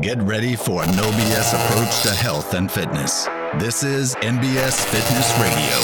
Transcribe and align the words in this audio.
Get 0.00 0.22
ready 0.22 0.56
for 0.56 0.82
a 0.82 0.86
no 0.86 1.10
BS 1.10 1.52
approach 1.52 2.02
to 2.04 2.14
health 2.14 2.54
and 2.54 2.72
fitness. 2.72 3.26
This 3.58 3.82
is 3.82 4.14
NBS 4.14 4.82
Fitness 4.86 5.30
Radio. 5.38 5.76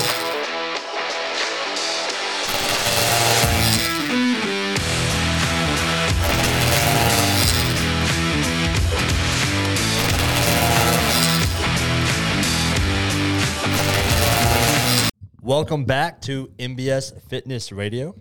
Welcome 15.43 15.85
back 15.85 16.23
to 16.23 16.47
NBS 16.59 17.21
Fitness 17.29 17.71
Radio. 17.71 18.15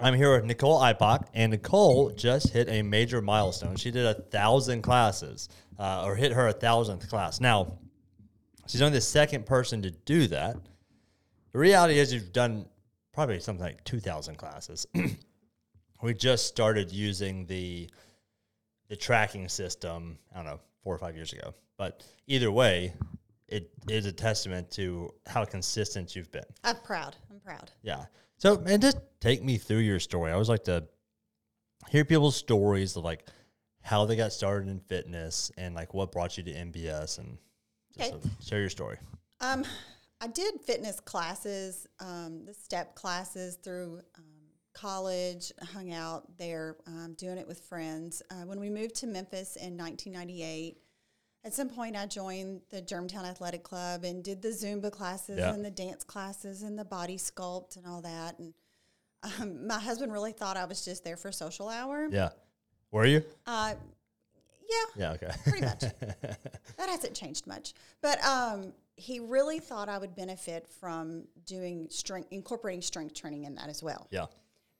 I'm 0.00 0.14
here 0.14 0.32
with 0.34 0.44
Nicolle 0.44 0.80
Ipock, 0.80 1.26
and 1.34 1.52
Nicolle 1.52 2.10
just 2.10 2.50
hit 2.50 2.68
a 2.68 2.82
major 2.82 3.20
milestone. 3.20 3.76
She 3.76 3.90
did 3.90 4.06
a 4.06 4.14
thousand 4.14 4.82
classes, 4.82 5.48
uh, 5.78 6.04
or 6.04 6.16
hit 6.16 6.32
her 6.32 6.48
a 6.48 6.52
thousandth 6.52 7.08
class. 7.08 7.40
Now, 7.40 7.78
she's 8.66 8.82
only 8.82 8.98
the 8.98 9.02
second 9.02 9.46
person 9.46 9.82
to 9.82 9.90
do 9.90 10.26
that. 10.28 10.56
The 11.52 11.58
reality 11.58 11.98
is, 11.98 12.12
you've 12.12 12.32
done 12.32 12.66
probably 13.12 13.38
something 13.40 13.64
like 13.64 13.84
2,000 13.84 14.36
classes. 14.36 14.86
we 16.02 16.14
just 16.14 16.46
started 16.46 16.90
using 16.90 17.46
the 17.46 17.88
the 18.88 18.96
tracking 18.96 19.48
system. 19.48 20.18
I 20.34 20.36
don't 20.36 20.46
know, 20.46 20.60
four 20.82 20.94
or 20.94 20.98
five 20.98 21.16
years 21.16 21.32
ago. 21.32 21.54
But 21.78 22.04
either 22.26 22.50
way, 22.50 22.92
it 23.48 23.70
is 23.88 24.06
a 24.06 24.12
testament 24.12 24.70
to 24.72 25.12
how 25.26 25.44
consistent 25.44 26.14
you've 26.14 26.30
been. 26.30 26.44
I'm 26.64 26.76
proud. 26.76 27.16
I'm 27.30 27.40
proud. 27.40 27.70
Yeah. 27.82 28.04
So, 28.42 28.60
and 28.66 28.82
just 28.82 28.98
take 29.20 29.40
me 29.44 29.56
through 29.56 29.78
your 29.78 30.00
story. 30.00 30.32
I 30.32 30.34
always 30.34 30.48
like 30.48 30.64
to 30.64 30.82
hear 31.90 32.04
people's 32.04 32.34
stories 32.34 32.96
of 32.96 33.04
like 33.04 33.28
how 33.82 34.04
they 34.04 34.16
got 34.16 34.32
started 34.32 34.68
in 34.68 34.80
fitness 34.80 35.52
and 35.56 35.76
like 35.76 35.94
what 35.94 36.10
brought 36.10 36.36
you 36.36 36.42
to 36.42 36.52
NBS 36.52 37.20
and 37.20 37.38
just 37.96 38.14
Okay. 38.14 38.28
share 38.40 38.58
your 38.58 38.68
story. 38.68 38.98
Um, 39.40 39.64
I 40.20 40.26
did 40.26 40.54
fitness 40.60 40.98
classes, 40.98 41.86
um, 42.00 42.44
the 42.44 42.52
step 42.52 42.96
classes 42.96 43.58
through 43.62 44.00
um, 44.18 44.24
college. 44.72 45.52
Hung 45.72 45.92
out 45.92 46.36
there, 46.36 46.78
um, 46.88 47.14
doing 47.16 47.38
it 47.38 47.46
with 47.46 47.60
friends. 47.60 48.22
Uh, 48.28 48.42
when 48.46 48.58
we 48.58 48.70
moved 48.70 48.96
to 48.96 49.06
Memphis 49.06 49.54
in 49.54 49.76
1998, 49.76 50.78
at 51.44 51.52
some 51.54 51.68
point 51.68 51.96
I 51.96 52.06
joined 52.06 52.60
the 52.70 52.80
Germantown 52.80 53.24
Athletic 53.24 53.62
Club 53.62 54.04
and 54.04 54.22
did 54.22 54.42
the 54.42 54.48
Zumba 54.48 54.90
classes 54.90 55.38
Yeah. 55.38 55.52
and 55.52 55.64
the 55.64 55.70
dance 55.70 56.04
classes 56.04 56.62
and 56.62 56.78
the 56.78 56.84
body 56.84 57.16
sculpt 57.16 57.76
and 57.76 57.86
all 57.86 58.00
that. 58.02 58.38
And 58.38 58.54
um, 59.40 59.66
my 59.66 59.78
husband 59.78 60.12
really 60.12 60.32
thought 60.32 60.56
I 60.56 60.64
was 60.64 60.84
just 60.84 61.04
there 61.04 61.16
for 61.16 61.32
social 61.32 61.68
hour. 61.68 62.08
Yeah. 62.10 62.30
Were 62.90 63.06
you? 63.06 63.22
Uh, 63.46 63.74
yeah, 64.68 64.84
Yeah. 64.96 65.12
Okay. 65.12 65.30
pretty 65.44 65.64
much. 65.66 65.80
that 66.20 66.88
hasn't 66.88 67.14
changed 67.14 67.46
much. 67.46 67.74
But 68.00 68.22
um, 68.24 68.72
he 68.96 69.18
really 69.20 69.58
thought 69.58 69.88
I 69.88 69.98
would 69.98 70.14
benefit 70.14 70.68
from 70.80 71.24
doing 71.46 71.88
strength, 71.90 72.28
incorporating 72.30 72.82
strength 72.82 73.14
training 73.14 73.44
in 73.44 73.54
that 73.56 73.68
as 73.68 73.82
well. 73.82 74.06
yeah. 74.10 74.26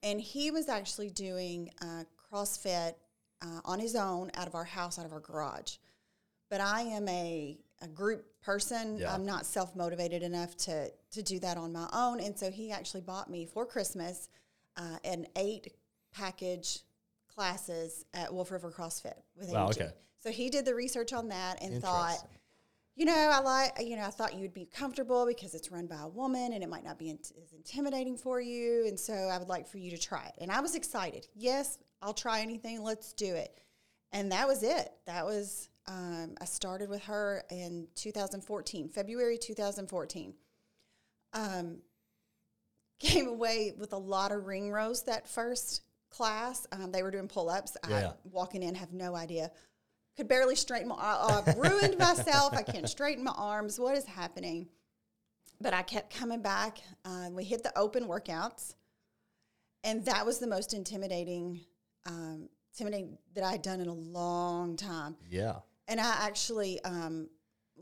And 0.05 0.21
he 0.21 0.51
was 0.51 0.69
actually 0.69 1.11
doing 1.11 1.71
uh, 1.81 2.03
CrossFit 2.33 2.95
uh, 3.41 3.61
on 3.65 3.79
his 3.79 3.95
own 3.95 4.33
out 4.35 4.49
of 4.49 4.55
our 4.57 4.65
house, 4.65 4.99
out 4.99 5.07
of 5.07 5.13
our 5.13 5.21
garage. 5.21 5.77
But 6.53 6.61
I 6.61 6.83
am 6.83 7.09
a, 7.09 7.57
a 7.81 7.89
group 7.89 8.27
person. 8.43 8.99
Yeah. 8.99 9.15
I'm 9.15 9.25
not 9.25 9.47
self 9.47 9.75
motivated 9.75 10.23
enough 10.23 10.55
to, 10.59 10.93
to 11.13 11.23
do 11.23 11.39
that 11.39 11.57
on 11.57 11.73
my 11.73 11.89
own. 11.95 12.21
And 12.21 12.39
so 12.39 12.51
he 12.51 12.71
actually 12.71 13.01
bought 13.01 13.31
me 13.31 13.47
for 13.47 13.65
Christmas 13.65 14.29
uh, 14.77 14.99
an 15.03 15.27
eight 15.37 15.73
package 16.15 16.81
classes 17.35 18.05
at 18.13 18.35
Wolf 18.35 18.51
River 18.51 18.71
CrossFit 18.71 19.15
with 19.35 19.49
Wow, 19.49 19.69
Angie. 19.69 19.81
okay. 19.81 19.93
So 20.23 20.31
he 20.31 20.51
did 20.51 20.67
the 20.67 20.75
research 20.75 21.15
on 21.15 21.29
that 21.29 21.63
and 21.63 21.83
thought, 21.83 22.19
you 22.97 23.07
know, 23.07 23.15
I 23.33 23.41
like, 23.41 23.73
you 23.81 23.97
know, 23.97 24.05
I 24.05 24.11
thought 24.11 24.35
you 24.35 24.43
would 24.43 24.53
be 24.53 24.67
comfortable 24.67 25.25
because 25.25 25.55
it's 25.55 25.71
run 25.73 25.87
by 25.87 26.03
a 26.03 26.09
woman 26.09 26.53
and 26.53 26.63
it 26.63 26.69
might 26.69 26.85
not 26.85 26.99
be 26.99 27.09
int- 27.09 27.33
as 27.43 27.55
intimidating 27.55 28.19
for 28.19 28.43
you. 28.43 28.85
And 28.87 29.01
so 29.01 29.15
I 29.15 29.39
would 29.39 29.49
like 29.49 29.67
for 29.67 29.79
you 29.79 29.91
to 29.91 29.99
try 29.99 30.27
it. 30.27 30.35
And 30.39 30.53
I 30.53 30.61
was 30.61 30.75
excited. 30.75 31.29
Yes, 31.35 31.79
I'll 32.03 32.13
try 32.13 32.43
anything. 32.43 32.83
Let's 32.83 33.15
do 33.15 33.35
it. 33.37 33.59
And 34.13 34.33
that 34.33 34.47
was 34.47 34.63
it. 34.63 34.93
That 35.07 35.25
was, 35.25 35.71
um, 35.87 36.35
I 36.41 36.45
started 36.45 36.89
with 36.89 37.03
her 37.05 37.45
in 37.51 37.89
2014, 37.95 38.89
February 38.89 39.39
2014. 39.39 40.35
Um, 41.35 41.79
came 43.01 43.27
away 43.27 43.73
with 43.77 43.93
a 43.93 43.99
lot 43.99 44.33
of 44.33 44.47
ring 44.47 44.71
rows 44.71 45.03
that 45.05 45.29
first 45.29 45.83
class. 46.11 46.67
Um, 46.73 46.93
they 46.93 47.03
were 47.03 47.11
doing 47.11 47.29
pull 47.29 47.51
ups. 47.51 47.77
Yeah. 47.89 48.11
I, 48.11 48.13
walking 48.31 48.63
in, 48.63 48.75
have 48.75 48.93
no 48.93 49.17
idea. 49.17 49.51
Could 50.17 50.29
barely 50.29 50.57
straighten 50.57 50.89
my. 50.89 50.95
I, 50.97 51.43
I've 51.47 51.57
ruined 51.57 51.99
myself. 51.99 52.55
I 52.55 52.63
can't 52.63 52.89
straighten 52.89 53.25
my 53.25 53.35
arms. 53.37 53.81
What 53.81 53.97
is 53.97 54.05
happening? 54.05 54.69
But 55.61 55.75
I 55.75 55.83
kept 55.83 56.15
coming 56.15 56.43
back. 56.43 56.79
Uh, 57.05 57.31
we 57.33 57.45
hit 57.45 57.63
the 57.63 57.77
open 57.79 58.07
workouts, 58.07 58.75
and 59.85 60.05
that 60.05 60.27
was 60.27 60.39
the 60.39 60.47
most 60.47 60.75
intimidating, 60.75 61.61
um, 62.07 62.49
intimidating 62.73 63.17
that 63.35 63.45
I 63.45 63.53
had 63.53 63.63
done 63.63 63.81
in 63.81 63.89
a 63.89 63.95
long 63.95 64.77
time. 64.77 65.17
Yeah. 65.31 65.61
And 65.89 66.01
I 66.01 66.17
actually 66.21 66.83
um, 66.85 67.29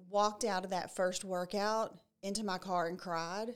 walked 0.09 0.45
out 0.45 0.65
of 0.65 0.71
that 0.71 0.95
first 0.95 1.25
workout 1.25 1.99
into 2.23 2.45
my 2.45 2.59
car 2.59 2.87
and 2.87 2.99
cried 2.99 3.55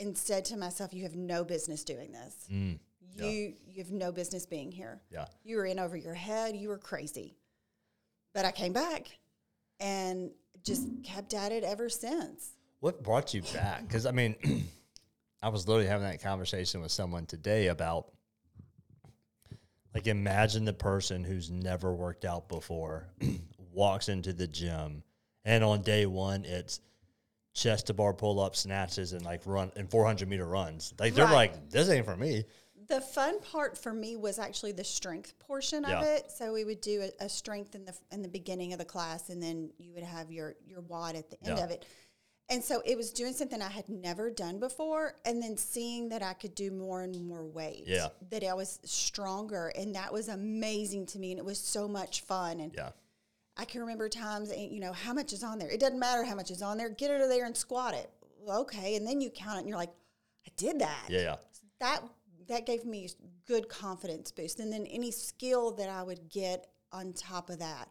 and 0.00 0.16
said 0.16 0.44
to 0.46 0.56
myself, 0.56 0.92
"You 0.92 1.02
have 1.04 1.16
no 1.16 1.44
business 1.44 1.84
doing 1.84 2.12
this. 2.12 2.34
Mm. 2.50 2.78
You 3.14 3.54
you 3.66 3.82
have 3.82 3.92
no 3.92 4.10
business 4.10 4.46
being 4.46 4.72
here. 4.72 5.02
Yeah. 5.10 5.26
You 5.44 5.56
were 5.56 5.66
in 5.66 5.78
over 5.78 5.96
your 5.96 6.14
head. 6.14 6.56
You 6.56 6.68
were 6.68 6.78
crazy." 6.78 7.36
But 8.34 8.46
I 8.46 8.50
came 8.50 8.72
back 8.72 9.18
and 9.78 10.30
just 10.64 10.88
kept 11.02 11.34
at 11.34 11.52
it 11.52 11.64
ever 11.64 11.88
since. 11.88 12.52
What 12.80 13.02
brought 13.02 13.34
you 13.34 13.42
back? 13.54 13.86
Because 13.86 14.06
I 14.06 14.12
mean, 14.12 14.34
I 15.42 15.48
was 15.48 15.68
literally 15.68 15.88
having 15.88 16.06
that 16.06 16.22
conversation 16.22 16.80
with 16.80 16.92
someone 16.92 17.26
today 17.26 17.66
about 17.68 18.06
like 19.94 20.06
imagine 20.06 20.64
the 20.64 20.72
person 20.72 21.24
who's 21.24 21.50
never 21.50 21.92
worked 21.92 22.24
out 22.24 22.48
before 22.48 23.08
walks 23.72 24.08
into 24.08 24.32
the 24.32 24.46
gym 24.46 25.02
and 25.44 25.64
on 25.64 25.82
day 25.82 26.06
one 26.06 26.44
it's 26.44 26.80
chest 27.54 27.86
to 27.88 27.94
bar 27.94 28.14
pull 28.14 28.40
up 28.40 28.56
snatches 28.56 29.12
and 29.12 29.24
like 29.24 29.42
run 29.44 29.70
and 29.76 29.90
400 29.90 30.28
meter 30.28 30.46
runs. 30.46 30.94
Like 30.98 31.14
they're 31.14 31.24
Right. 31.26 31.52
like 31.52 31.70
this 31.70 31.88
ain't 31.90 32.06
for 32.06 32.16
me. 32.16 32.44
The 32.88 33.00
fun 33.00 33.40
part 33.40 33.78
for 33.78 33.92
me 33.92 34.16
was 34.16 34.38
actually 34.38 34.72
the 34.72 34.84
strength 34.84 35.38
portion 35.38 35.84
of 35.84 35.90
Yeah. 35.90 36.14
it. 36.16 36.30
So 36.30 36.52
we 36.52 36.64
would 36.64 36.80
do 36.80 37.02
a, 37.20 37.24
a 37.24 37.28
strength 37.28 37.74
in 37.74 37.84
the 37.84 37.94
in 38.10 38.22
the 38.22 38.28
beginning 38.28 38.72
of 38.72 38.78
the 38.78 38.84
class, 38.84 39.28
and 39.28 39.42
then 39.42 39.70
you 39.78 39.92
would 39.94 40.02
have 40.02 40.30
your 40.32 40.54
your 40.66 40.80
WOD 40.80 41.16
at 41.16 41.30
the 41.30 41.36
end 41.46 41.58
Yeah. 41.58 41.64
of 41.64 41.70
it. 41.70 41.84
And 42.48 42.62
so 42.62 42.82
it 42.84 42.96
was 42.96 43.12
doing 43.12 43.32
something 43.34 43.62
I 43.62 43.68
had 43.70 43.88
never 43.88 44.28
done 44.30 44.58
before, 44.58 45.14
and 45.24 45.40
then 45.42 45.56
seeing 45.56 46.08
that 46.10 46.22
I 46.22 46.32
could 46.34 46.54
do 46.54 46.70
more 46.70 47.02
and 47.02 47.24
more 47.26 47.44
weight. 47.46 47.84
Yeah. 47.86 48.08
That 48.30 48.44
I 48.44 48.52
was 48.54 48.78
stronger, 48.84 49.68
and 49.76 49.94
that 49.94 50.12
was 50.12 50.28
amazing 50.28 51.06
to 51.06 51.18
me, 51.18 51.30
and 51.30 51.38
it 51.38 51.44
was 51.44 51.58
so 51.60 51.86
much 51.86 52.22
fun. 52.22 52.60
And 52.60 52.74
Yeah. 52.74 52.90
I 53.56 53.64
can 53.64 53.80
remember 53.82 54.08
times, 54.08 54.50
and, 54.50 54.70
you 54.72 54.80
know, 54.80 54.92
how 54.92 55.12
much 55.12 55.32
is 55.32 55.42
on 55.44 55.58
there? 55.58 55.68
It 55.68 55.78
doesn't 55.80 55.98
matter 55.98 56.24
how 56.24 56.34
much 56.34 56.50
is 56.50 56.62
on 56.62 56.78
there. 56.78 56.88
Get 56.88 57.10
it 57.10 57.20
over 57.20 57.28
there 57.28 57.44
and 57.44 57.56
squat 57.56 57.94
it. 57.94 58.10
Okay, 58.48 58.96
and 58.96 59.06
then 59.06 59.20
you 59.20 59.30
count 59.30 59.56
it, 59.56 59.60
and 59.60 59.68
you're 59.68 59.78
like, 59.78 59.92
I 60.46 60.50
did 60.56 60.80
that 60.80 61.06
Yeah. 61.08 61.20
Yeah. 61.20 61.36
that 61.80 62.02
that 62.48 62.66
gave 62.66 62.84
me 62.84 63.08
good 63.46 63.68
confidence 63.68 64.32
boost 64.32 64.58
and 64.58 64.72
then 64.72 64.84
any 64.86 65.12
skill 65.12 65.70
that 65.76 65.88
i 65.88 66.02
would 66.02 66.28
get 66.28 66.66
on 66.90 67.12
top 67.12 67.48
of 67.48 67.60
that 67.60 67.88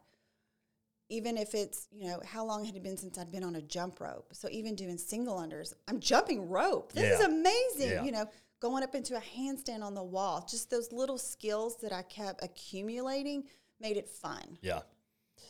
even 1.09 1.37
if 1.37 1.55
it's 1.55 1.87
you 1.93 2.07
know 2.07 2.21
how 2.25 2.45
long 2.45 2.65
had 2.65 2.75
it 2.75 2.83
been 2.83 2.97
since 2.97 3.17
i'd 3.17 3.31
been 3.31 3.43
on 3.45 3.55
a 3.55 3.61
jump 3.61 4.01
rope 4.01 4.27
so 4.33 4.49
even 4.51 4.75
doing 4.75 4.97
single 4.97 5.37
unders 5.37 5.73
i'm 5.87 5.99
jumping 6.01 6.49
rope 6.49 6.91
this 6.91 7.17
is 7.19 7.25
amazing 7.25 7.91
Yeah. 7.91 8.03
you 8.03 8.11
know 8.11 8.25
going 8.59 8.83
up 8.83 8.93
into 8.95 9.15
a 9.15 9.21
handstand 9.21 9.81
on 9.81 9.93
the 9.95 10.03
wall 10.03 10.45
just 10.49 10.69
those 10.69 10.91
little 10.91 11.17
skills 11.17 11.77
that 11.77 11.93
i 11.93 12.01
kept 12.01 12.43
accumulating 12.43 13.45
made 13.79 13.95
it 13.95 14.09
fun 14.09 14.57
Yeah. 14.61 14.81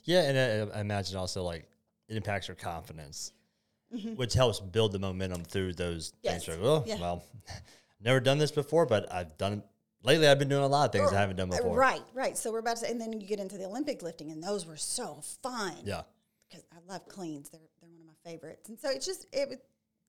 Yeah, 0.04 0.22
and 0.24 0.72
I, 0.74 0.78
I 0.78 0.82
imagine 0.82 1.18
also 1.18 1.44
like 1.44 1.68
it 2.08 2.18
impacts 2.18 2.48
your 2.48 2.56
confidence, 2.56 3.32
which 4.16 4.34
helps 4.34 4.60
build 4.60 4.92
the 4.92 5.00
momentum 5.00 5.44
through 5.44 5.74
those 5.74 6.14
Yes. 6.24 6.46
things. 6.46 6.58
Like, 6.60 6.66
oh, 6.68 6.84
Yeah. 6.86 7.00
well, 7.00 7.24
never 8.02 8.20
done 8.20 8.38
this 8.38 8.52
before, 8.52 8.86
but 8.86 9.12
I've 9.12 9.38
done 9.38 9.54
it. 9.54 9.64
lately. 10.04 10.28
I've 10.28 10.40
been 10.40 10.50
doing 10.50 10.64
a 10.64 10.68
lot 10.68 10.86
of 10.86 10.92
things 10.92 11.14
I 11.14 11.20
haven't 11.20 11.36
done 11.36 11.54
Uh, 11.54 11.58
before. 11.58 11.78
right 11.78 12.02
right 12.14 12.36
so 12.38 12.52
we're 12.52 12.58
about 12.60 12.78
to 12.78 12.90
and 12.90 13.00
then 13.00 13.14
you 13.22 13.28
get 13.28 13.40
into 13.40 13.56
the 13.58 13.66
olympic 13.66 14.02
lifting 14.02 14.32
and 14.32 14.44
those 14.44 14.66
were 14.66 14.76
so 14.78 15.22
fun 15.44 15.76
Yeah. 15.84 16.02
because 16.50 16.64
I 16.72 16.78
love 16.92 17.08
cleans. 17.08 17.50
They're 17.52 17.62
they're 17.80 17.90
one 17.90 18.02
of 18.02 18.08
my 18.08 18.14
favorites, 18.30 18.68
and 18.70 18.80
so 18.80 18.90
it 18.90 19.02
just 19.04 19.28
it 19.32 19.64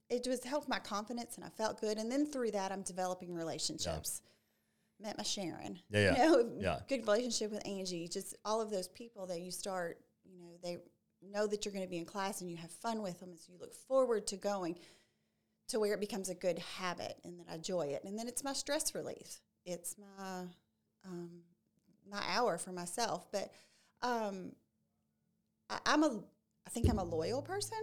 it 0.08 0.24
just 0.24 0.44
helped 0.44 0.68
my 0.68 0.78
confidence, 0.78 1.36
and 1.36 1.44
I 1.44 1.48
felt 1.50 1.80
good. 1.80 1.96
And 1.98 2.10
then 2.12 2.26
through 2.26 2.50
that, 2.52 2.70
I'm 2.72 2.82
developing 2.82 3.34
relationships. 3.34 4.20
Met 5.02 5.18
my 5.18 5.24
Sharon. 5.24 5.78
Yeah, 5.90 6.00
yeah. 6.00 6.12
You 6.12 6.18
know, 6.30 6.50
Yeah. 6.60 6.78
Good 6.88 7.00
relationship 7.02 7.50
with 7.50 7.66
Angie. 7.66 8.08
Just 8.08 8.36
all 8.44 8.60
of 8.60 8.70
those 8.70 8.88
people 8.88 9.26
that 9.26 9.40
you 9.40 9.50
start. 9.50 9.98
You 10.24 10.38
know, 10.38 10.50
they 10.62 10.78
know 11.22 11.46
that 11.46 11.64
you're 11.64 11.72
going 11.72 11.84
to 11.84 11.90
be 11.90 11.98
in 11.98 12.04
class, 12.04 12.40
and 12.40 12.50
you 12.50 12.56
have 12.56 12.70
fun 12.70 13.02
with 13.02 13.20
them, 13.20 13.30
and 13.30 13.38
so 13.38 13.52
you 13.52 13.58
look 13.60 13.74
forward 13.74 14.26
to 14.28 14.36
going 14.36 14.78
to 15.68 15.80
where 15.80 15.94
it 15.94 16.00
becomes 16.00 16.28
a 16.28 16.34
good 16.34 16.58
habit, 16.58 17.16
and 17.24 17.38
then 17.38 17.46
I 17.50 17.54
enjoy 17.56 17.86
it, 17.88 18.04
and 18.04 18.18
then 18.18 18.28
it's 18.28 18.44
my 18.44 18.52
stress 18.52 18.94
relief. 18.94 19.40
It's 19.64 19.96
my 19.98 20.44
um, 21.04 21.30
my 22.10 22.22
hour 22.28 22.58
for 22.58 22.72
myself, 22.72 23.26
but. 23.32 23.52
Um, 24.02 24.52
I, 25.70 25.78
I'm 25.86 26.02
a, 26.02 26.20
I 26.66 26.70
think 26.70 26.90
I'm 26.90 26.98
a 26.98 27.04
loyal 27.04 27.40
person, 27.40 27.78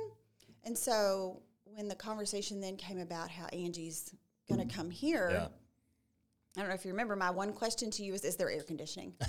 and 0.65 0.77
so 0.77 1.41
when 1.63 1.87
the 1.87 1.95
conversation 1.95 2.59
then 2.59 2.75
came 2.75 2.99
about 2.99 3.29
how 3.29 3.45
Angie's 3.53 4.13
going 4.49 4.67
to 4.67 4.75
come 4.75 4.89
here, 4.89 5.29
Yeah. 5.31 5.47
I 6.57 6.61
don't 6.61 6.69
know 6.69 6.75
if 6.75 6.85
you 6.85 6.91
remember. 6.91 7.15
My 7.15 7.29
one 7.29 7.53
question 7.53 7.91
to 7.91 8.03
you 8.03 8.13
is: 8.13 8.23
Is 8.23 8.35
there 8.35 8.49
air 8.49 8.63
conditioning? 8.63 9.13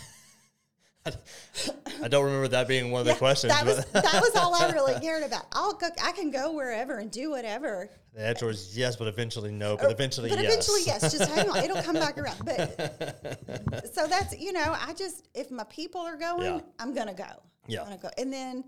I 1.07 2.09
don't 2.09 2.25
remember 2.25 2.49
that 2.49 2.69
being 2.69 2.91
one 2.91 3.01
of 3.01 3.07
the 3.07 3.13
Yeah, 3.13 3.19
questions. 3.19 3.53
That 3.53 3.65
was 3.65 3.85
that 3.87 4.21
was 4.21 4.37
all 4.37 4.55
I 4.55 4.71
really 4.73 5.01
cared 5.01 5.23
about. 5.23 5.47
I'll 5.53 5.73
go. 5.73 5.89
I 6.03 6.13
can 6.13 6.31
go 6.31 6.53
wherever 6.53 6.99
and 6.99 7.11
do 7.11 7.31
whatever. 7.31 7.89
the 8.15 8.27
answer 8.27 8.47
was 8.47 8.77
yes, 8.77 8.97
but 8.97 9.09
eventually 9.09 9.51
no, 9.51 9.77
but 9.79 9.91
eventually 9.91 10.29
but 10.29 10.39
yes. 10.41 10.53
eventually, 10.53 10.81
yes. 10.85 11.11
Just 11.13 11.31
hang 11.31 11.49
on; 11.49 11.59
it'll 11.65 11.83
come 11.83 11.95
back 11.95 12.19
around. 12.19 12.43
But 12.45 13.91
so 13.95 14.07
that's 14.07 14.39
you 14.39 14.53
know, 14.53 14.77
I 14.79 14.93
just 14.93 15.29
if 15.35 15.51
my 15.51 15.65
people 15.65 16.03
are 16.03 16.17
going, 16.17 16.57
Yeah. 16.57 16.61
I'm 16.79 16.93
gonna 16.95 17.15
go. 17.15 17.43
Yeah. 17.67 17.81
I'm 17.81 17.87
gonna 17.87 17.99
go. 18.03 18.11
And 18.19 18.31
then, 18.31 18.65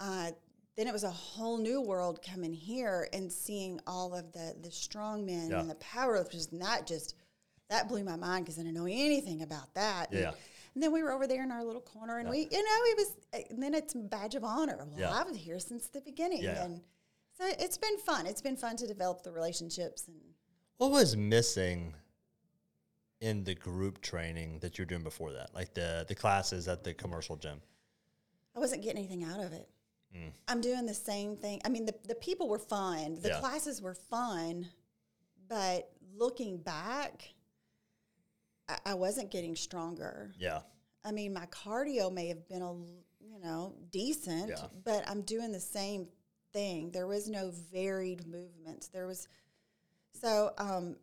uh, 0.00 0.30
then 0.76 0.86
it 0.86 0.92
was 0.92 1.04
a 1.04 1.10
whole 1.10 1.58
new 1.58 1.82
world 1.82 2.20
coming 2.22 2.52
here 2.54 3.08
and 3.12 3.30
seeing 3.30 3.78
all 3.86 4.14
of 4.14 4.32
the 4.32 4.54
the 4.62 4.70
strong 4.70 5.26
men 5.26 5.50
Yeah. 5.50 5.60
and 5.60 5.68
the 5.70 5.74
powerlifters, 5.76 6.50
and 6.50 6.60
not 6.60 6.86
just 6.86 7.14
that 7.68 7.88
blew 7.88 8.04
my 8.04 8.16
mind 8.16 8.44
because 8.44 8.58
I 8.58 8.62
didn't 8.62 8.74
know 8.76 8.86
anything 8.86 9.42
about 9.42 9.72
that. 9.74 10.10
And- 10.10 10.20
Yeah. 10.20 10.32
And 10.74 10.82
then 10.82 10.92
we 10.92 11.02
were 11.02 11.10
over 11.12 11.26
there 11.26 11.42
in 11.42 11.50
our 11.50 11.64
little 11.64 11.80
corner, 11.80 12.18
and 12.18 12.28
we, 12.30 12.40
you 12.40 12.62
know, 12.62 12.80
it 12.84 12.96
was. 12.96 13.16
And 13.50 13.60
then 13.62 13.74
it's 13.74 13.94
badge 13.94 14.34
of 14.36 14.44
honor. 14.44 14.76
Well, 14.76 15.00
Yeah. 15.00 15.10
I 15.12 15.24
was 15.24 15.36
here 15.36 15.58
since 15.58 15.88
the 15.88 16.00
beginning, 16.00 16.42
Yeah. 16.42 16.62
and 16.64 16.82
so 17.36 17.46
it's 17.58 17.76
been 17.78 17.98
fun. 17.98 18.26
It's 18.26 18.42
been 18.42 18.56
fun 18.56 18.76
to 18.76 18.86
develop 18.86 19.22
the 19.22 19.32
relationships 19.32 20.06
and. 20.06 20.20
What 20.76 20.92
was 20.92 21.16
missing 21.16 21.94
in 23.20 23.42
the 23.42 23.56
group 23.56 24.00
training 24.00 24.60
that 24.60 24.78
you're 24.78 24.86
doing 24.86 25.02
before 25.02 25.32
that, 25.32 25.52
like 25.52 25.74
the 25.74 26.04
the 26.06 26.14
classes 26.14 26.68
at 26.68 26.84
the 26.84 26.94
commercial 26.94 27.34
gym? 27.36 27.60
I 28.54 28.60
wasn't 28.60 28.82
getting 28.82 28.98
anything 28.98 29.24
out 29.24 29.40
of 29.40 29.52
it. 29.52 29.68
Mm. 30.14 30.32
I'm 30.46 30.60
doing 30.60 30.86
the 30.86 30.94
same 30.94 31.36
thing. 31.36 31.60
I 31.64 31.68
mean, 31.70 31.86
the, 31.86 31.94
the 32.06 32.14
people 32.14 32.48
were 32.48 32.58
fun, 32.60 33.16
the 33.20 33.28
Yeah. 33.30 33.40
classes 33.40 33.82
were 33.82 33.94
fun, 33.94 34.68
but 35.48 35.90
looking 36.14 36.58
back, 36.58 37.34
I, 38.68 38.78
I 38.86 38.94
wasn't 38.94 39.30
getting 39.30 39.56
stronger. 39.56 40.32
Yeah, 40.38 40.60
I 41.04 41.12
mean, 41.12 41.32
my 41.32 41.46
cardio 41.46 42.12
may 42.12 42.28
have 42.28 42.48
been 42.48 42.62
a 42.62 42.72
you 43.20 43.40
know 43.42 43.74
decent, 43.90 44.48
Yeah. 44.50 44.66
but 44.84 45.04
I'm 45.08 45.22
doing 45.22 45.52
the 45.52 45.60
same 45.60 46.08
thing. 46.52 46.90
There 46.90 47.06
was 47.06 47.28
no 47.28 47.50
varied 47.72 48.26
movements. 48.26 48.88
There 48.88 49.06
was 49.06 49.28
so 50.20 50.52
um, 50.58 50.96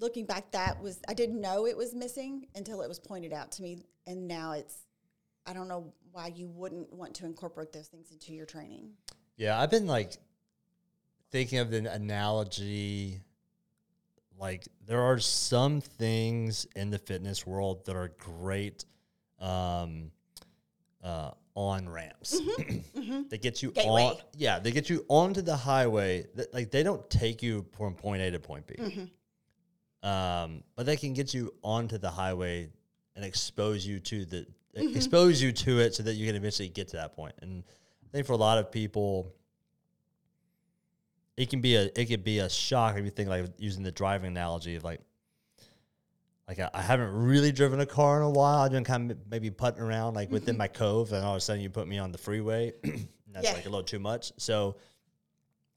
looking 0.00 0.24
back, 0.26 0.50
that 0.52 0.80
was 0.82 1.00
I 1.08 1.14
didn't 1.14 1.40
know 1.40 1.66
it 1.66 1.76
was 1.76 1.94
missing 1.94 2.46
until 2.54 2.82
it 2.82 2.88
was 2.88 2.98
pointed 2.98 3.32
out 3.32 3.52
to 3.52 3.62
me, 3.62 3.84
and 4.06 4.26
now 4.26 4.52
it's 4.52 4.86
I 5.46 5.52
don't 5.52 5.68
know 5.68 5.92
why 6.12 6.28
you 6.34 6.48
wouldn't 6.48 6.92
want 6.92 7.14
to 7.16 7.26
incorporate 7.26 7.72
those 7.72 7.86
things 7.88 8.10
into 8.10 8.32
your 8.32 8.46
training. 8.46 8.90
yeah. 9.36 9.60
I've 9.60 9.70
been 9.70 9.86
like 9.86 10.14
thinking 11.30 11.58
of 11.58 11.70
the 11.70 11.90
analogy. 11.92 13.20
Like 14.38 14.68
there 14.86 15.02
are 15.02 15.18
some 15.18 15.80
things 15.80 16.66
in 16.76 16.90
the 16.90 16.98
fitness 16.98 17.46
world 17.46 17.84
that 17.86 17.96
are 17.96 18.12
great 18.18 18.84
um, 19.40 20.10
uh, 21.02 21.32
on 21.54 21.88
ramps. 21.88 22.40
They 23.30 23.38
get 23.38 23.62
you 23.62 23.72
on, 23.84 24.16
yeah. 24.36 24.58
They 24.58 24.70
get 24.72 24.88
you 24.88 25.04
onto 25.08 25.42
the 25.42 25.56
highway. 25.56 26.26
That, 26.34 26.52
like 26.54 26.70
they 26.70 26.82
don't 26.82 27.08
take 27.10 27.42
you 27.42 27.66
from 27.76 27.94
point 27.94 28.22
A 28.22 28.30
to 28.30 28.38
point 28.40 28.66
B. 28.66 29.10
um, 30.02 30.62
but 30.76 30.86
they 30.86 30.96
can 30.96 31.12
get 31.12 31.34
you 31.34 31.52
onto 31.62 31.98
the 31.98 32.10
highway 32.10 32.70
and 33.16 33.24
expose 33.24 33.86
you 33.86 33.98
to 34.00 34.24
the 34.24 34.46
expose 34.74 35.42
you 35.42 35.52
to 35.52 35.80
it 35.80 35.94
so 35.94 36.02
that 36.04 36.14
you 36.14 36.26
can 36.26 36.36
eventually 36.36 36.68
get 36.68 36.88
to 36.88 36.96
that 36.96 37.14
point. 37.14 37.34
And 37.42 37.64
I 38.04 38.08
think 38.12 38.26
for 38.26 38.32
a 38.32 38.36
lot 38.36 38.58
of 38.58 38.70
people, 38.70 39.34
it 41.38 41.50
can 41.50 41.60
be 41.60 41.76
a 41.76 41.84
it 41.94 42.06
could 42.06 42.24
be 42.24 42.40
a 42.40 42.50
shock 42.50 42.98
if 42.98 43.04
you 43.04 43.10
think 43.10 43.28
like 43.28 43.46
using 43.58 43.84
the 43.84 43.92
driving 43.92 44.26
analogy 44.26 44.74
of 44.74 44.82
like 44.82 45.00
like 46.48 46.58
I, 46.58 46.68
I 46.74 46.82
haven't 46.82 47.12
really 47.12 47.52
driven 47.52 47.78
a 47.78 47.86
car 47.86 48.16
in 48.16 48.24
a 48.24 48.30
while. 48.30 48.62
I've 48.62 48.72
been 48.72 48.82
kind 48.82 49.12
of 49.12 49.18
maybe 49.30 49.48
putting 49.48 49.80
around 49.80 50.14
like 50.14 50.32
within 50.32 50.54
mm-hmm. 50.54 50.58
my 50.58 50.68
cove, 50.68 51.12
and 51.12 51.24
all 51.24 51.34
of 51.34 51.38
a 51.38 51.40
sudden 51.40 51.62
you 51.62 51.70
put 51.70 51.86
me 51.86 51.98
on 51.98 52.10
the 52.10 52.18
freeway. 52.18 52.72
and 52.82 53.08
that's 53.30 53.46
Yeah. 53.46 53.52
like 53.52 53.66
a 53.66 53.68
little 53.68 53.84
too 53.84 54.00
much. 54.00 54.32
So 54.36 54.76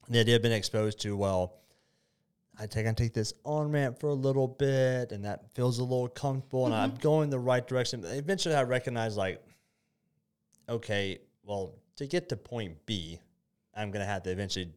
the 0.08 0.18
idea 0.18 0.36
of 0.36 0.42
being 0.42 0.54
exposed 0.54 0.98
to 1.02 1.16
well, 1.16 1.60
I 2.58 2.66
take 2.66 2.88
I 2.88 2.92
take 2.92 3.14
this 3.14 3.32
on 3.44 3.70
ramp 3.70 4.00
for 4.00 4.08
a 4.08 4.14
little 4.14 4.48
bit, 4.48 5.12
and 5.12 5.24
that 5.24 5.52
feels 5.54 5.78
a 5.78 5.84
little 5.84 6.08
comfortable, 6.08 6.66
and 6.66 6.74
I'm 6.74 6.90
mm-hmm. 6.90 7.02
going 7.02 7.30
the 7.30 7.38
right 7.38 7.64
direction. 7.64 8.02
Eventually, 8.04 8.56
I 8.56 8.64
recognize 8.64 9.16
like, 9.16 9.40
okay, 10.68 11.20
well, 11.44 11.76
to 11.96 12.06
get 12.08 12.28
to 12.30 12.36
point 12.36 12.84
B, 12.84 13.20
I'm 13.76 13.92
gonna 13.92 14.06
have 14.06 14.24
to 14.24 14.30
eventually 14.30 14.72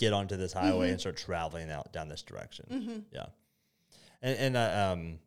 get 0.00 0.14
onto 0.14 0.36
this 0.36 0.52
highway 0.52 0.90
and 0.90 0.98
start 0.98 1.18
traveling 1.18 1.70
out 1.70 1.92
down 1.92 2.08
this 2.08 2.22
direction. 2.22 3.04
Yeah, 3.12 3.26
and 4.22 4.38
and 4.38 4.56
uh, 4.56 4.92
um, 4.92 5.18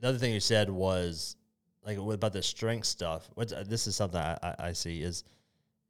the 0.00 0.08
other 0.08 0.18
thing 0.18 0.32
you 0.32 0.40
said 0.40 0.70
was 0.70 1.36
like 1.84 1.98
what 1.98 2.14
about 2.14 2.32
the 2.32 2.42
strength 2.42 2.86
stuff. 2.86 3.28
What's, 3.34 3.52
uh, 3.52 3.64
this 3.66 3.86
is 3.88 3.96
something 3.96 4.20
I, 4.20 4.38
I, 4.42 4.54
I 4.68 4.72
see 4.72 5.02
is 5.02 5.24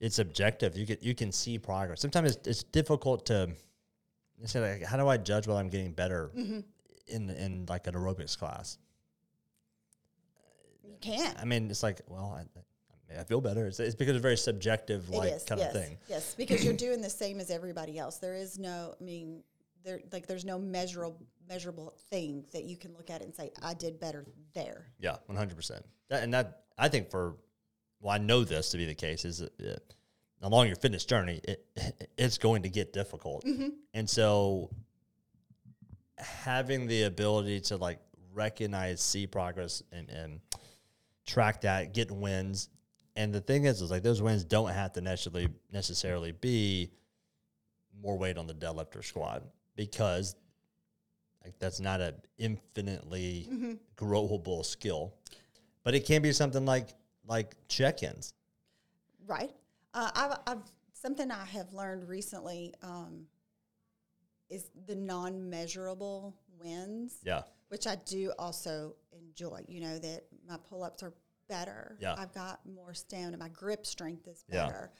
it's 0.00 0.18
objective. 0.18 0.76
You 0.76 0.86
can 0.86 0.96
you 1.02 1.14
can 1.14 1.30
see 1.30 1.58
progress. 1.58 2.00
Sometimes 2.00 2.36
it's, 2.36 2.48
it's 2.48 2.62
difficult 2.64 3.26
to 3.26 3.50
say 4.46 4.60
like 4.60 4.82
how 4.82 4.96
do 4.96 5.06
I 5.06 5.18
judge 5.18 5.46
whether 5.46 5.60
I'm 5.60 5.68
getting 5.68 5.92
better 5.92 6.30
in 7.06 7.30
in 7.30 7.66
like 7.68 7.86
an 7.86 7.94
aerobics 7.94 8.38
class. 8.38 8.78
You 10.82 10.96
can't. 11.00 11.38
I 11.38 11.44
mean, 11.44 11.70
it's 11.70 11.82
like 11.82 12.00
well, 12.08 12.38
I, 12.38 12.60
I, 13.18 13.24
feel 13.24 13.40
better. 13.40 13.66
It's, 13.66 13.80
it's 13.80 13.94
because 13.94 14.16
it's 14.16 14.22
very 14.22 14.36
subjective, 14.36 15.08
like 15.10 15.32
is, 15.32 15.44
kind 15.44 15.60
yes, 15.60 15.74
of 15.74 15.80
thing. 15.80 15.98
Yes, 16.08 16.34
because 16.34 16.64
you're 16.64 16.74
doing 16.74 17.00
the 17.00 17.10
same 17.10 17.40
as 17.40 17.50
everybody 17.50 17.98
else. 17.98 18.18
There 18.18 18.34
is 18.34 18.58
no, 18.58 18.94
I 19.00 19.04
mean, 19.04 19.42
there 19.84 20.00
like 20.12 20.26
there's 20.26 20.44
no 20.44 20.58
measurable 20.58 21.26
measurable 21.48 21.92
thing 22.10 22.44
that 22.52 22.64
you 22.64 22.76
can 22.76 22.94
look 22.94 23.10
at 23.10 23.20
and 23.20 23.34
say 23.34 23.50
I 23.62 23.74
did 23.74 23.98
better 23.98 24.24
there. 24.54 24.86
Yeah, 24.98 25.16
one 25.26 25.36
hundred 25.36 25.56
percent. 25.56 25.84
And 26.10 26.32
that 26.34 26.62
I 26.78 26.88
think 26.88 27.10
for 27.10 27.36
well, 28.00 28.14
I 28.14 28.18
know 28.18 28.44
this 28.44 28.70
to 28.70 28.76
be 28.76 28.86
the 28.86 28.94
case 28.94 29.24
is 29.24 29.38
that 29.38 29.82
along 30.40 30.68
your 30.68 30.76
fitness 30.76 31.04
journey, 31.04 31.40
it 31.44 31.66
it's 32.18 32.38
going 32.38 32.62
to 32.62 32.68
get 32.68 32.92
difficult, 32.92 33.44
mm-hmm. 33.44 33.70
and 33.94 34.08
so 34.08 34.70
having 36.18 36.86
the 36.86 37.04
ability 37.04 37.60
to 37.60 37.76
like 37.76 37.98
recognize, 38.32 39.00
see 39.00 39.26
progress, 39.26 39.82
and, 39.92 40.08
and 40.10 40.40
track 41.26 41.60
that, 41.62 41.92
get 41.92 42.10
wins. 42.10 42.68
And 43.16 43.32
the 43.32 43.40
thing 43.40 43.64
is, 43.64 43.82
is 43.82 43.90
like 43.90 44.02
those 44.02 44.22
wins 44.22 44.44
don't 44.44 44.70
have 44.70 44.92
to 44.94 45.00
necessarily 45.00 45.48
necessarily 45.70 46.32
be 46.32 46.90
more 48.00 48.16
weight 48.16 48.38
on 48.38 48.46
the 48.46 48.54
deadlift 48.54 48.96
or 48.96 49.02
squat 49.02 49.42
because 49.76 50.34
like 51.44 51.58
that's 51.58 51.80
not 51.80 52.00
an 52.00 52.14
infinitely 52.38 53.78
growable 53.96 54.64
skill, 54.64 55.14
but 55.84 55.94
it 55.94 56.06
can 56.06 56.22
be 56.22 56.32
something 56.32 56.64
like 56.64 56.88
like 57.26 57.54
check-ins. 57.68 58.34
Right. 59.26 59.52
Uh, 59.94 60.10
I've, 60.14 60.38
I've 60.46 60.62
something 60.94 61.30
I 61.30 61.44
have 61.44 61.72
learned 61.72 62.08
recently 62.08 62.74
um, 62.82 63.26
is 64.48 64.70
the 64.86 64.94
non-measurable 64.94 66.34
wins, 66.58 67.16
Yeah, 67.24 67.42
which 67.68 67.86
I 67.86 67.96
do 68.06 68.32
also 68.38 68.94
enjoy. 69.12 69.60
You 69.68 69.80
know 69.80 69.98
that 69.98 70.24
my 70.48 70.56
pull-ups 70.68 71.02
are 71.02 71.12
better. 71.56 71.96
Yeah. 72.00 72.14
I've 72.16 72.32
got 72.32 72.60
more 72.66 72.94
stamina. 72.94 73.36
My 73.36 73.48
grip 73.50 73.84
strength 73.86 74.26
is 74.26 74.44
Yeah. 74.48 74.66
better. 74.66 74.90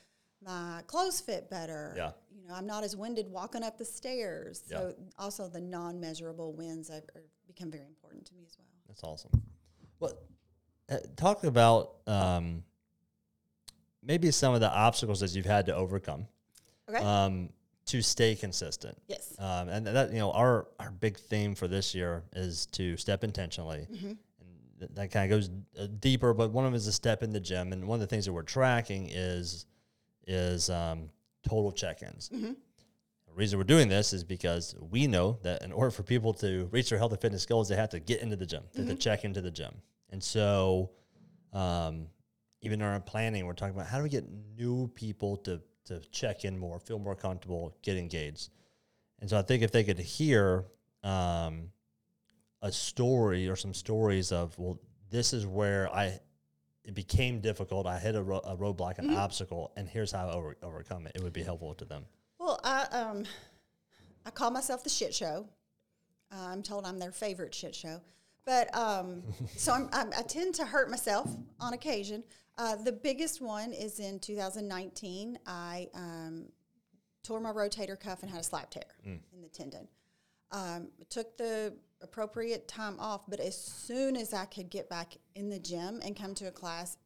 My 0.45 0.83
clothes 0.87 1.21
fit 1.21 1.49
better. 1.49 1.95
Yeah. 1.97 2.13
You 2.35 2.47
know, 2.49 2.55
I'm 2.55 2.67
not 2.67 2.85
as 2.85 2.95
winded 2.97 3.29
walking 3.29 3.63
up 3.63 3.79
the 3.79 3.85
stairs. 3.85 4.63
So 4.69 4.95
also 5.19 5.49
the 5.49 5.61
non-measurable 5.61 6.53
wins 6.53 6.89
have 6.89 7.05
are 7.15 7.25
become 7.47 7.71
very 7.71 7.87
important 7.87 8.27
to 8.27 8.35
me 8.35 8.43
as 8.47 8.57
well. 8.59 8.67
that's 8.89 9.03
awesome. 9.05 9.31
Well, 10.01 10.13
uh, 10.91 10.99
talk 11.17 11.45
about 11.45 11.95
um, 12.07 12.65
maybe 14.03 14.31
some 14.31 14.53
of 14.55 14.61
the 14.61 14.71
obstacles 14.71 15.21
that 15.21 15.35
you've 15.35 15.47
had 15.47 15.67
to 15.67 15.75
overcome 15.75 16.27
Okay. 16.89 16.99
um, 16.99 17.49
to 17.87 18.03
stay 18.03 18.35
consistent. 18.35 18.97
yes. 19.07 19.35
Um, 19.39 19.69
and 19.69 19.87
that 19.87 20.11
you 20.13 20.19
know 20.19 20.33
our 20.33 20.67
our 20.81 20.91
big 20.91 21.19
theme 21.19 21.55
for 21.55 21.69
this 21.69 21.95
year 21.95 22.23
is 22.35 22.67
to 22.79 22.97
step 22.97 23.23
intentionally, 23.25 23.87
th- 23.91 24.17
that 24.95 25.11
kind 25.11 25.31
of 25.33 25.37
goes 25.37 25.51
uh, 25.81 25.87
deeper. 25.99 26.35
But 26.35 26.51
one 26.51 26.65
of 26.65 26.73
them 26.73 26.77
is 26.77 26.87
a 26.87 26.93
step 26.93 27.23
in 27.23 27.33
the 27.33 27.41
gym, 27.41 27.73
and 27.73 27.87
one 27.87 27.97
of 27.97 28.01
the 28.01 28.07
things 28.07 28.25
that 28.27 28.33
we're 28.33 28.43
tracking 28.43 29.09
is 29.11 29.67
is 30.27 30.71
um, 30.71 31.11
total 31.49 31.73
check-ins. 31.73 32.29
The 32.31 33.35
reason 33.35 33.59
we're 33.59 33.65
doing 33.65 33.89
this 33.89 34.12
is 34.12 34.25
because 34.25 34.75
we 34.79 35.07
know 35.07 35.39
that 35.43 35.62
in 35.62 35.73
order 35.73 35.91
for 35.91 36.03
people 36.03 36.35
to 36.35 36.69
reach 36.71 36.91
their 36.91 36.99
health 36.99 37.12
and 37.12 37.21
fitness 37.21 37.47
goals, 37.47 37.69
they 37.69 37.77
have 37.77 37.91
to 37.91 38.01
get 38.01 38.21
into 38.21 38.37
the 38.37 38.47
gym, 38.47 38.62
they 38.75 38.83
have 38.83 38.91
to 38.91 38.95
check 38.95 39.25
into 39.25 39.41
the 39.41 39.51
gym, 39.51 39.75
and 40.11 40.23
so 40.23 40.91
um, 41.53 42.07
even 42.61 42.81
in 42.81 42.87
our 42.87 43.01
planning, 43.01 43.47
we're 43.47 43.55
talking 43.55 43.75
about 43.75 43.87
how 43.87 43.97
do 43.99 44.05
we 44.05 44.09
get 44.09 44.25
new 44.57 44.89
people 44.89 45.37
to 45.39 45.61
to 45.85 46.01
check 46.11 46.45
in 46.45 46.57
more, 46.57 46.79
feel 46.79 46.99
more 46.99 47.17
comfortable, 47.17 47.77
get 47.83 47.97
engaged. 47.97 48.51
And 49.21 49.29
so 49.29 49.39
I 49.39 49.43
think 49.43 49.62
if 49.62 49.73
they 49.73 49.83
could 49.85 49.99
hear 49.99 50.67
um, 51.03 51.71
a 52.62 52.73
story 52.73 53.49
or 53.49 53.57
some 53.57 53.75
stories 53.75 54.33
of, 54.33 54.57
well, 54.59 54.78
this 55.11 55.33
is 55.33 55.47
where 55.47 55.92
I 55.95 56.19
it 56.85 56.95
became 56.95 57.40
difficult. 57.40 57.87
I 57.87 57.99
hit 57.99 58.16
a, 58.16 58.23
ro- 58.23 58.40
a 58.45 58.57
roadblock, 58.57 58.99
an 58.99 59.14
obstacle, 59.14 59.73
and 59.76 59.88
here's 59.88 60.11
how 60.11 60.28
I 60.28 60.33
over- 60.33 60.57
overcome 60.62 61.07
it. 61.07 61.12
It 61.14 61.23
would 61.23 61.33
be 61.33 61.42
helpful 61.42 61.75
to 61.75 61.85
them. 61.85 62.04
Well, 62.38 62.59
I 62.64 62.83
um, 62.87 63.25
I 64.26 64.31
call 64.31 64.50
myself 64.50 64.83
the 64.83 64.90
shit 64.90 65.14
show. 65.14 65.47
Uh, 66.33 66.47
I'm 66.49 66.62
told 66.62 66.85
I'm 66.85 66.99
their 66.99 67.12
favorite 67.12 67.54
shit 67.54 67.75
show, 67.75 68.00
but 68.45 68.75
um, 68.76 69.23
so 69.57 69.73
I'm, 69.73 69.88
I'm, 69.92 70.11
I 70.16 70.23
tend 70.23 70.54
to 70.57 70.64
hurt 70.64 70.90
myself 70.90 71.31
on 71.61 71.73
occasion. 71.75 72.25
Uh, 72.59 72.76
the 72.76 72.92
biggest 72.92 73.40
one 73.40 73.73
is 73.73 74.00
in 74.00 74.19
2019. 74.19 75.38
I 75.47 75.88
um, 75.95 76.47
tore 77.23 77.38
my 77.38 77.50
rotator 77.52 77.99
cuff 77.99 78.23
and 78.23 78.31
had 78.31 78.40
a 78.40 78.45
slap 78.45 78.71
tear 78.71 78.83
in 79.04 79.21
the 79.42 79.49
tendon. 79.49 79.87
Um, 80.50 80.88
took 81.11 81.37
the 81.37 81.75
appropriate 82.03 82.69
time 82.69 82.97
off, 82.99 83.23
but 83.29 83.41
as 83.41 83.57
soon 83.57 84.17
as 84.17 84.33
I 84.35 84.45
could 84.45 84.71
get 84.71 84.89
back 84.89 85.17
in 85.35 85.49
the 85.49 85.59
gym 85.59 86.01
and 86.05 86.17
come 86.17 86.35
to 86.37 86.47
a 86.47 86.51
class, 86.51 86.97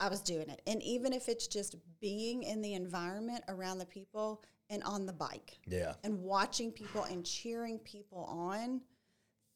I 0.00 0.08
was 0.08 0.20
doing 0.20 0.48
it. 0.48 0.62
And 0.66 0.82
even 0.82 1.12
if 1.12 1.28
it's 1.28 1.46
just 1.46 1.76
being 2.00 2.42
in 2.44 2.62
the 2.62 2.74
environment 2.74 3.44
around 3.48 3.78
the 3.78 3.86
people 3.86 4.42
and 4.70 4.82
on 4.84 5.06
the 5.06 5.12
bike 5.12 5.58
Yeah. 5.66 5.94
and 6.04 6.22
watching 6.22 6.70
people 6.70 7.04
and 7.04 7.24
cheering 7.24 7.78
people 7.80 8.24
on, 8.24 8.82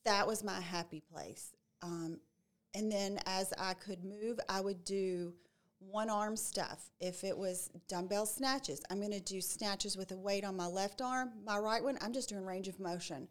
that 0.05 0.27
was 0.27 0.43
my 0.43 0.61
happy 0.61 1.01
place. 1.01 1.53
Um, 1.81 2.19
and 2.75 2.91
then 2.91 3.21
as 3.27 3.53
I 3.59 3.75
could 3.75 4.03
move, 4.05 4.41
I 4.49 4.61
would 4.61 4.85
do 4.85 5.35
one 5.79 6.09
arm 6.11 6.37
stuff. 6.37 6.91
If 7.01 7.25
it 7.25 7.37
was 7.37 7.71
dumbbell 7.89 8.27
snatches, 8.27 8.83
I'm 8.91 8.99
going 8.99 9.13
to 9.13 9.21
do 9.21 9.41
snatches 9.41 9.97
with 9.97 10.13
a 10.13 10.17
weight 10.17 10.45
on 10.45 10.57
my 10.57 10.67
left 10.67 11.01
arm. 11.03 11.33
My 11.45 11.59
right 11.59 11.83
one, 11.83 11.99
I'm 12.01 12.13
just 12.13 12.29
doing 12.29 12.45
range 12.45 12.69
of 12.69 12.79
motion. 12.81 13.29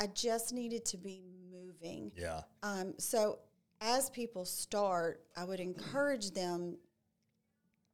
I 0.00 0.06
just 0.06 0.52
needed 0.52 0.84
to 0.86 0.96
be 0.96 1.22
moving. 1.52 2.10
Yeah. 2.16 2.40
Um, 2.62 2.94
so 2.98 3.38
as 3.82 4.08
people 4.10 4.46
start, 4.46 5.22
I 5.36 5.44
would 5.44 5.60
encourage 5.60 6.30
them 6.30 6.78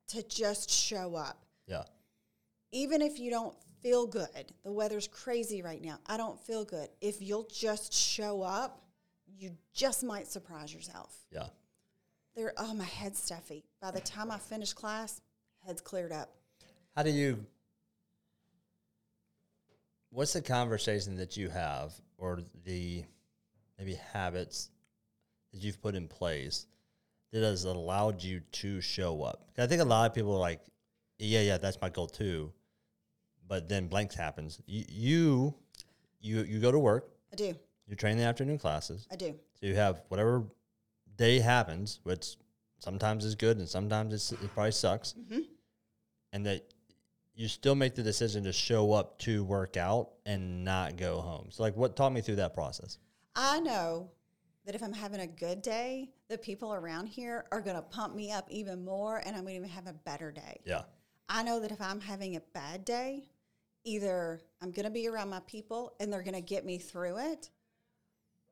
to 0.09 0.23
just 0.23 0.71
show 0.71 1.17
up. 1.17 1.45
Yeah. 1.67 1.83
Even 2.71 3.03
if 3.03 3.19
you 3.19 3.31
don't 3.31 3.55
feel 3.83 4.07
good, 4.07 4.53
the 4.65 4.71
weather's 4.73 5.09
crazy 5.09 5.63
right 5.63 5.83
now. 5.83 5.99
I 6.07 6.17
don't 6.17 6.39
feel 6.39 6.65
good. 6.65 6.89
If 7.01 7.21
you'll 7.21 7.49
just 7.53 7.93
show 7.93 8.41
up, 8.41 8.83
you 9.39 9.51
just 9.75 10.05
might 10.05 10.29
surprise 10.29 10.73
yourself. 10.73 11.13
Yeah. 11.33 11.49
There, 12.37 12.53
oh, 12.57 12.73
my 12.73 12.85
head's 12.85 13.21
stuffy. 13.21 13.65
By 13.83 13.91
the 13.91 14.01
time 14.01 14.31
I 14.31 14.39
finish 14.39 14.73
class, 14.73 15.21
head's 15.67 15.81
cleared 15.81 16.13
up. 16.13 16.31
How 16.95 17.03
do 17.03 17.11
you? 17.11 17.45
What's 20.11 20.33
the 20.33 20.43
conversation 20.43 21.17
that 21.17 21.37
you 21.37 21.49
have, 21.49 21.93
or 22.17 22.41
the 22.65 23.05
maybe 23.79 23.95
habits 24.13 24.71
that 25.53 25.63
you've 25.63 25.81
put 25.83 25.95
in 25.95 26.09
place 26.09 26.67
that 27.33 27.43
has 27.43 27.65
allowed 27.65 28.23
you 28.23 28.41
to 28.53 28.81
show 28.81 29.23
up? 29.23 29.49
I 29.59 29.67
think 29.67 29.83
a 29.83 29.85
lot 29.85 30.09
of 30.11 30.15
people 30.15 30.35
are 30.35 30.39
like, 30.41 30.61
"Yeah, 31.19 31.41
yeah, 31.41 31.59
that's 31.59 31.81
my 31.81 31.91
goal 31.91 32.07
too," 32.07 32.53
but 33.47 33.69
then 33.69 33.89
blanks 33.89 34.15
happens. 34.15 34.61
You 34.67 34.85
you 34.89 35.55
you, 36.21 36.43
you 36.43 36.61
go 36.61 36.73
to 36.73 36.79
work, 36.79 37.11
I 37.33 37.37
do. 37.37 37.55
you 37.87 37.95
train 37.97 38.17
the 38.17 38.25
afternoon 38.25 38.59
classes, 38.59 39.07
I 39.11 39.17
do. 39.17 39.35
so 39.55 39.67
you 39.67 39.75
have 39.75 40.03
whatever 40.09 40.45
day 41.17 41.39
happens, 41.39 42.01
which 42.03 42.37
sometimes 42.79 43.25
is 43.25 43.35
good 43.35 43.59
and 43.59 43.69
sometimes 43.69 44.13
it's, 44.13 44.33
it 44.33 44.53
probably 44.55 44.73
sucks. 44.73 45.15
Mm-hmm. 45.15 45.41
And 46.33 46.47
that 46.47 46.75
you 47.37 47.49
still 47.49 47.75
make 47.75 47.95
the 47.95 48.02
decision 48.02 48.45
to 48.45 48.52
show 48.52 48.93
up 48.93 49.19
to 49.19 49.45
work 49.45 49.76
out 49.76 50.09
and 50.25 50.64
not 50.64 50.97
go 50.97 51.21
home. 51.21 51.49
So, 51.50 51.62
like, 51.62 51.76
what 51.76 51.95
taught 51.95 52.12
me 52.12 52.23
through 52.23 52.37
that 52.37 52.55
process? 52.55 52.99
I 53.37 53.61
know 53.61 54.11
that 54.64 54.75
if 54.75 54.83
I'm 54.83 54.93
having 54.93 55.21
a 55.21 55.26
good 55.26 55.61
day, 55.61 56.11
the 56.28 56.38
people 56.38 56.73
around 56.73 57.07
here 57.07 57.45
are 57.52 57.61
going 57.61 57.76
to 57.76 57.83
pump 57.83 58.16
me 58.16 58.33
up 58.33 58.50
even 58.50 58.85
more 58.85 59.19
and 59.19 59.37
I'm 59.37 59.43
going 59.43 59.55
to 59.55 59.59
even 59.59 59.69
have 59.69 59.87
a 59.87 59.93
better 59.93 60.33
day. 60.33 60.61
Yeah. 60.64 60.83
I 61.28 61.43
know 61.43 61.61
that 61.61 61.71
if 61.71 61.81
I'm 61.81 62.00
having 62.00 62.37
a 62.37 62.40
bad 62.55 62.85
day, 62.85 63.28
either 63.85 64.40
I'm 64.62 64.71
going 64.71 64.87
to 64.87 64.90
be 64.90 65.07
around 65.07 65.28
my 65.28 65.40
people 65.47 65.95
and 66.00 66.11
they're 66.11 66.23
going 66.23 66.35
to 66.35 66.40
get 66.40 66.64
me 66.64 66.78
through 66.78 67.19
it, 67.19 67.50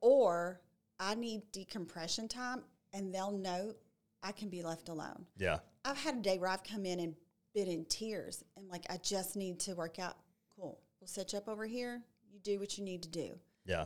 or 0.00 0.60
I 1.00 1.14
need 1.14 1.42
decompression 1.52 2.28
time 2.28 2.62
and 2.92 3.12
they'll 3.12 3.32
know 3.32 3.74
I 4.22 4.32
can 4.32 4.50
be 4.50 4.62
left 4.62 4.90
alone. 4.90 5.24
Yeah. 5.38 5.58
I've 5.84 5.96
had 5.96 6.16
a 6.16 6.20
day 6.20 6.38
where 6.38 6.50
I've 6.50 6.64
come 6.64 6.84
in 6.84 7.00
and 7.00 7.14
been 7.54 7.68
in 7.68 7.84
tears 7.86 8.44
and 8.56 8.68
like, 8.68 8.84
I 8.90 8.98
just 8.98 9.36
need 9.36 9.60
to 9.60 9.74
work 9.74 9.98
out. 9.98 10.16
Cool. 10.56 10.78
We'll 11.00 11.08
set 11.08 11.32
you 11.32 11.38
up 11.38 11.48
over 11.48 11.64
here. 11.64 12.02
You 12.32 12.40
do 12.40 12.58
what 12.58 12.76
you 12.76 12.84
need 12.84 13.02
to 13.02 13.08
do. 13.08 13.38
Yeah. 13.64 13.84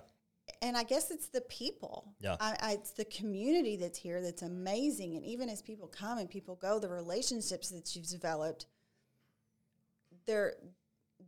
And 0.63 0.77
I 0.77 0.83
guess 0.83 1.11
it's 1.11 1.29
the 1.29 1.43
people. 1.43 2.15
Yeah. 2.21 2.37
I, 2.41 2.57
I, 2.61 2.73
it's 2.73 2.93
the 2.93 3.05
community 3.05 3.77
that's 3.77 3.99
here 3.99 4.23
that's 4.23 4.43
amazing. 4.43 5.15
And 5.15 5.25
even 5.25 5.49
as 5.49 5.61
people 5.61 5.87
come 5.87 6.19
and 6.19 6.29
people 6.29 6.57
go, 6.57 6.79
the 6.79 6.89
relationships 6.89 7.69
that 7.69 7.95
you've 7.95 8.09
developed, 8.09 8.67
they're 10.27 10.55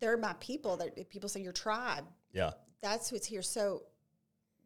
they're 0.00 0.16
my 0.16 0.34
people. 0.40 0.76
That 0.78 1.08
people 1.10 1.28
say 1.28 1.40
your 1.40 1.52
tribe. 1.52 2.04
Yeah. 2.32 2.52
That's 2.82 3.12
what's 3.12 3.26
here. 3.26 3.42
So, 3.42 3.82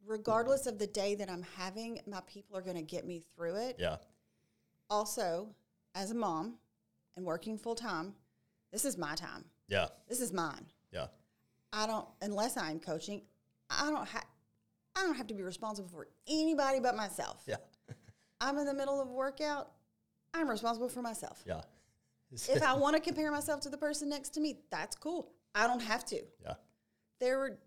regardless 0.07 0.66
of 0.66 0.78
the 0.78 0.87
day 0.87 1.16
that 1.16 1.28
I'm 1.28 1.45
having, 1.57 2.00
my 2.07 2.21
people 2.26 2.57
are 2.57 2.62
going 2.62 2.76
to 2.76 2.83
get 2.83 3.07
me 3.07 3.25
through 3.35 3.57
it. 3.57 3.76
Yeah. 3.78 3.97
Also, 4.88 5.49
as 5.95 6.11
a 6.11 6.14
mom 6.14 6.54
and 7.16 7.25
working 7.25 7.59
full 7.59 7.75
time, 7.75 8.14
this 8.73 8.85
is 8.85 8.99
my 8.99 9.14
time. 9.14 9.44
Yeah. 9.68 9.88
This 10.09 10.21
is 10.21 10.33
mine. 10.33 10.66
Yeah. 10.92 11.06
I 11.73 11.87
don't 11.87 12.06
unless 12.23 12.56
I'm 12.56 12.80
coaching, 12.80 13.23
I 13.71 13.90
don't 13.90 14.09
have 14.09 14.25
I 14.97 15.02
don't 15.02 15.16
have 15.16 15.26
to 15.28 15.35
be 15.35 15.42
responsible 15.42 15.88
for 15.88 16.09
anybody 16.28 16.80
but 16.80 16.97
myself. 16.97 17.42
Yeah. 17.47 17.56
I'm 18.40 18.59
in 18.59 18.66
the 18.66 18.75
middle 18.75 19.00
of 19.00 19.09
a 19.09 19.12
workout, 19.12 19.71
I'm 20.33 20.49
responsible 20.49 20.88
for 20.88 21.02
myself. 21.02 21.42
Yeah. 21.47 21.62
if 22.33 22.62
I 22.62 22.75
want 22.75 22.97
to 22.97 23.00
compare 23.00 23.30
myself 23.30 23.61
to 23.62 23.68
the 23.68 23.78
person 23.78 24.09
next 24.09 24.30
to 24.30 24.40
me, 24.40 24.61
that's 24.71 24.97
cool. 24.97 25.33
I 25.54 25.66
don't 25.66 25.83
have 25.83 26.04
to. 26.06 26.21
Yeah. 26.42 26.54
There 27.21 27.38
were 27.38 27.59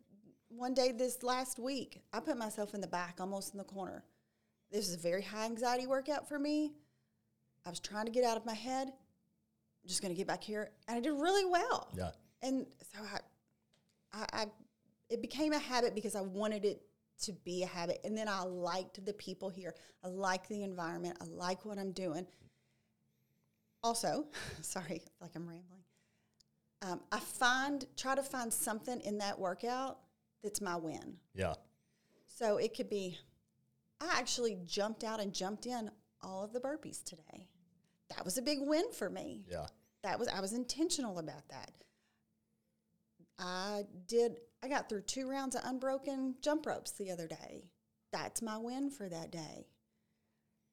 one 0.50 0.74
day 0.74 0.92
this 0.92 1.24
last 1.24 1.60
week, 1.60 2.02
I 2.14 2.20
put 2.20 2.38
myself 2.38 2.74
in 2.74 2.82
the 2.82 2.88
back, 2.88 3.18
almost 3.20 3.54
in 3.54 3.58
the 3.58 3.64
corner. 3.64 4.04
This 4.72 4.88
is 4.88 4.96
a 4.96 5.00
very 5.00 5.22
high 5.22 5.46
anxiety 5.46 5.88
workout 5.88 6.28
for 6.28 6.38
me. 6.38 6.74
I 7.66 7.70
was 7.70 7.80
trying 7.80 8.06
to 8.06 8.12
get 8.12 8.24
out 8.24 8.38
of 8.38 8.46
my 8.46 8.54
head. 8.54 8.92
Just 9.88 10.02
going 10.02 10.14
to 10.14 10.18
get 10.18 10.28
back 10.28 10.44
here, 10.44 10.72
and 10.88 10.98
I 10.98 11.02
did 11.02 11.12
really 11.12 11.46
well. 11.46 11.90
Yeah. 11.96 12.12
And 12.42 12.66
so 12.82 13.00
I, 13.04 13.20
I, 14.14 14.26
I, 14.42 14.46
it 15.10 15.22
became 15.22 15.54
a 15.54 15.60
habit 15.60 15.96
because 15.96 16.16
I 16.16 16.22
wanted 16.22 16.66
it 16.66 16.82
to 17.24 17.34
be 17.34 17.64
a 17.64 17.68
habit, 17.68 18.00
and 18.04 18.18
then 18.18 18.28
I 18.28 18.44
liked 18.44 19.04
the 19.06 19.14
people 19.14 19.50
here. 19.50 19.74
I 20.04 20.08
like 20.08 20.48
the 20.48 20.64
environment. 20.64 21.18
I 21.22 21.26
like 21.26 21.66
what 21.66 21.78
I'm 21.78 21.92
doing. 21.92 22.28
Also, 23.84 24.28
sorry, 24.62 25.02
like 25.22 25.32
I'm 25.36 25.48
rambling. 25.48 25.84
Um, 26.84 27.02
I 27.12 27.20
find 27.20 27.86
try 27.96 28.14
to 28.14 28.22
find 28.22 28.54
something 28.54 29.02
in 29.02 29.18
that 29.18 29.40
workout 29.40 29.98
that's 30.44 30.62
my 30.62 30.76
win. 30.76 31.18
Yeah. 31.34 31.54
So 32.28 32.58
it 32.58 32.76
could 32.76 32.90
be, 32.90 33.18
I 34.00 34.14
actually 34.18 34.58
jumped 34.66 35.04
out 35.04 35.20
and 35.20 35.34
jumped 35.34 35.66
in 35.66 35.90
all 36.22 36.44
of 36.44 36.54
the 36.54 36.60
burpees 36.60 37.04
today. 37.04 37.48
That 38.16 38.26
was 38.26 38.38
a 38.38 38.42
big 38.42 38.60
win 38.62 38.92
for 38.92 39.10
me. 39.10 39.44
Yeah. 39.50 39.68
That 40.04 40.20
was 40.20 40.28
I 40.28 40.40
was 40.40 40.54
intentional 40.54 41.20
about 41.20 41.48
that. 41.50 41.72
I 43.40 43.84
did 44.08 44.40
I 44.64 44.68
got 44.68 44.90
through 44.90 45.02
two 45.02 45.30
rounds 45.30 45.56
of 45.56 45.62
unbroken 45.66 46.36
jump 46.42 46.66
ropes 46.66 46.92
the 46.92 47.12
other 47.12 47.28
day. 47.28 47.66
That's 48.12 48.42
my 48.42 48.58
win 48.58 48.90
for 48.90 49.10
that 49.10 49.32
day. 49.32 49.68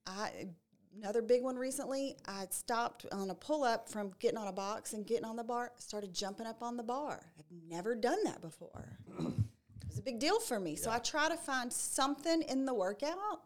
I 0.06 0.48
another 0.96 1.22
big 1.22 1.42
one 1.42 1.56
recently, 1.56 2.16
I 2.26 2.46
stopped 2.50 3.06
on 3.12 3.30
a 3.30 3.34
pull 3.34 3.64
up 3.64 3.88
from 3.88 4.12
getting 4.18 4.38
on 4.38 4.48
a 4.48 4.52
box 4.52 4.92
and 4.92 5.06
getting 5.06 5.24
on 5.24 5.36
the 5.36 5.44
bar, 5.44 5.72
started 5.78 6.14
jumping 6.14 6.46
up 6.46 6.62
on 6.62 6.76
the 6.76 6.82
bar. 6.82 7.32
I've 7.38 7.68
never 7.68 7.94
done 7.94 8.22
that 8.24 8.40
before. 8.40 8.98
it 9.18 9.88
was 9.88 9.98
a 9.98 10.02
big 10.02 10.18
deal 10.18 10.40
for 10.40 10.60
me. 10.60 10.76
So 10.76 10.90
I 10.90 10.98
try 10.98 11.28
to 11.28 11.36
find 11.36 11.72
something 11.72 12.42
in 12.42 12.64
the 12.64 12.74
workout 12.74 13.42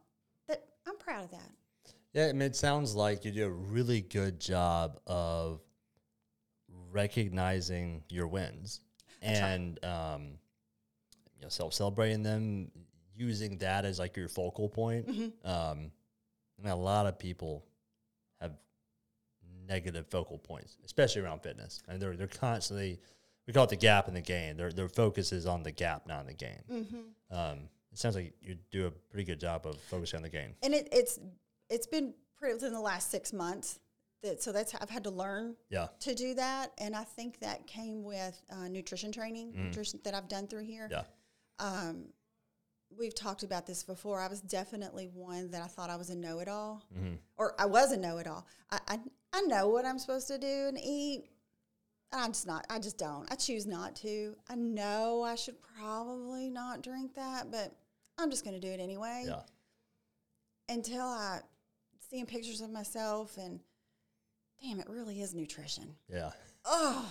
that 0.49 0.65
I'm 0.87 0.99
proud 0.99 1.25
of 1.25 1.31
that. 1.31 1.51
Yeah, 2.15 2.27
I 2.27 2.33
mean, 2.33 2.43
it 2.43 2.57
sounds 2.57 2.95
like 2.95 3.25
you 3.25 3.31
do 3.33 3.45
a 3.47 3.51
really 3.51 4.01
good 4.01 4.41
job 4.41 4.99
of 5.07 5.61
recognizing 6.91 8.03
your 8.09 8.27
wins 8.27 8.81
and 9.23 9.85
um, 9.85 10.23
you 11.37 11.43
know, 11.43 11.49
self 11.49 11.75
celebrating 11.75 12.23
them, 12.23 12.71
using 13.17 13.59
that 13.59 13.85
as 13.85 13.99
like 13.99 14.17
your 14.17 14.29
focal 14.29 14.69
point. 14.69 15.09
Um, 15.45 15.91
I 16.59 16.63
mean, 16.63 16.73
a 16.73 16.77
lot 16.77 17.07
of 17.07 17.19
people 17.19 17.65
have 18.41 18.53
negative 19.69 20.07
focal 20.09 20.39
points, 20.39 20.77
especially 20.85 21.23
around 21.23 21.43
fitness, 21.43 21.83
and 21.89 22.01
they're 22.01 22.17
they're 22.17 22.27
constantly 22.27 23.01
we 23.47 23.53
call 23.53 23.65
it 23.65 23.71
the 23.71 23.77
gap 23.77 24.09
in 24.09 24.15
the 24.15 24.21
gain. 24.23 24.57
Their 24.57 24.73
their 24.73 24.89
focus 24.89 25.33
is 25.33 25.47
on 25.47 25.63
the 25.63 25.73
gap, 25.73 26.07
not 26.07 26.21
on 26.21 26.27
the 26.27 26.35
gain. 26.35 26.63
Um, 27.31 27.59
it 27.93 27.99
sounds 27.99 28.15
like 28.17 28.35
you 28.43 28.57
do 28.71 28.87
a 28.87 28.91
pretty 28.91 29.25
good 29.25 29.41
job 29.41 29.67
of 29.67 29.79
focusing 29.83 30.19
on 30.19 30.23
the 30.23 30.29
gain. 30.29 30.55
and 30.63 30.75
it, 30.75 30.89
it's 30.93 31.19
it's 31.71 31.87
been 31.87 32.15
pretty 32.37 32.55
within 32.55 32.73
the 32.73 32.81
last 32.81 33.11
six 33.11 33.33
months 33.33 33.79
that 34.23 34.43
so 34.43 34.53
that's 34.53 34.75
I've 34.75 34.91
had 34.91 35.05
to 35.05 35.11
learn 35.11 35.55
Yeah. 35.71 35.89
to 36.01 36.15
do 36.15 36.35
that, 36.35 36.73
and 36.79 36.95
I 36.97 37.05
think 37.05 37.39
that 37.41 37.67
came 37.67 38.03
with 38.05 38.41
uh, 38.51 38.69
nutrition 38.69 39.13
training, 39.13 39.53
nutrition 39.55 40.01
that 40.05 40.15
I've 40.15 40.29
done 40.29 40.47
through 40.49 40.65
here. 40.65 40.89
Yeah. 40.91 41.03
Um, 41.61 42.07
we've 42.99 43.15
talked 43.15 43.43
about 43.43 43.67
this 43.67 43.83
before. 43.85 44.21
I 44.21 44.29
was 44.29 44.41
definitely 44.41 45.09
one 45.13 45.51
that 45.51 45.63
I 45.63 45.67
thought 45.67 45.91
I 45.91 45.97
was 45.97 46.11
a 46.11 46.17
know 46.17 46.39
it 46.41 46.49
all, 46.49 46.83
Mm-hmm. 46.97 47.15
or 47.37 47.55
I 47.61 47.67
was 47.67 47.93
a 47.93 47.97
know 47.97 48.19
it 48.19 48.27
all. 48.27 48.47
I, 48.71 48.79
I 48.89 48.99
I 49.33 49.41
know 49.43 49.69
what 49.69 49.85
I'm 49.85 49.99
supposed 49.99 50.27
to 50.29 50.39
do 50.39 50.67
and 50.69 50.79
eat. 50.83 51.25
I'm 52.11 52.33
just 52.33 52.47
not. 52.47 52.65
I 52.71 52.79
just 52.79 52.97
don't. 52.97 53.31
I 53.31 53.35
choose 53.35 53.67
not 53.67 53.95
to. 53.97 54.35
I 54.49 54.55
know 54.55 55.23
I 55.23 55.35
should 55.35 55.57
probably 55.61 56.49
not 56.49 56.83
drink 56.83 57.15
that, 57.17 57.51
but 57.53 57.77
I'm 58.17 58.31
just 58.31 58.43
going 58.45 58.59
to 58.59 58.67
do 58.67 58.73
it 58.73 58.81
anyway. 58.81 59.27
Yeah. 59.29 59.43
Until 60.71 61.03
I 61.05 61.41
seeing 62.11 62.27
pictures 62.27 62.61
of 62.61 62.71
myself 62.71 63.37
and 63.37 63.61
damn, 64.63 64.81
it 64.81 64.89
really 64.89 65.21
is 65.21 65.35
nutrition 65.35 65.95
Yeah. 66.09 66.31
oh, 66.65 67.07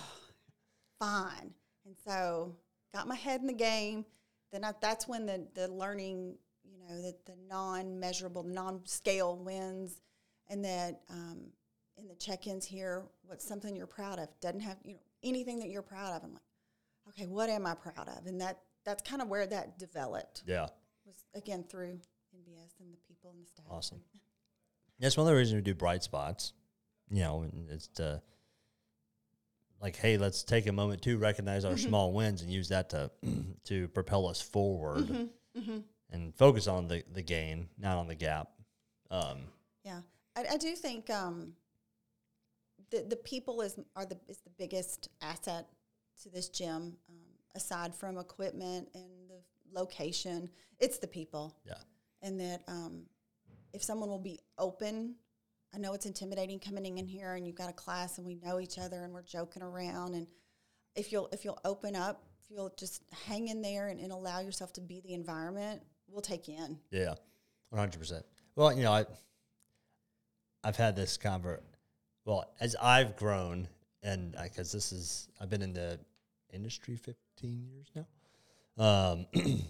fine. 0.98 1.52
And 1.86 1.96
so 2.06 2.54
got 2.92 3.06
my 3.08 3.14
head 3.14 3.40
in 3.40 3.46
the 3.46 3.52
game. 3.52 4.04
Then 4.52 4.64
I, 4.64 4.72
that's 4.80 5.06
when 5.08 5.26
the, 5.26 5.46
the 5.54 5.68
learning, 5.68 6.36
you 6.64 6.78
know, 6.78 7.02
that 7.02 7.24
the 7.26 7.34
non-measurable, 7.48 8.42
non-scale 8.44 9.36
wins, 9.36 10.00
and 10.48 10.64
that 10.64 11.00
um, 11.10 11.40
in 11.98 12.08
the 12.08 12.14
check-ins 12.14 12.64
here, 12.64 13.04
what's 13.26 13.46
something 13.46 13.76
you're 13.76 13.86
proud 13.86 14.18
of? 14.18 14.28
Doesn't 14.40 14.60
have 14.60 14.78
you 14.84 14.94
know 14.94 15.00
anything 15.22 15.58
that 15.58 15.68
you're 15.68 15.82
proud 15.82 16.16
of. 16.16 16.24
I'm 16.24 16.32
like, 16.32 16.42
okay, 17.10 17.26
what 17.26 17.50
am 17.50 17.66
I 17.66 17.74
proud 17.74 18.08
of? 18.08 18.26
And 18.26 18.40
that 18.40 18.60
that's 18.84 19.02
kind 19.08 19.20
of 19.20 19.28
where 19.28 19.46
that 19.46 19.78
developed 19.78 20.42
Yeah. 20.46 20.68
was 21.04 21.16
again 21.34 21.64
through 21.68 21.98
NBS 22.34 22.80
and 22.80 22.90
the 22.92 22.98
people 23.06 23.30
and 23.30 23.42
the 23.42 23.46
staff. 23.48 23.66
Awesome. 23.70 24.00
That's 25.00 25.16
one 25.16 25.26
of 25.26 25.30
the 25.30 25.36
reasons 25.36 25.56
we 25.56 25.62
do 25.62 25.74
bright 25.74 26.02
spots. 26.02 26.52
You 27.10 27.20
know, 27.20 27.46
it's 27.70 27.88
to 27.94 28.20
like, 29.80 29.96
hey, 29.96 30.18
let's 30.18 30.42
take 30.42 30.66
a 30.66 30.72
moment 30.72 31.02
to 31.02 31.18
recognize 31.18 31.64
our 31.64 31.76
small 31.76 32.12
wins 32.12 32.42
and 32.42 32.50
use 32.50 32.68
that 32.68 32.90
to 32.90 33.10
to 33.64 33.88
propel 33.88 34.26
us 34.26 34.40
forward 34.40 35.28
and 36.10 36.34
focus 36.34 36.66
on 36.66 36.88
the 36.88 37.04
the 37.12 37.22
gain, 37.22 37.68
not 37.78 37.96
on 37.96 38.08
the 38.08 38.14
gap. 38.14 38.48
Um, 39.10 39.38
Yeah, 39.84 40.00
I, 40.36 40.44
I 40.52 40.56
do 40.56 40.74
think 40.74 41.08
um, 41.10 41.54
the 42.90 43.04
the 43.08 43.16
people 43.16 43.60
is 43.62 43.78
are 43.96 44.04
the 44.04 44.18
is 44.28 44.38
the 44.38 44.50
biggest 44.58 45.08
asset 45.22 45.66
to 46.22 46.28
this 46.28 46.48
gym. 46.48 46.96
Um, 47.08 47.16
aside 47.54 47.94
from 47.94 48.18
equipment 48.18 48.88
and 48.94 49.04
the 49.28 49.40
location, 49.72 50.50
it's 50.78 50.98
the 50.98 51.06
people, 51.06 51.56
yeah, 51.64 51.74
and 52.22 52.38
that 52.40 52.62
um, 52.68 53.02
if 53.72 53.82
someone 53.82 54.08
will 54.08 54.18
be 54.18 54.38
open, 54.58 55.14
I 55.74 55.78
know 55.78 55.92
it's 55.94 56.06
intimidating 56.06 56.58
coming 56.58 56.98
in 56.98 57.06
here 57.06 57.34
and 57.34 57.46
you've 57.46 57.56
got 57.56 57.68
a 57.68 57.74
class 57.74 58.18
and 58.18 58.26
we 58.26 58.36
know 58.36 58.60
each 58.60 58.78
other 58.78 59.04
and 59.04 59.12
we're 59.12 59.22
joking 59.22 59.62
around, 59.62 60.14
and 60.14 60.26
if 60.94 61.12
you'll 61.12 61.28
if 61.32 61.44
you'll 61.44 61.60
open 61.64 61.94
up, 61.94 62.24
if 62.42 62.50
you'll 62.50 62.72
just 62.78 63.02
hang 63.26 63.48
in 63.48 63.62
there 63.62 63.88
and, 63.88 64.00
and 64.00 64.12
allow 64.12 64.40
yourself 64.40 64.72
to 64.74 64.80
be 64.80 65.00
the 65.00 65.14
environment, 65.14 65.82
we'll 66.08 66.22
take 66.22 66.48
you 66.48 66.56
in. 66.56 66.78
yeah, 66.90 67.14
one 67.70 67.78
hundred 67.78 67.98
percent. 67.98 68.24
Well, 68.56 68.72
you 68.72 68.82
know, 68.82 68.92
I 68.92 69.04
I've 70.64 70.76
had 70.76 70.96
this 70.96 71.16
convert. 71.16 71.62
Well, 72.24 72.50
as 72.60 72.74
I've 72.80 73.16
grown, 73.16 73.68
and 74.02 74.34
because 74.42 74.72
this 74.72 74.92
is 74.92 75.28
I've 75.40 75.50
been 75.50 75.62
in 75.62 75.72
the 75.72 76.00
industry 76.52 76.96
fifteen 76.96 77.66
years 77.66 77.90
now. 77.94 78.06
Um, 78.78 79.26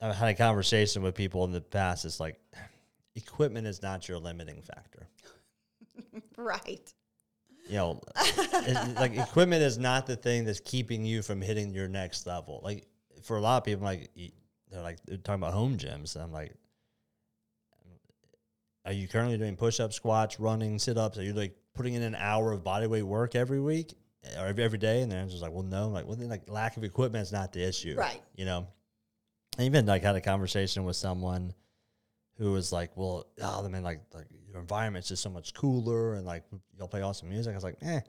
I've 0.00 0.16
had 0.16 0.28
a 0.28 0.34
conversation 0.34 1.02
with 1.02 1.14
people 1.14 1.44
in 1.44 1.52
the 1.52 1.60
past. 1.60 2.04
It's 2.04 2.20
like 2.20 2.38
equipment 3.16 3.66
is 3.66 3.82
not 3.82 4.08
your 4.08 4.18
limiting 4.18 4.62
factor. 4.62 5.08
Right. 6.36 6.92
You 7.68 7.76
know, 7.76 8.00
like 8.96 9.16
equipment 9.16 9.62
is 9.62 9.78
not 9.78 10.06
the 10.06 10.16
thing 10.16 10.44
that's 10.44 10.60
keeping 10.60 11.04
you 11.04 11.22
from 11.22 11.40
hitting 11.40 11.72
your 11.72 11.88
next 11.88 12.26
level. 12.26 12.60
Like 12.62 12.86
for 13.22 13.36
a 13.36 13.40
lot 13.40 13.58
of 13.58 13.64
people, 13.64 13.84
like 13.84 14.10
they're 14.70 14.82
like 14.82 14.98
they're 15.06 15.16
talking 15.16 15.40
about 15.40 15.54
home 15.54 15.78
gyms. 15.78 16.20
I'm 16.20 16.32
like, 16.32 16.52
are 18.84 18.92
you 18.92 19.08
currently 19.08 19.38
doing 19.38 19.56
push-ups, 19.56 19.96
squats, 19.96 20.38
running, 20.38 20.78
sit 20.78 20.98
ups? 20.98 21.16
Are 21.18 21.22
you 21.22 21.32
like 21.32 21.56
putting 21.74 21.94
in 21.94 22.02
an 22.02 22.14
hour 22.16 22.52
of 22.52 22.62
body 22.62 22.86
weight 22.86 23.02
work 23.02 23.34
every 23.34 23.60
week 23.60 23.94
or 24.38 24.46
every, 24.46 24.62
every 24.62 24.78
day? 24.78 25.00
And 25.00 25.10
the 25.10 25.16
answer's 25.16 25.40
like, 25.40 25.52
well, 25.52 25.62
no. 25.62 25.86
I'm 25.86 25.92
like, 25.92 26.06
well, 26.06 26.16
then 26.16 26.28
like 26.28 26.50
lack 26.50 26.76
of 26.76 26.84
equipment 26.84 27.22
is 27.22 27.32
not 27.32 27.52
the 27.52 27.66
issue, 27.66 27.94
Right. 27.96 28.20
You 28.36 28.44
know, 28.44 28.66
I 29.58 29.62
even 29.62 29.86
like 29.86 30.02
had 30.02 30.16
a 30.16 30.20
conversation 30.20 30.84
with 30.84 30.96
someone 30.96 31.54
who 32.38 32.52
was 32.52 32.72
like, 32.72 32.96
well, 32.96 33.26
oh, 33.40 33.64
I 33.64 33.68
mean, 33.68 33.82
like, 33.82 34.00
like 34.12 34.26
your 34.48 34.60
environment's 34.60 35.08
just 35.08 35.22
so 35.22 35.30
much 35.30 35.54
cooler 35.54 36.14
and 36.14 36.26
like 36.26 36.44
you'll 36.76 36.88
play 36.88 37.02
awesome 37.02 37.28
music. 37.28 37.52
I 37.52 37.56
was 37.56 37.64
like, 37.64 37.76
eh, 37.82 38.00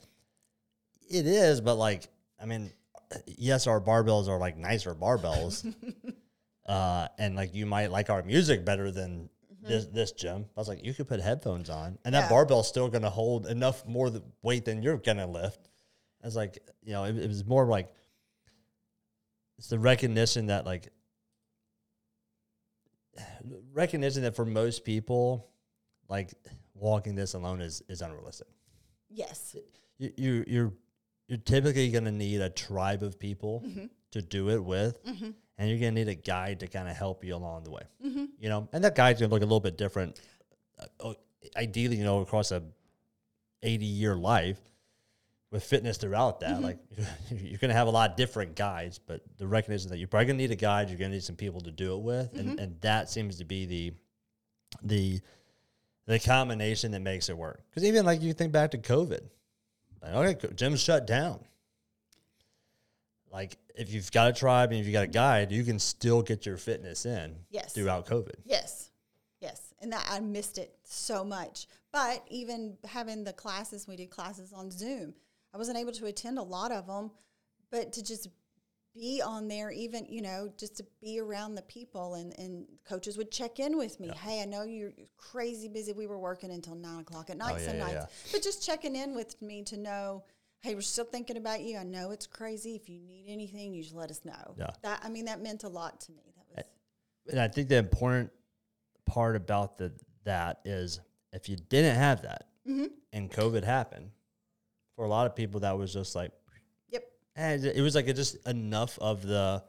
it 1.10 1.28
is, 1.28 1.62
but 1.62 1.76
like, 1.76 2.08
I 2.42 2.46
mean, 2.46 2.72
yes, 3.28 3.68
our 3.68 3.80
barbells 3.80 4.28
are 4.28 4.40
like 4.40 4.58
nicer 4.58 4.96
barbells. 4.96 5.72
uh, 6.66 7.08
and 7.20 7.36
like 7.36 7.54
you 7.54 7.66
might 7.66 7.92
like 7.92 8.10
our 8.10 8.24
music 8.24 8.66
better 8.66 8.92
than 8.92 9.30
this 9.62 9.86
this 9.88 10.12
gym. 10.12 10.46
I 10.56 10.60
was 10.60 10.68
like, 10.68 10.84
you 10.84 10.94
could 10.94 11.08
put 11.08 11.20
headphones 11.22 11.70
on, 11.70 11.98
and 12.06 12.14
that 12.14 12.24
Yeah. 12.26 12.30
barbell's 12.30 12.68
still 12.68 12.88
gonna 12.90 13.10
hold 13.10 13.48
enough 13.48 13.86
more 13.86 14.10
th- 14.10 14.24
weight 14.44 14.66
than 14.66 14.82
you're 14.84 14.98
gonna 14.98 15.28
lift. 15.28 15.70
I 16.24 16.28
was 16.28 16.36
like, 16.36 16.58
you 16.84 16.94
know, 16.94 17.04
it, 17.06 17.18
it 17.18 17.28
was 17.28 17.46
more 17.46 17.66
like 17.66 17.92
it's 19.58 19.68
the 19.70 19.80
recognition 19.80 20.48
that 20.48 20.66
like 20.66 20.90
recognition 23.74 24.24
that 24.24 24.36
for 24.36 24.46
most 24.46 24.84
people, 24.84 25.48
like 26.10 26.34
walking 26.74 27.16
this 27.16 27.34
alone 27.34 27.62
is 27.62 27.82
is 27.88 28.02
unrealistic. 28.02 28.48
Yes. 29.10 29.56
You, 29.98 30.12
you 30.18 30.44
you're 30.48 30.74
you're 31.28 31.38
typically 31.40 31.90
gonna 31.92 32.12
need 32.12 32.42
a 32.42 32.50
tribe 32.50 33.04
of 33.04 33.20
people 33.20 33.64
Mm-hmm. 33.66 33.86
to 34.12 34.22
do 34.22 34.50
it 34.50 34.64
with, 34.64 35.00
and 35.58 35.70
you're 35.70 35.80
gonna 35.80 35.92
need 35.92 36.08
a 36.10 36.16
guide 36.16 36.60
to 36.62 36.68
kind 36.68 36.88
of 36.88 36.96
help 36.96 37.24
you 37.24 37.36
along 37.36 37.64
the 37.64 37.72
way. 37.72 37.84
Mm-hmm. 38.06 38.26
You 38.40 38.50
know, 38.50 38.68
and 38.74 38.84
that 38.84 38.96
guide's 38.96 39.20
gonna 39.20 39.32
look 39.32 39.42
a 39.42 39.46
little 39.46 39.60
bit 39.60 39.78
different. 39.78 40.20
Uh, 40.80 40.86
oh, 41.00 41.16
ideally, 41.56 41.96
you 41.98 42.04
know, 42.04 42.20
across 42.22 42.52
a 42.52 42.64
80 43.64 43.86
year 43.86 44.16
life 44.16 44.60
with 45.52 45.64
fitness 45.64 45.98
throughout 45.98 46.42
that, 46.42 46.56
mm-hmm. 46.56 46.64
like 46.64 46.78
you're 47.32 47.60
gonna 47.60 47.74
have 47.74 47.88
a 47.88 47.92
lot 47.92 48.12
of 48.12 48.18
different 48.18 48.56
guides, 48.56 49.00
but 49.00 49.22
the 49.38 49.48
recognition 49.48 49.90
that 49.90 49.98
you're 49.98 50.08
probably 50.08 50.26
gonna 50.28 50.38
need 50.38 50.52
a 50.52 50.56
guide, 50.56 50.90
you're 50.90 50.98
gonna 50.98 51.12
need 51.12 51.24
some 51.24 51.36
people 51.36 51.62
to 51.62 51.72
do 51.72 51.96
it 51.96 52.02
with, 52.02 52.34
and 52.34 52.50
mm-hmm. 52.50 52.60
and 52.60 52.82
that 52.82 53.10
seems 53.10 53.38
to 53.38 53.46
be 53.46 53.66
the 53.66 53.94
the 54.84 55.22
the 56.06 56.20
combination 56.20 56.92
that 56.92 57.02
makes 57.02 57.30
it 57.30 57.38
work. 57.38 57.64
Because 57.70 57.84
even 57.84 58.06
like 58.06 58.22
you 58.22 58.34
think 58.34 58.52
back 58.52 58.72
to 58.72 58.78
COVID, 58.78 59.22
like, 60.02 60.14
okay, 60.14 60.48
gyms 60.56 60.84
shut 60.84 61.08
down. 61.08 61.40
Like 63.32 63.58
if 63.76 63.92
you've 63.94 64.12
got 64.12 64.30
a 64.30 64.34
tribe 64.34 64.72
and 64.72 64.80
if 64.80 64.86
you 64.86 64.94
got 64.94 65.04
a 65.04 65.08
guide, 65.08 65.52
you 65.52 65.64
can 65.64 65.80
still 65.80 66.22
get 66.22 66.46
your 66.46 66.58
fitness 66.58 67.06
in 67.06 67.36
Yes. 67.50 67.74
throughout 67.74 68.08
COVID. 68.08 68.36
Yes, 68.46 68.92
yes, 69.42 69.74
and 69.82 69.92
that 69.92 70.08
I 70.10 70.20
missed 70.20 70.58
it 70.58 70.74
so 70.84 71.24
much. 71.24 71.68
But 71.92 72.24
even 72.30 72.78
having 72.86 73.24
the 73.24 73.34
classes, 73.34 73.88
we 73.88 73.96
did 73.96 74.10
classes 74.10 74.54
on 74.54 74.72
Zoom. 74.72 75.14
I 75.56 75.58
wasn't 75.58 75.78
able 75.78 75.94
to 75.94 76.06
attend 76.08 76.38
a 76.38 76.44
lot 76.44 76.74
of 76.74 76.86
them, 76.86 77.12
but 77.72 77.94
to 77.94 78.04
just 78.04 78.28
be 78.94 79.22
on 79.22 79.48
there, 79.48 79.72
even 79.72 80.06
you 80.06 80.22
know, 80.22 80.52
just 80.58 80.76
to 80.78 80.86
be 81.02 81.20
around 81.20 81.56
the 81.56 81.62
people, 81.64 82.16
and 82.16 82.38
and 82.38 82.66
coaches 82.88 83.18
would 83.18 83.32
check 83.32 83.60
in 83.60 83.78
with 83.78 84.00
me. 84.00 84.12
Hey, 84.22 84.42
I 84.42 84.46
know 84.46 84.64
you're 84.64 84.92
crazy 85.18 85.70
busy. 85.70 85.94
We 85.94 86.08
were 86.08 86.20
working 86.20 86.52
until 86.52 86.76
nine 86.76 87.00
o'clock 87.00 87.30
at 87.30 87.38
night 87.38 87.54
Oh, 87.56 87.58
yeah, 87.58 87.68
some 87.68 87.78
yeah, 87.78 87.84
nights, 87.86 87.94
yeah. 88.26 88.32
but 88.34 88.44
just 88.44 88.66
checking 88.66 88.96
in 88.96 89.16
with 89.16 89.42
me 89.42 89.64
to 89.64 89.78
know. 89.78 90.24
Hey, 90.62 90.76
we're 90.76 90.82
still 90.82 91.06
thinking 91.06 91.38
about 91.38 91.62
you. 91.62 91.78
I 91.78 91.84
know 91.84 92.12
it's 92.12 92.28
crazy. 92.28 92.76
If 92.76 92.90
you 92.90 93.00
need 93.00 93.26
anything, 93.30 93.74
you 93.74 93.84
just 93.84 93.96
let 93.96 94.10
us 94.12 94.22
know. 94.26 94.56
Yeah. 94.58 94.72
That 94.82 95.00
I 95.04 95.10
mean, 95.10 95.26
that 95.26 95.42
meant 95.42 95.64
a 95.64 95.70
lot 95.70 96.02
to 96.02 96.12
me. 96.12 96.34
That 96.36 96.46
was 96.56 96.66
And 97.32 97.40
I 97.40 97.48
think 97.48 97.70
the 97.70 97.78
important 97.78 98.32
part 99.06 99.36
about 99.38 99.78
the 99.78 99.94
that 100.26 100.60
is 100.66 101.00
if 101.32 101.48
you 101.48 101.56
didn't 101.56 101.96
have 101.96 102.24
that 102.24 102.48
Mm-hmm. 102.68 102.86
and 103.14 103.32
COVID 103.32 103.64
happened, 103.64 104.10
for 104.96 105.06
a 105.06 105.08
lot 105.10 105.26
of 105.28 105.36
people 105.36 105.60
that 105.62 105.78
was 105.78 105.92
just 105.94 106.16
like 106.16 106.32
yep. 106.90 107.04
And 107.36 107.64
it 107.66 107.82
was 107.82 107.96
like 107.96 108.08
it 108.08 108.16
just 108.16 108.36
enough 108.48 108.98
of 109.00 109.22
the 109.22 109.64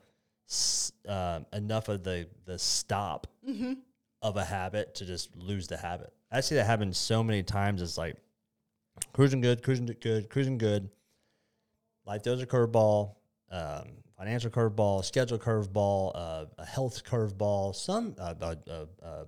uh, 1.08 1.40
enough 1.52 1.88
of 1.88 2.02
the 2.04 2.28
the 2.44 2.58
stop 2.58 3.26
Mm-hmm. 3.48 3.74
of 4.22 4.36
a 4.36 4.44
habit 4.44 4.94
to 4.96 5.04
just 5.04 5.36
lose 5.36 5.66
the 5.68 5.76
habit. 5.76 6.12
I 6.32 6.40
see 6.40 6.56
that 6.56 6.64
happen 6.66 6.92
so 6.92 7.22
many 7.22 7.42
times. 7.44 7.80
It's 7.82 7.96
like 7.96 8.16
cruising 9.12 9.40
good, 9.40 9.62
cruising 9.62 9.86
good, 10.00 10.28
cruising 10.30 10.58
good. 10.58 10.90
Life 12.06 12.24
throws 12.24 12.42
a 12.42 12.46
curveball, 12.46 13.14
um, 13.50 13.84
financial 14.18 14.50
curveball, 14.50 15.04
schedule 15.04 15.38
curveball, 15.38 16.12
uh, 16.14 16.44
a 16.58 16.64
health 16.64 17.04
curveball, 17.04 17.74
some 17.74 18.14
uh, 18.18 18.34
uh, 18.40 18.54
uh, 18.68 18.84
uh, 19.04 19.24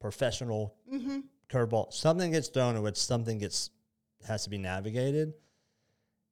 professional 0.00 0.74
Mm-hmm. 0.92 1.18
curveball. 1.48 1.92
Something 1.92 2.32
gets 2.32 2.48
thrown 2.48 2.76
in 2.76 2.82
which 2.82 2.96
something 2.96 3.38
gets 3.38 3.70
has 4.26 4.44
to 4.44 4.50
be 4.50 4.58
navigated. 4.58 5.34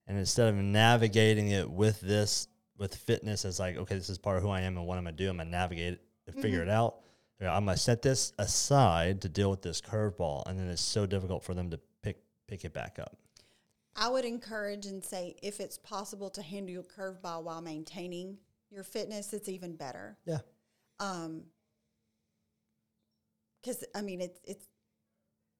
And 0.06 0.18
instead 0.18 0.48
of 0.48 0.54
navigating 0.54 1.48
it 1.48 1.68
with 1.68 2.00
this 2.00 2.48
with 2.78 2.94
fitness 2.94 3.44
as 3.44 3.58
like, 3.58 3.76
okay, 3.76 3.94
this 3.94 4.10
is 4.10 4.18
part 4.18 4.36
of 4.36 4.42
who 4.42 4.50
I 4.50 4.60
am 4.60 4.76
and 4.76 4.86
what 4.86 4.98
I'm 4.98 5.04
gonna 5.04 5.16
do, 5.16 5.30
I'm 5.30 5.38
gonna 5.38 5.50
navigate 5.50 5.94
it 5.94 6.02
and 6.26 6.36
figure 6.42 6.62
it 6.62 6.68
out. 6.68 6.96
You 7.40 7.46
know, 7.46 7.52
I'm 7.52 7.64
gonna 7.64 7.76
set 7.76 8.02
this 8.02 8.32
aside 8.38 9.22
to 9.22 9.28
deal 9.28 9.50
with 9.50 9.62
this 9.62 9.80
curveball, 9.80 10.46
and 10.46 10.58
then 10.58 10.68
it's 10.68 10.82
so 10.82 11.06
difficult 11.06 11.44
for 11.44 11.54
them 11.54 11.70
to 11.70 11.80
pick 12.02 12.18
pick 12.46 12.64
it 12.64 12.72
back 12.72 12.98
up. 12.98 13.16
I 13.96 14.08
would 14.08 14.24
encourage 14.24 14.86
and 14.86 15.02
say 15.02 15.36
if 15.42 15.58
it's 15.58 15.78
possible 15.78 16.30
to 16.30 16.42
handle 16.42 16.72
your 16.72 16.82
curveball 16.82 17.42
while 17.42 17.62
maintaining 17.62 18.38
your 18.70 18.84
fitness, 18.84 19.32
it's 19.32 19.48
even 19.48 19.74
better. 19.74 20.18
Yeah. 20.26 20.38
Um, 21.00 21.44
because 23.66 23.84
I 23.94 24.02
mean, 24.02 24.20
it's 24.20 24.38
it's 24.44 24.66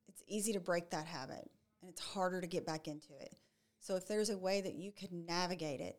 it's 0.08 0.22
easy 0.28 0.52
to 0.52 0.60
break 0.60 0.90
that 0.90 1.06
habit, 1.06 1.50
and 1.80 1.90
it's 1.90 2.00
harder 2.00 2.40
to 2.40 2.46
get 2.46 2.66
back 2.66 2.88
into 2.88 3.12
it. 3.20 3.34
So 3.80 3.96
if 3.96 4.08
there's 4.08 4.30
a 4.30 4.38
way 4.38 4.60
that 4.60 4.74
you 4.74 4.92
could 4.92 5.12
navigate 5.12 5.80
it, 5.80 5.98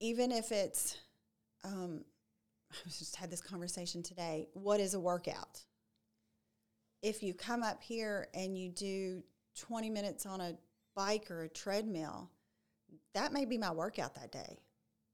even 0.00 0.32
if 0.32 0.52
it's, 0.52 0.96
um, 1.64 2.04
I 2.72 2.88
just 2.88 3.16
had 3.16 3.30
this 3.30 3.40
conversation 3.40 4.02
today. 4.02 4.48
What 4.54 4.80
is 4.80 4.94
a 4.94 5.00
workout? 5.00 5.60
If 7.02 7.22
you 7.22 7.34
come 7.34 7.62
up 7.62 7.82
here 7.82 8.28
and 8.34 8.56
you 8.56 8.70
do 8.70 9.22
20 9.58 9.90
minutes 9.90 10.26
on 10.26 10.40
a 10.40 10.54
bike 10.94 11.30
or 11.30 11.42
a 11.42 11.48
treadmill, 11.48 12.30
that 13.14 13.32
may 13.32 13.44
be 13.44 13.58
my 13.58 13.70
workout 13.70 14.14
that 14.14 14.32
day. 14.32 14.58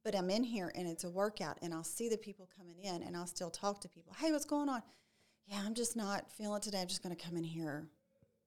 But 0.04 0.16
I'm 0.16 0.30
in 0.30 0.42
here 0.42 0.72
and 0.74 0.88
it's 0.88 1.04
a 1.04 1.10
workout, 1.10 1.58
and 1.62 1.72
I'll 1.72 1.84
see 1.84 2.08
the 2.08 2.16
people 2.16 2.48
coming 2.56 2.80
in, 2.82 3.04
and 3.04 3.16
I'll 3.16 3.26
still 3.26 3.50
talk 3.50 3.80
to 3.82 3.88
people. 3.88 4.12
Hey, 4.18 4.32
what's 4.32 4.44
going 4.44 4.68
on? 4.68 4.82
Yeah, 5.46 5.60
I'm 5.64 5.74
just 5.74 5.96
not 5.96 6.30
feeling 6.30 6.60
today. 6.60 6.80
I'm 6.80 6.88
just 6.88 7.02
going 7.02 7.14
to 7.14 7.24
come 7.24 7.36
in 7.36 7.44
here, 7.44 7.86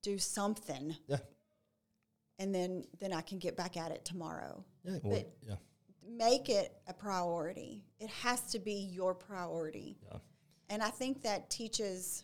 do 0.06 0.18
something, 0.20 0.96
Yeah. 1.08 1.18
and 2.40 2.54
then 2.54 2.86
then 3.00 3.12
I 3.12 3.22
can 3.22 3.40
get 3.40 3.56
back 3.58 3.76
at 3.76 3.92
it 3.92 4.06
tomorrow. 4.06 4.64
Yeah. 4.84 5.00
Well, 5.04 5.20
But- 5.20 5.38
yeah. 5.48 5.56
Make 6.08 6.50
it 6.50 6.80
a 6.86 6.94
priority. 6.94 7.84
It 8.00 8.10
has 8.12 8.42
to 8.52 8.60
be 8.60 8.74
your 8.74 9.16
priority. 9.16 9.98
Yeah. 10.04 10.20
And 10.70 10.84
I 10.84 10.92
think 10.92 11.24
that 11.24 11.50
teaches 11.50 12.24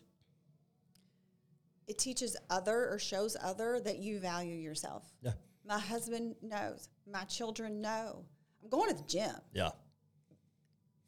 it 1.88 1.98
teaches 1.98 2.38
other 2.50 2.89
or 2.91 3.00
shows 3.00 3.36
other 3.41 3.80
that 3.82 3.98
you 3.98 4.20
value 4.20 4.54
yourself. 4.56 5.04
Yeah. 5.22 5.34
My 5.65 5.80
husband 5.80 6.36
knows. 6.44 6.89
My 7.08 7.24
children 7.26 7.82
know. 7.82 8.24
I'm 8.62 8.70
going 8.70 8.89
to 8.89 8.96
the 8.96 9.08
gym. 9.08 9.36
Yeah. 9.54 9.72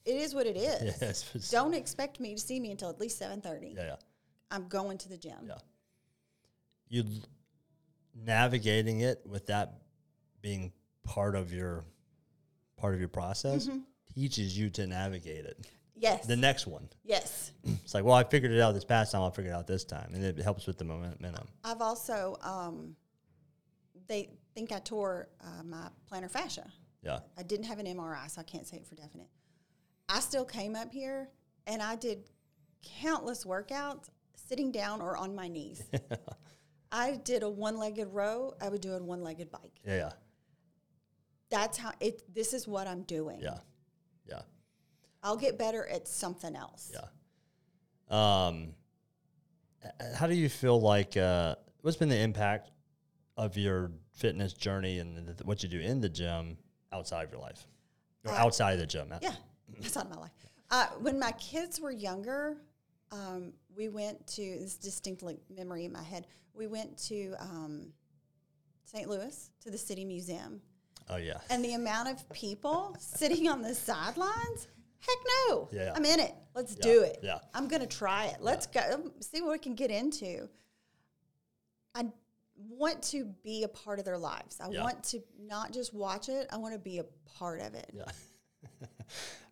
It 0.05 0.15
is 0.17 0.33
what 0.33 0.47
it 0.47 0.57
is. 0.57 1.01
It's- 1.35 1.51
Don't 1.51 1.75
expect 1.75 2.19
me 2.19 2.33
to 2.33 2.41
see 2.41 2.59
me 2.59 2.71
until 2.71 2.89
at 2.89 2.99
least 2.99 3.19
7:30. 3.21 3.75
yeah. 3.75 3.85
Yeah. 3.85 3.95
I'm 4.49 4.67
going 4.67 4.97
to 4.99 5.09
the 5.09 5.17
gym. 5.17 5.45
Yeah. 5.47 5.59
You 6.93 7.05
navigating 8.15 8.99
it 8.99 9.19
with 9.25 9.47
that 9.47 9.79
being 10.43 10.71
part 11.03 11.35
of 11.35 11.51
your 11.51 11.85
part 12.77 12.93
of 12.93 12.99
your 12.99 13.09
process 13.09 13.67
teaches 14.13 14.55
you 14.55 14.69
to 14.69 14.85
navigate 14.85 15.45
it. 15.45 15.65
Yes. 15.95 16.27
The 16.27 16.35
next 16.35 16.67
one, 16.67 16.87
yes. 17.03 17.51
it's 17.63 17.95
like, 17.95 18.03
well, 18.03 18.13
I 18.13 18.23
figured 18.23 18.51
it 18.51 18.59
out 18.59 18.75
this 18.75 18.85
past 18.85 19.11
time. 19.11 19.21
I'll 19.21 19.31
figure 19.31 19.49
it 19.49 19.55
out 19.55 19.65
this 19.65 19.83
time, 19.83 20.11
and 20.13 20.23
it 20.23 20.37
helps 20.37 20.67
with 20.67 20.77
the 20.77 20.83
momentum. 20.83 21.47
I've 21.63 21.81
also 21.81 22.37
um, 22.41 22.95
they 24.07 24.29
think 24.53 24.71
I 24.71 24.77
tore 24.77 25.29
uh, 25.41 25.63
my 25.63 25.87
plantar 26.11 26.29
fascia. 26.29 26.71
Yeah. 27.01 27.21
I 27.39 27.41
didn't 27.41 27.65
have 27.65 27.79
an 27.79 27.87
MRI, 27.87 28.29
so 28.29 28.39
I 28.39 28.43
can't 28.43 28.67
say 28.67 28.77
it 28.77 28.85
for 28.85 28.93
definite. 28.93 29.29
I 30.09 30.19
still 30.19 30.45
came 30.45 30.75
up 30.75 30.91
here 30.91 31.29
and 31.65 31.81
I 31.81 31.95
did 31.95 32.29
countless 33.01 33.45
workouts 33.45 34.09
sitting 34.35 34.71
down 34.71 35.01
or 35.01 35.17
on 35.17 35.33
my 35.33 35.47
knees. 35.47 35.81
I 36.93 37.15
did 37.17 37.41
a 37.43 37.49
one-legged 37.49 38.07
row. 38.13 38.53
I 38.61 38.69
would 38.69 38.79
do 38.81 38.93
a 38.93 39.03
one-legged 39.03 39.51
bike. 39.51 39.81
Yeah. 39.85 39.95
Yeah. 39.95 40.11
That's 41.49 41.77
how 41.77 41.91
it. 41.99 42.21
This 42.33 42.53
is 42.53 42.67
what 42.67 42.87
I'm 42.87 43.01
doing. 43.01 43.39
Yeah. 43.41 43.57
Yeah. 44.29 44.41
I'll 45.23 45.35
get 45.37 45.57
better 45.57 45.85
at 45.87 46.07
something 46.07 46.55
else. 46.55 46.91
Yeah. 46.93 48.47
Um, 48.47 48.73
how 50.15 50.27
do 50.27 50.35
you 50.35 50.49
feel 50.49 50.79
like 50.79 51.17
uh, 51.17 51.55
what's 51.81 51.97
been 51.97 52.09
the 52.09 52.17
impact 52.19 52.71
of 53.37 53.57
your 53.57 53.91
fitness 54.11 54.53
journey 54.53 54.99
and 54.99 55.25
th- 55.25 55.39
what 55.43 55.63
you 55.63 55.69
do 55.69 55.79
in 55.79 55.99
the 55.99 56.09
gym 56.09 56.57
outside 56.91 57.23
of 57.25 57.31
your 57.31 57.41
life 57.41 57.65
or 58.25 58.31
Uh, 58.31 58.35
outside 58.35 58.73
of 58.73 58.79
the 58.79 58.85
gym? 58.87 59.13
Yeah, 59.21 59.33
that's 59.79 59.95
not 59.95 60.09
my 60.09 60.17
life. 60.17 60.31
Uh, 60.69 60.87
when 61.01 61.19
my 61.19 61.31
kids 61.33 61.79
were 61.79 61.91
younger, 61.91 62.57
um, 63.13 63.53
we 63.75 63.87
went 63.87 64.25
to 64.27 64.41
this 64.59 64.75
distinctly 64.75 65.39
memory 65.55 65.85
in 65.85 65.93
my 65.93 66.03
head. 66.03 66.27
We 66.53 66.67
went 66.67 66.97
to 67.09 67.35
um, 67.39 67.93
St. 68.85 69.07
Louis 69.07 69.49
to 69.61 69.71
the 69.71 69.77
City 69.77 70.03
Museum, 70.05 70.61
Oh 71.09 71.17
yeah. 71.17 71.37
and 71.49 71.63
the 71.63 71.73
amount 71.75 72.09
of 72.09 72.27
people 72.33 72.95
sitting 72.99 73.47
on 73.47 73.61
the 73.61 73.73
sidelines. 73.73 74.67
Heck 74.99 75.17
no! 75.49 75.67
Yeah. 75.71 75.93
I'm 75.95 76.05
in 76.05 76.19
it. 76.19 76.33
Let's 76.55 76.75
Yeah, 76.77 76.83
do 76.83 77.01
it. 77.03 77.19
yeah. 77.21 77.39
I'm 77.53 77.67
gonna 77.67 77.87
try 77.87 78.25
it. 78.25 78.37
Let's 78.41 78.67
go 78.67 78.81
um, 78.93 79.11
see 79.21 79.41
what 79.41 79.51
we 79.51 79.59
can 79.59 79.75
get 79.75 79.91
into. 79.91 80.47
I 81.95 82.05
want 82.69 83.01
to 83.03 83.25
be 83.43 83.63
a 83.63 83.67
part 83.67 83.99
of 83.99 84.05
their 84.05 84.17
lives. 84.17 84.59
I 84.61 84.69
Yeah. 84.69 84.81
want 84.83 85.03
to 85.05 85.21
not 85.39 85.71
just 85.73 85.93
watch 85.93 86.29
it. 86.29 86.47
I 86.51 86.57
want 86.57 86.73
to 86.73 86.79
be 86.79 86.99
a 86.99 87.05
part 87.37 87.59
of 87.61 87.73
it. 87.75 87.91
Yeah. 87.93 88.05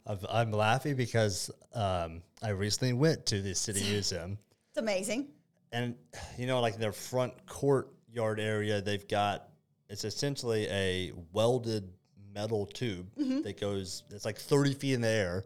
I've, 0.07 0.25
I'm 0.29 0.51
laughing 0.51 0.95
because 0.95 1.51
um, 1.73 2.21
I 2.41 2.49
recently 2.49 2.93
went 2.93 3.25
to 3.27 3.41
the 3.41 3.53
city 3.55 3.83
museum, 3.83 4.37
It's 4.69 4.77
amazing. 4.77 5.27
and 5.71 5.95
you 6.37 6.47
know, 6.47 6.59
like 6.61 6.77
their 6.77 6.91
front 6.91 7.33
courtyard 7.45 8.39
area, 8.39 8.81
they've 8.81 9.07
got 9.07 9.47
it's 9.89 10.03
essentially 10.05 10.67
a 10.69 11.11
welded 11.33 11.91
metal 12.33 12.65
tube 12.65 13.11
Mm-hmm. 13.19 13.41
that 13.41 13.59
goes. 13.59 14.03
It's 14.09 14.23
like 14.25 14.37
30 14.37 14.73
feet 14.75 14.93
in 14.93 15.01
the 15.01 15.07
air, 15.09 15.45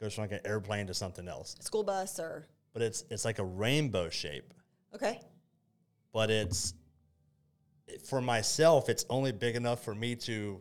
goes 0.00 0.14
from 0.14 0.22
like 0.24 0.32
an 0.32 0.40
airplane 0.44 0.86
to 0.88 0.94
something 0.94 1.26
else. 1.28 1.56
School 1.60 1.82
bus 1.82 2.18
or 2.20 2.46
But 2.74 2.82
it's 2.82 3.04
it's 3.10 3.24
like 3.24 3.38
a 3.38 3.44
rainbow 3.44 4.08
shape. 4.10 4.52
okay. 4.94 5.20
But 6.12 6.30
it's 6.30 6.74
for 8.08 8.20
myself. 8.20 8.88
It's 8.88 9.04
only 9.10 9.32
big 9.32 9.56
enough 9.56 9.82
for 9.84 9.94
me 9.94 10.14
to 10.16 10.60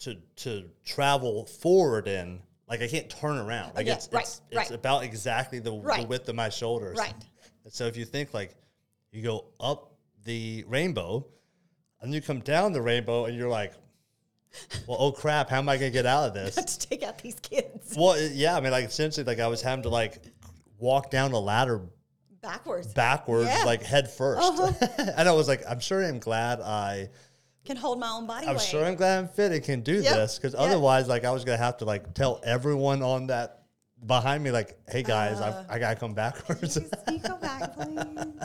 to 0.00 0.16
to 0.36 0.64
travel 0.84 1.46
forward 1.46 2.08
in. 2.08 2.40
Like 2.68 2.82
I 2.82 2.88
can't 2.88 3.08
turn 3.08 3.38
around. 3.38 3.74
Like 3.74 3.86
it's 3.86 4.08
right, 4.12 4.22
it's, 4.22 4.40
it's 4.50 4.70
about 4.72 5.04
exactly 5.04 5.58
the, 5.60 5.70
the 5.70 6.06
width 6.08 6.28
of 6.28 6.34
my 6.34 6.48
shoulders. 6.48 6.98
Right. 6.98 7.14
So 7.68 7.86
if 7.86 7.96
you 7.96 8.04
think 8.04 8.34
like 8.34 8.54
you 9.12 9.22
go 9.22 9.46
up 9.60 9.92
the 10.24 10.64
rainbow 10.66 11.26
and 12.00 12.12
you 12.12 12.20
come 12.20 12.40
down 12.40 12.72
the 12.72 12.82
rainbow 12.82 13.26
and 13.26 13.36
you're 13.36 13.48
like, 13.48 13.72
well, 14.86 14.96
oh 15.00 15.12
crap, 15.12 15.48
how 15.48 15.58
am 15.58 15.68
I 15.68 15.76
gonna 15.76 15.90
get 15.90 16.06
out 16.06 16.28
of 16.28 16.34
this? 16.54 16.54
to 16.56 16.88
take 16.88 17.02
out 17.02 17.18
these 17.18 17.38
kids 17.40 17.94
well, 17.96 18.18
yeah, 18.32 18.56
I 18.56 18.60
mean, 18.60 18.72
like 18.72 18.84
essentially, 18.86 19.24
like 19.24 19.38
I 19.40 19.46
was 19.46 19.62
having 19.62 19.84
to 19.84 19.88
like 19.88 20.20
walk 20.78 21.10
down 21.10 21.30
the 21.30 21.40
ladder 21.40 21.82
backwards. 22.42 22.92
backwards, 22.92 23.48
Yeah. 23.48 23.64
like 23.64 23.82
head 23.82 24.06
1st 24.06 24.38
uh-huh. 24.38 25.12
and 25.16 25.28
I 25.28 25.32
was 25.32 25.48
like, 25.48 25.62
I'm 25.68 25.80
sure 25.80 26.02
I'm 26.02 26.18
glad 26.18 26.60
I, 26.60 27.10
Can 27.66 27.76
hold 27.76 27.98
my 27.98 28.10
own 28.10 28.26
body 28.26 28.46
I'm 28.46 28.56
weight. 28.56 28.64
sure 28.64 28.84
I'm 28.84 28.94
glad 28.94 29.18
I'm 29.18 29.28
fit 29.28 29.52
and 29.52 29.62
can 29.62 29.80
do 29.82 29.94
Yep. 30.00 30.14
this 30.14 30.38
because 30.38 30.52
Yep. 30.54 30.62
otherwise, 30.62 31.08
like 31.08 31.24
I 31.24 31.30
was 31.30 31.44
gonna 31.44 31.58
have 31.58 31.76
to 31.78 31.84
like 31.84 32.14
tell 32.14 32.40
everyone 32.44 33.02
on 33.02 33.26
that 33.28 33.62
behind 34.06 34.42
me, 34.44 34.50
like, 34.50 34.78
hey 34.88 35.02
guys, 35.02 35.40
Uh, 35.40 35.64
I, 35.68 35.74
I 35.74 35.78
gotta 35.78 35.98
come 35.98 36.14
backwards. 36.14 36.76
You 36.76 37.18
go 37.20 37.36
back, 37.38 37.74
please? 37.76 38.40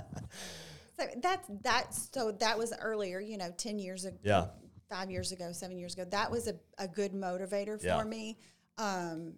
So 0.99 1.05
that's 1.21 1.47
that's 1.62 2.10
so 2.13 2.31
that 2.34 2.57
was 2.57 2.73
earlier, 2.79 3.19
you 3.19 3.38
know, 3.38 3.51
ten 3.57 3.79
years 3.79 4.05
ago, 4.05 4.17
Yeah. 4.23 4.47
five 4.89 5.10
years 5.12 5.31
ago, 5.31 5.51
seven 5.51 5.77
years 5.77 5.93
ago. 5.93 6.05
That 6.10 6.29
was 6.31 6.47
a, 6.47 6.55
a 6.77 6.88
good 6.88 7.13
motivator 7.13 7.79
for 7.79 7.86
Yeah. 7.86 8.03
me. 8.03 8.38
Um, 8.77 9.34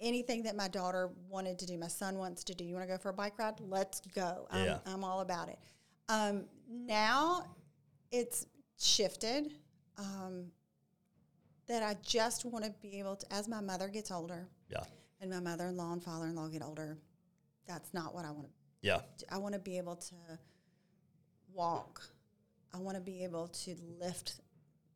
anything 0.00 0.42
that 0.44 0.56
my 0.56 0.68
daughter 0.68 1.10
wanted 1.28 1.58
to 1.58 1.66
do, 1.66 1.76
my 1.78 1.88
son 1.88 2.16
wants 2.18 2.42
to 2.44 2.54
do. 2.54 2.64
You 2.64 2.74
want 2.74 2.88
to 2.88 2.94
go 2.94 2.98
for 2.98 3.10
a 3.10 3.12
bike 3.14 3.38
ride? 3.38 3.54
Let's 3.60 4.00
go. 4.14 4.46
I'm, 4.50 4.64
Yeah. 4.64 4.78
I'm 4.86 5.04
all 5.04 5.20
about 5.20 5.48
it. 5.48 5.58
Um, 6.08 6.46
now 6.68 7.44
it's 8.10 8.46
shifted. 8.80 9.52
Um, 9.98 10.46
that 11.66 11.82
I 11.84 11.96
just 12.02 12.44
want 12.44 12.64
to 12.64 12.72
be 12.82 12.98
able 12.98 13.14
to, 13.16 13.32
as 13.32 13.46
my 13.46 13.60
mother 13.60 13.88
gets 13.88 14.10
older, 14.10 14.48
yeah, 14.68 14.82
and 15.20 15.30
my 15.30 15.38
mother-in-law 15.40 15.92
and 15.92 16.02
father-in-law 16.02 16.48
get 16.48 16.62
older, 16.64 16.98
that's 17.68 17.94
not 17.94 18.12
what 18.14 18.24
I 18.24 18.30
want 18.32 18.46
to 18.48 18.52
yeah, 18.82 19.00
I 19.30 19.36
want 19.38 19.52
to 19.54 19.60
be 19.60 19.76
able 19.78 19.94
to 19.96 20.14
walk. 21.52 22.02
I 22.72 22.78
want 22.78 22.96
to 22.96 23.00
be 23.00 23.22
able 23.24 23.48
to 23.48 23.76
lift 24.00 24.40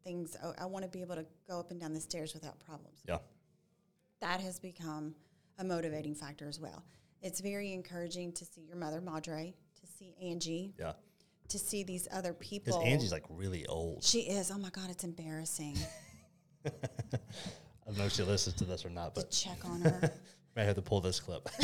things. 0.02 0.36
I- 0.42 0.62
I 0.62 0.64
want 0.66 0.84
to 0.84 0.90
be 0.90 1.00
able 1.02 1.16
to 1.16 1.26
go 1.46 1.60
up 1.60 1.70
and 1.70 1.78
down 1.80 1.92
the 1.92 2.00
stairs 2.00 2.34
without 2.34 2.58
problems. 2.60 3.02
yeah, 3.06 3.18
That 4.20 4.40
has 4.40 4.58
become 4.58 5.14
a 5.58 5.64
motivating 5.64 6.14
factor 6.14 6.48
as 6.48 6.58
well. 6.58 6.82
It's 7.20 7.40
very 7.40 7.72
encouraging 7.72 8.32
to 8.34 8.44
see 8.44 8.62
your 8.62 8.76
mother, 8.76 9.00
Madre, 9.00 9.54
to 9.80 9.86
see 9.86 10.14
Angie, 10.20 10.74
yeah. 10.78 10.94
To 11.48 11.58
see 11.58 11.82
these 11.82 12.08
other 12.12 12.32
people. 12.32 12.78
Because. 12.78 12.88
Angie's 12.92 13.12
like 13.12 13.24
really 13.28 13.66
old. 13.66 14.02
she 14.02 14.20
is. 14.20 14.50
Oh 14.50 14.58
my 14.58 14.70
God, 14.70 14.90
it's 14.90 15.04
embarrassing 15.04 15.76
I 16.66 16.70
don't 17.86 17.98
know 17.98 18.04
if 18.06 18.12
she 18.12 18.22
listens 18.22 18.56
to 18.56 18.64
this 18.64 18.84
or 18.86 18.90
not, 18.90 19.14
to 19.14 19.20
but 19.20 19.30
check 19.30 19.58
on 19.64 19.82
her. 19.82 20.10
I 20.56 20.62
have 20.62 20.76
to 20.76 20.82
pull 20.82 21.00
this 21.00 21.18
clip 21.20 21.48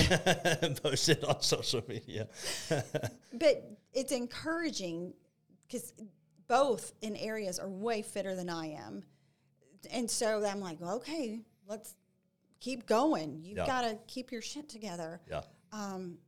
and 0.62 0.80
post 0.82 1.08
it 1.08 1.24
on 1.24 1.40
social 1.42 1.82
media. 1.88 2.28
but 2.68 3.78
it's 3.94 4.12
encouraging 4.12 5.14
because 5.66 5.92
both 6.48 6.92
in 7.00 7.14
areas 7.16 7.58
are 7.58 7.68
way 7.70 8.02
fitter 8.02 8.34
than 8.34 8.50
I 8.50 8.72
am. 8.72 9.04
And 9.92 10.10
so 10.10 10.44
I'm 10.44 10.60
like, 10.60 10.80
well, 10.80 10.96
okay, 10.96 11.40
let's 11.68 11.94
keep 12.58 12.84
going. 12.86 13.40
You've 13.42 13.58
Yeah. 13.58 13.66
got 13.66 13.82
to 13.82 13.96
keep 14.08 14.32
your 14.32 14.42
shit 14.42 14.68
together. 14.68 15.20
Yeah, 15.30 15.42
Um, 15.72 16.18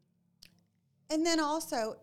and 1.11 1.27
then 1.27 1.41
also, 1.41 1.97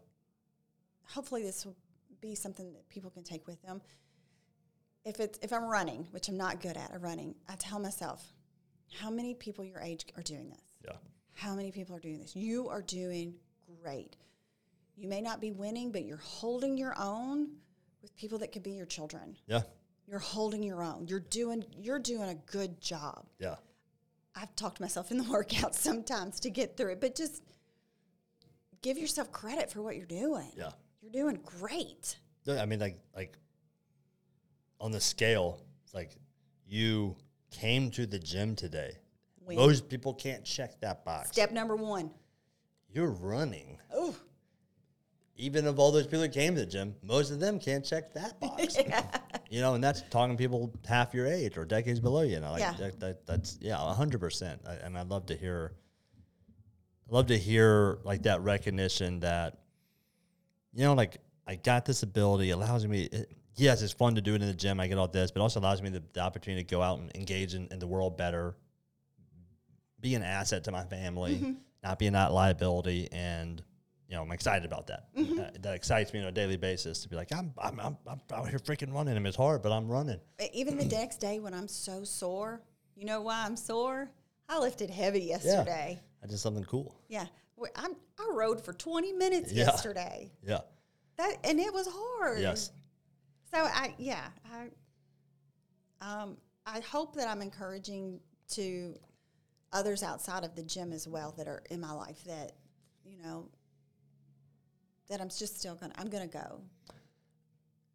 hopefully, 1.13 1.43
this 1.43 1.65
will 1.65 1.76
be 2.22 2.36
something 2.36 2.74
that 2.74 2.88
people 2.89 3.10
can 3.10 3.24
take 3.24 3.48
with 3.48 3.62
them. 3.62 3.82
If 5.06 5.19
it's 5.19 5.39
if 5.41 5.54
I'm 5.54 5.65
running, 5.65 6.08
which 6.12 6.28
I'm 6.28 6.38
not 6.38 6.62
good 6.62 6.78
at, 6.78 6.91
at 6.93 7.02
running, 7.02 7.36
I 7.48 7.56
tell 7.56 7.80
myself, 7.80 8.24
how 8.93 9.10
many 9.10 9.34
people 9.34 9.63
your 9.63 9.82
age 9.82 10.06
are 10.17 10.24
doing 10.24 10.50
this? 10.50 10.69
how 11.39 11.56
many 11.56 11.72
people 11.72 11.95
are 11.95 12.00
doing 12.00 12.19
this. 12.19 12.36
You 12.36 12.67
are 12.67 12.82
doing 12.82 13.34
great. 13.82 14.17
You 14.98 15.08
may 15.08 15.22
not 15.22 15.39
be 15.39 15.52
winning, 15.52 15.91
but 15.91 16.04
you're 16.04 16.17
holding 16.17 16.78
your 16.78 16.93
own 16.98 17.48
with 18.02 18.15
people 18.17 18.39
that 18.39 18.52
could 18.52 18.63
be 18.63 18.72
your 18.72 18.86
children. 18.86 19.38
Yeah. 19.48 19.62
You're 20.06 20.19
holding 20.19 20.62
your 20.62 20.84
own. 20.84 21.08
You're 21.08 21.22
doing 21.22 21.63
you're 21.78 22.00
doing 22.00 22.30
a 22.30 22.36
good 22.36 22.82
job. 22.82 23.26
Yeah. 23.39 23.56
I've 24.36 24.54
talked 24.56 24.82
myself 24.82 25.12
in 25.12 25.17
the 25.17 25.24
workout 25.32 25.76
sometimes 25.76 26.41
to 26.41 26.50
get 26.50 26.76
through 26.76 26.93
it, 26.93 27.02
but 27.02 27.15
just 27.15 27.41
give 28.82 28.98
yourself 28.98 29.32
credit 29.32 29.72
for 29.72 29.82
what 29.82 29.95
you're 29.95 30.06
doing. 30.06 30.52
Yeah. 30.58 30.72
You're 31.12 31.24
doing 31.32 31.39
great. 31.45 32.17
I 32.48 32.65
mean, 32.65 32.80
like, 32.80 33.00
like 33.15 33.38
on 34.80 34.91
the 34.91 35.00
scale, 35.02 35.62
it's 35.84 35.93
like 35.93 36.15
you 36.67 37.15
came 37.52 37.91
to 37.91 38.06
the 38.06 38.19
gym 38.19 38.56
today. 38.56 38.91
Win. 39.45 39.58
Most 39.58 39.89
people 39.89 40.13
can't 40.13 40.43
check 40.43 40.80
that 40.82 41.06
box. 41.06 41.30
Step 41.32 41.52
number 41.52 41.76
one. 41.76 42.12
You're 42.91 43.12
running. 43.12 43.78
Oh, 43.93 44.15
Even 45.36 45.67
of 45.67 45.80
all 45.80 45.91
those 45.91 46.06
people 46.06 46.22
that 46.22 46.34
came 46.34 46.56
to 46.56 46.62
the 46.62 46.65
gym, 46.65 46.95
most 47.04 47.30
of 47.32 47.39
them 47.39 47.60
can't 47.60 47.86
check 47.86 48.13
that 48.13 48.39
box. 48.39 48.76
yeah. 48.80 49.06
You 49.50 49.62
know, 49.62 49.76
and 49.76 49.84
that's 49.84 50.02
talking 50.10 50.36
to 50.36 50.41
people 50.41 50.74
half 50.88 51.13
your 51.13 51.28
age 51.28 51.58
or 51.58 51.65
decades 51.65 52.00
below 52.00 52.22
you. 52.22 52.34
you 52.36 52.39
know, 52.39 52.52
like 52.52 52.62
Yeah. 52.62 52.74
that, 52.80 53.00
that, 53.00 53.26
that's 53.28 53.58
yeah, 53.62 53.78
hundred 53.93 54.19
percent. 54.19 54.62
And 54.84 54.98
I'd 54.98 55.08
love 55.10 55.28
to 55.28 55.36
hear, 55.36 55.74
I 57.12 57.13
love 57.15 57.28
to 57.28 57.38
hear 57.38 58.00
like 58.04 58.24
that 58.24 58.41
recognition 58.41 59.19
that, 59.22 59.60
you 60.73 60.84
know, 60.84 60.93
like 60.93 61.17
I 61.47 61.55
got 61.55 61.86
this 61.86 62.03
ability 62.03 62.51
allows 62.51 62.86
me. 62.86 63.03
It, 63.03 63.32
yes, 63.55 63.82
it's 63.82 63.93
fun 63.93 64.15
to 64.15 64.21
do 64.21 64.36
it 64.36 64.41
in 64.41 64.47
the 64.47 64.53
gym. 64.53 64.79
I 64.79 64.88
get 64.88 64.97
all 64.97 65.08
this, 65.08 65.32
but 65.32 65.41
also 65.41 65.60
allows 65.60 65.82
me 65.82 65.89
the, 65.89 66.03
the 66.13 66.21
opportunity 66.21 66.63
to 66.63 66.69
go 66.69 66.82
out 66.82 66.99
and 66.99 67.12
engage 67.15 67.53
in, 67.53 67.67
in 67.71 67.79
the 67.79 67.88
world 67.88 68.17
better, 68.17 68.55
be 69.99 70.15
an 70.15 70.23
asset 70.23 70.63
to 70.65 70.71
my 70.71 70.84
family, 70.84 71.36
mm-hmm. 71.36 71.53
not 71.84 71.99
be 71.99 72.08
a 72.08 72.12
not 72.12 72.34
liability, 72.34 73.10
and 73.12 73.62
you 74.08 74.15
know 74.15 74.21
I'm 74.21 74.32
excited 74.32 74.65
about 74.65 74.88
that. 74.88 75.13
Mm-hmm. 75.15 75.36
that. 75.38 75.62
That 75.63 75.75
excites 75.75 76.13
me 76.13 76.21
on 76.21 76.27
a 76.27 76.32
daily 76.32 76.58
basis 76.58 77.01
to 77.03 77.10
be 77.10 77.15
like 77.15 77.34
I'm 77.34 77.53
I'm 77.58 77.79
I'm, 77.79 77.97
I'm 78.08 78.21
out 78.34 78.49
here 78.49 78.60
freaking 78.60 78.93
running. 78.93 79.15
I 79.15 79.19
mean, 79.19 79.27
it's 79.27 79.38
hard, 79.38 79.62
but 79.62 79.71
I'm 79.71 79.88
running. 79.88 80.19
even 80.53 80.77
the 80.77 80.86
next 80.86 81.17
day 81.17 81.39
when 81.39 81.53
I'm 81.53 81.67
so 81.67 82.03
sore, 82.03 82.62
you 82.95 83.05
know 83.05 83.21
why 83.21 83.45
I'm 83.45 83.55
sore? 83.55 84.10
I 84.47 84.58
lifted 84.60 84.89
heavy 84.89 85.21
yesterday. 85.21 85.99
I 86.23 86.27
did 86.27 86.39
something 86.39 86.63
cool. 86.63 86.95
Yeah. 87.08 87.27
I'm, 87.76 87.95
I 88.19 88.30
rode 88.34 88.63
for 88.63 88.74
20 88.74 89.13
minutes 89.13 89.52
Yeah. 89.52 89.65
yesterday. 89.65 90.32
Yeah. 90.45 90.60
That 91.17 91.38
and 91.43 91.60
it 91.60 91.74
was 91.74 91.88
hard. 91.91 92.39
Yes. 92.41 92.72
So 93.54 93.58
I 93.60 93.93
yeah, 93.98 94.28
I 94.54 94.69
um 96.02 96.38
I 96.65 96.80
hope 96.82 97.15
that 97.15 97.28
I'm 97.28 97.41
encouraging 97.41 98.19
to 98.52 98.95
others 99.74 100.02
outside 100.04 100.43
of 100.43 100.56
the 100.56 100.63
gym 100.63 100.91
as 100.93 101.08
well 101.08 101.34
that 101.38 101.48
are 101.48 101.62
in 101.69 101.80
my 101.82 101.91
life 101.91 102.24
that 102.26 102.54
you 103.04 103.17
know 103.22 103.50
that 105.10 105.19
I'm 105.19 105.30
just 105.30 105.60
still 105.60 105.76
gonna 105.76 105.93
I'm 105.98 106.10
gonna 106.10 106.28
go. 106.28 106.62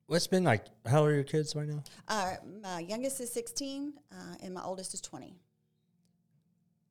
What's 0.07 0.27
been 0.27 0.45
like? 0.45 0.67
How 0.85 1.01
old 1.01 1.09
are 1.09 1.15
your 1.15 1.25
kids 1.25 1.57
right 1.57 1.67
now? 1.67 1.83
Uh, 2.09 2.35
my 2.63 2.81
youngest 2.81 3.21
is 3.21 3.33
16 3.33 3.95
uh, 4.13 4.17
and 4.43 4.53
my 4.53 4.63
oldest 4.63 4.93
is 4.93 5.01
20. 5.01 5.35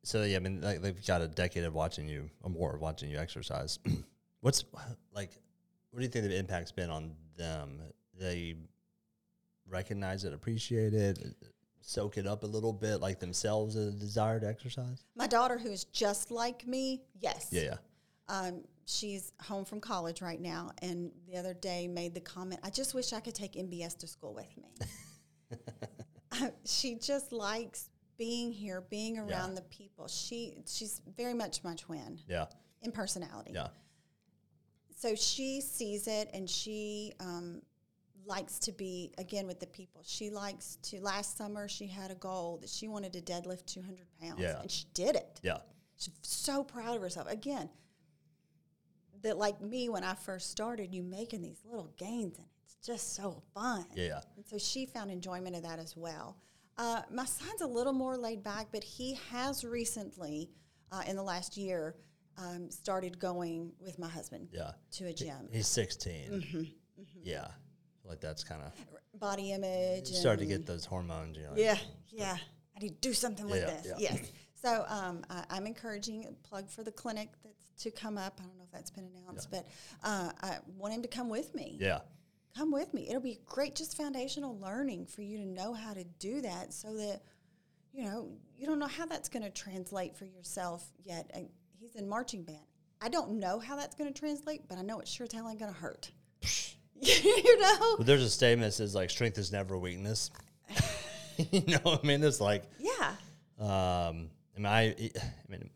So 0.03 0.23
yeah, 0.23 0.35
I 0.37 0.39
mean, 0.39 0.61
like, 0.61 0.81
they've 0.81 1.05
got 1.05 1.21
a 1.21 1.27
decade 1.27 1.63
of 1.63 1.73
watching 1.73 2.07
you, 2.07 2.29
or 2.41 2.49
more, 2.49 2.75
of 2.75 2.81
watching 2.81 3.09
you 3.09 3.17
exercise. 3.17 3.79
What's 4.41 4.65
like? 5.15 5.31
What 5.91 5.99
do 5.99 6.03
you 6.03 6.09
think 6.09 6.25
the 6.25 6.37
impact's 6.37 6.71
been 6.71 6.89
on 6.89 7.11
them? 7.37 7.79
They 8.19 8.55
recognize 9.69 10.25
it, 10.25 10.33
appreciate 10.33 10.93
it, 10.93 11.19
soak 11.81 12.17
it 12.17 12.27
up 12.27 12.43
a 12.43 12.47
little 12.47 12.73
bit, 12.73 12.97
like 12.97 13.19
themselves, 13.19 13.75
a 13.75 13.91
desire 13.91 14.39
to 14.39 14.47
exercise. 14.47 15.05
My 15.15 15.27
daughter, 15.27 15.57
who 15.57 15.69
is 15.69 15.85
just 15.85 16.31
like 16.31 16.67
me, 16.67 17.03
yes. 17.19 17.47
Yeah, 17.51 17.61
yeah, 17.61 17.75
Um, 18.27 18.63
she's 18.85 19.31
home 19.41 19.65
from 19.65 19.79
college 19.79 20.21
right 20.21 20.41
now, 20.41 20.71
and 20.81 21.11
the 21.27 21.37
other 21.37 21.53
day 21.53 21.87
made 21.87 22.13
the 22.13 22.21
comment, 22.21 22.59
"I 22.63 22.69
just 22.69 22.93
wish 22.93 23.13
I 23.13 23.19
could 23.21 23.35
take 23.35 23.53
NBS 23.55 23.95
to 23.99 24.07
school 24.07 24.33
with 24.33 24.57
me." 24.57 24.73
She 26.65 26.95
just 26.95 27.31
likes 27.31 27.89
being 28.17 28.51
here, 28.51 28.81
being 28.89 29.17
around 29.17 29.55
the 29.55 29.61
people. 29.63 30.07
She 30.07 30.57
she's 30.67 31.01
very 31.17 31.33
much 31.33 31.63
my 31.63 31.75
twin 31.75 32.19
yeah, 32.27 32.45
in 32.81 32.91
personality. 32.91 33.51
yeah, 33.53 33.67
So 34.95 35.15
she 35.15 35.61
sees 35.61 36.07
it, 36.07 36.29
and 36.33 36.49
she 36.49 37.13
um, 37.19 37.61
likes 38.25 38.59
to 38.59 38.71
be 38.71 39.13
again 39.17 39.47
with 39.47 39.59
the 39.59 39.67
people. 39.67 40.01
She 40.05 40.29
likes 40.29 40.77
to. 40.83 40.99
Last 41.01 41.37
summer, 41.37 41.67
she 41.67 41.87
had 41.87 42.11
a 42.11 42.15
goal 42.15 42.57
that 42.61 42.69
she 42.69 42.87
wanted 42.87 43.13
to 43.13 43.21
deadlift 43.21 43.65
200 43.65 44.05
pounds, 44.21 44.39
Yeah. 44.39 44.61
and 44.61 44.69
she 44.71 44.85
did 44.93 45.15
it. 45.15 45.39
yeah, 45.43 45.57
She's 45.97 46.13
so 46.21 46.63
proud 46.63 46.95
of 46.95 47.01
herself. 47.01 47.29
Again, 47.29 47.69
that 49.21 49.37
like 49.37 49.61
me 49.61 49.89
when 49.89 50.03
I 50.03 50.13
first 50.13 50.51
started, 50.51 50.93
you 50.93 51.01
making 51.03 51.41
these 51.41 51.61
little 51.65 51.89
gains 51.97 52.37
and 52.37 52.47
it's 52.65 52.75
just 52.85 53.15
so 53.15 53.41
fun. 53.53 53.85
yeah, 53.95 54.05
yeah. 54.05 54.21
And 54.35 54.45
so 54.45 54.57
she 54.57 54.85
found 54.85 55.11
enjoyment 55.11 55.55
of 55.55 55.63
that 55.63 55.79
as 55.79 55.95
well. 55.95 56.35
Uh, 56.77 57.01
my 57.11 57.25
son's 57.25 57.61
a 57.61 57.67
little 57.67 57.93
more 57.93 58.17
laid 58.17 58.43
back, 58.43 58.67
but 58.71 58.83
he 58.83 59.17
has 59.31 59.63
recently, 59.63 60.49
uh, 60.91 61.01
in 61.07 61.15
the 61.15 61.23
last 61.23 61.55
year, 61.57 61.95
um, 62.37 62.69
started 62.71 63.19
going 63.19 63.71
with 63.79 63.99
my 63.99 64.07
husband 64.09 64.49
yeah. 64.51 64.71
to 64.91 65.05
a 65.05 65.13
gym. 65.13 65.47
He's 65.51 65.67
16. 65.67 66.31
Mm-hmm, 66.31 66.63
Yeah, 67.21 67.47
like 68.03 68.19
that's 68.21 68.43
kind 68.43 68.61
of 68.63 68.73
Body 69.19 69.51
image. 69.51 70.09
You 70.09 70.15
start 70.15 70.39
to 70.39 70.45
get 70.45 70.65
those 70.65 70.85
hormones. 70.85 71.37
You 71.37 71.43
know, 71.43 71.53
Yeah, 71.55 71.77
yeah. 72.09 72.37
I 72.75 72.79
need 72.79 73.01
to 73.01 73.07
do 73.07 73.13
something 73.13 73.45
with 73.45 73.61
Yeah, 73.61 73.65
this. 73.67 73.85
yeah. 73.85 73.95
Yes. 73.99 74.31
So 74.59 74.85
um, 74.87 75.23
I, 75.29 75.43
I'm 75.51 75.67
encouraging 75.67 76.25
a 76.25 76.31
plug 76.47 76.69
for 76.69 76.83
the 76.83 76.91
clinic 76.91 77.29
that's 77.43 77.83
to 77.83 77.91
come 77.91 78.17
up. 78.17 78.39
I 78.39 78.45
don't 78.47 78.57
know 78.57 78.63
if 78.63 78.71
that's 78.71 78.89
been 78.89 79.09
announced, 79.15 79.51
but 79.51 79.67
uh, 80.03 80.31
I 80.41 80.57
want 80.77 80.93
him 80.93 81.01
to 81.03 81.07
come 81.07 81.29
with 81.29 81.53
me. 81.53 81.77
yeah, 81.79 81.99
Come 82.55 82.71
with 82.71 82.93
me. 82.93 83.07
It'll 83.09 83.21
be 83.21 83.39
great, 83.45 83.75
just 83.75 83.97
foundational 83.97 84.59
learning 84.59 85.07
for 85.07 85.21
you 85.21 85.37
to 85.37 85.45
know 85.45 85.73
how 85.73 85.93
to 85.93 86.03
do 86.19 86.41
that, 86.41 86.73
so 86.73 86.93
that 86.95 87.21
you 87.91 88.05
know 88.05 88.29
you 88.55 88.67
don't 88.67 88.79
know 88.79 88.87
how 88.87 89.05
that's 89.05 89.29
going 89.29 89.43
to 89.43 89.49
translate 89.49 90.15
for 90.15 90.25
yourself 90.25 90.85
yet. 91.03 91.31
Uh, 91.35 91.39
he's 91.79 91.95
in 91.95 92.07
marching 92.07 92.43
band. 92.43 92.59
I 93.01 93.09
don't 93.09 93.39
know 93.39 93.59
how 93.59 93.75
that's 93.75 93.95
going 93.95 94.11
to 94.11 94.17
translate, 94.17 94.67
but 94.69 94.77
I 94.77 94.81
know 94.81 94.99
it 94.99 95.07
sure 95.07 95.25
as 95.25 95.33
hell 95.33 95.49
ain't 95.49 95.59
going 95.59 95.73
to 95.73 95.79
hurt. 95.79 96.11
you 97.01 97.59
know? 97.59 97.97
But 97.97 98.05
there's 98.05 98.23
a 98.23 98.29
statement 98.29 98.67
that 98.67 98.73
says 98.73 98.95
like 98.95 99.09
strength 99.09 99.37
is 99.37 99.51
never 99.51 99.77
weakness. 99.77 100.31
you 101.51 101.63
know, 101.67 101.79
what 101.83 102.03
I 102.03 102.07
mean, 102.07 102.23
it's 102.23 102.39
like 102.39 102.63
Yeah. 102.79 103.15
Um, 103.59 104.29
I 104.55 104.57
mean, 104.57 104.65
I, 104.65 104.83
I 104.83 105.49
mean, 105.49 105.69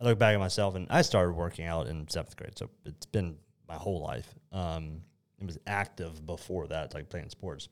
I 0.00 0.04
look 0.04 0.18
back 0.18 0.34
at 0.34 0.40
myself, 0.40 0.74
and 0.74 0.86
I 0.90 1.02
started 1.02 1.32
working 1.32 1.64
out 1.64 1.86
in 1.86 2.08
seventh 2.08 2.36
grade, 2.36 2.58
so 2.58 2.68
it's 2.84 3.06
been 3.06 3.36
my 3.68 3.76
whole 3.76 4.02
life. 4.02 4.34
Um, 4.52 5.02
it 5.42 5.46
was 5.46 5.58
active 5.66 6.24
before 6.24 6.66
that, 6.68 6.94
like 6.94 7.08
playing 7.08 7.30
sports. 7.30 7.68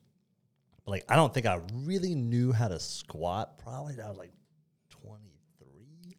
But 0.85 0.93
like, 0.93 1.05
I 1.09 1.17
don't 1.17 1.33
think 1.33 1.47
I 1.47 1.61
really 1.85 2.15
knew 2.15 2.53
how 2.53 2.69
to 2.69 2.81
squat. 2.81 3.59
Probably 3.59 3.95
that 3.95 4.09
was 4.09 4.19
like 4.19 4.33
23, 4.91 6.17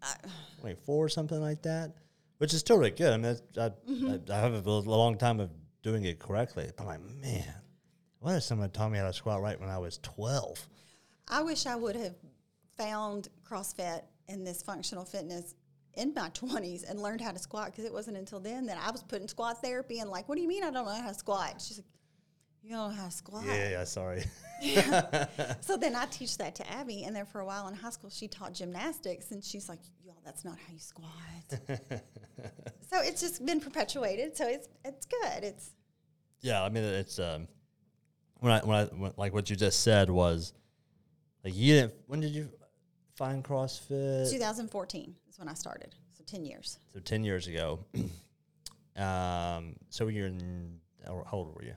24, 0.59 1.09
something 1.09 1.41
like 1.41 1.61
that, 1.63 1.93
which 2.37 2.53
is 2.53 2.63
totally 2.63 2.91
good. 2.91 3.13
I 3.13 3.17
mean, 3.17 3.21
that's, 3.21 3.41
I, 3.57 3.89
mm-hmm. 3.89 4.31
I, 4.31 4.35
I 4.35 4.39
have 4.39 4.65
a 4.65 4.71
long 4.71 5.17
time 5.17 5.39
of 5.39 5.49
doing 5.83 6.05
it 6.05 6.19
correctly. 6.19 6.69
But 6.75 6.83
I'm 6.83 6.87
like, 6.87 7.01
man, 7.21 7.53
what 8.19 8.35
if 8.35 8.43
someone 8.43 8.69
taught 8.69 8.91
me 8.91 8.97
how 8.97 9.07
to 9.07 9.13
squat 9.13 9.41
right 9.41 9.59
when 9.59 9.69
I 9.69 9.77
was 9.77 9.99
12? 10.03 10.67
I 11.27 11.41
wish 11.41 11.65
I 11.65 11.75
would 11.75 11.95
have 11.95 12.15
found 12.77 13.29
CrossFit 13.43 14.03
and 14.27 14.45
this 14.45 14.61
functional 14.61 15.05
fitness 15.05 15.55
in 15.95 16.13
my 16.13 16.29
20s 16.29 16.89
and 16.89 17.01
learned 17.01 17.21
how 17.21 17.31
to 17.31 17.39
squat 17.39 17.67
because 17.67 17.85
it 17.85 17.93
wasn't 17.93 18.17
until 18.17 18.39
then 18.39 18.65
that 18.67 18.77
I 18.77 18.91
was 18.91 19.03
putting 19.03 19.27
squat 19.27 19.61
therapy 19.61 19.99
and 19.99 20.09
like, 20.09 20.29
what 20.29 20.35
do 20.35 20.41
you 20.41 20.47
mean 20.47 20.63
I 20.63 20.71
don't 20.71 20.85
know 20.85 20.91
how 20.91 21.09
to 21.09 21.13
squat? 21.13 21.61
She's 21.65 21.77
like, 21.77 21.85
you 22.63 22.69
don't 22.71 22.89
know 22.89 22.95
how 22.95 23.05
to 23.05 23.11
squat. 23.11 23.43
Yeah, 23.45 23.69
yeah, 23.69 23.83
sorry. 23.83 24.23
So 25.61 25.75
then 25.75 25.95
I 25.95 26.05
teach 26.05 26.37
that 26.37 26.53
to 26.55 26.71
Abby, 26.71 27.03
and 27.03 27.15
then 27.15 27.25
for 27.25 27.39
a 27.39 27.45
while 27.45 27.67
in 27.67 27.73
high 27.73 27.89
school 27.89 28.11
she 28.11 28.27
taught 28.27 28.53
gymnastics, 28.53 29.31
and 29.31 29.43
she's 29.43 29.67
like, 29.67 29.79
"Y'all, 30.05 30.21
that's 30.23 30.45
not 30.45 30.57
how 30.59 30.73
you 30.73 30.79
squat." 30.79 31.09
so 32.91 33.01
it's 33.01 33.21
just 33.21 33.43
been 33.43 33.59
perpetuated. 33.59 34.37
So 34.37 34.47
it's 34.47 34.67
it's 34.85 35.07
good. 35.07 35.43
It's 35.43 35.71
Yeah, 36.41 36.63
I 36.63 36.69
mean 36.69 36.83
it's 36.83 37.17
um 37.17 37.47
when 38.39 38.51
I 38.51 38.59
when 38.59 38.77
I 38.77 38.83
when, 38.85 39.13
like 39.17 39.33
what 39.33 39.49
you 39.49 39.55
just 39.55 39.81
said 39.81 40.11
was 40.11 40.53
like 41.43 41.55
you 41.55 41.73
didn't 41.73 41.93
when 42.05 42.19
did 42.19 42.31
you 42.31 42.49
find 43.15 43.43
CrossFit? 43.43 44.29
2014 44.31 45.15
is 45.29 45.39
when 45.39 45.47
I 45.47 45.53
started. 45.53 45.95
So 46.13 46.23
10 46.25 46.45
years. 46.45 46.77
So 46.93 46.99
ten 46.99 47.23
years 47.23 47.47
ago. 47.47 47.79
um, 48.95 49.75
so 49.89 50.07
you're 50.07 50.27
in 50.27 50.79
how 51.05 51.25
old 51.31 51.55
were 51.55 51.63
you? 51.63 51.73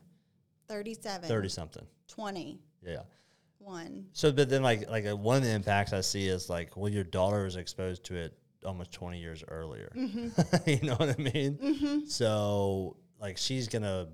37. 0.69 1.29
Thirty 1.29 1.49
something. 1.49 1.87
20. 2.09 2.61
Yeah. 2.83 3.03
One. 3.59 4.07
So, 4.13 4.31
but 4.31 4.51
then 4.51 4.63
like 4.63 4.91
like 4.91 5.07
uh, 5.07 5.17
one 5.17 5.39
of 5.39 5.43
the 5.43 5.51
impacts 5.51 5.93
I 5.93 6.03
see 6.03 6.29
is 6.29 6.51
like, 6.51 6.77
well, 6.77 6.91
your 6.91 7.05
daughter 7.05 7.45
was 7.45 7.57
exposed 7.57 8.05
to 8.05 8.17
it 8.17 8.37
almost 8.65 8.93
twenty 8.93 9.21
years 9.21 9.43
earlier. 9.49 9.91
you 9.95 10.81
know 10.83 10.97
what 10.97 11.19
I 11.19 11.23
mean? 11.33 12.07
So 12.07 12.97
like 13.19 13.39
she's 13.39 13.69
gonna 13.69 14.09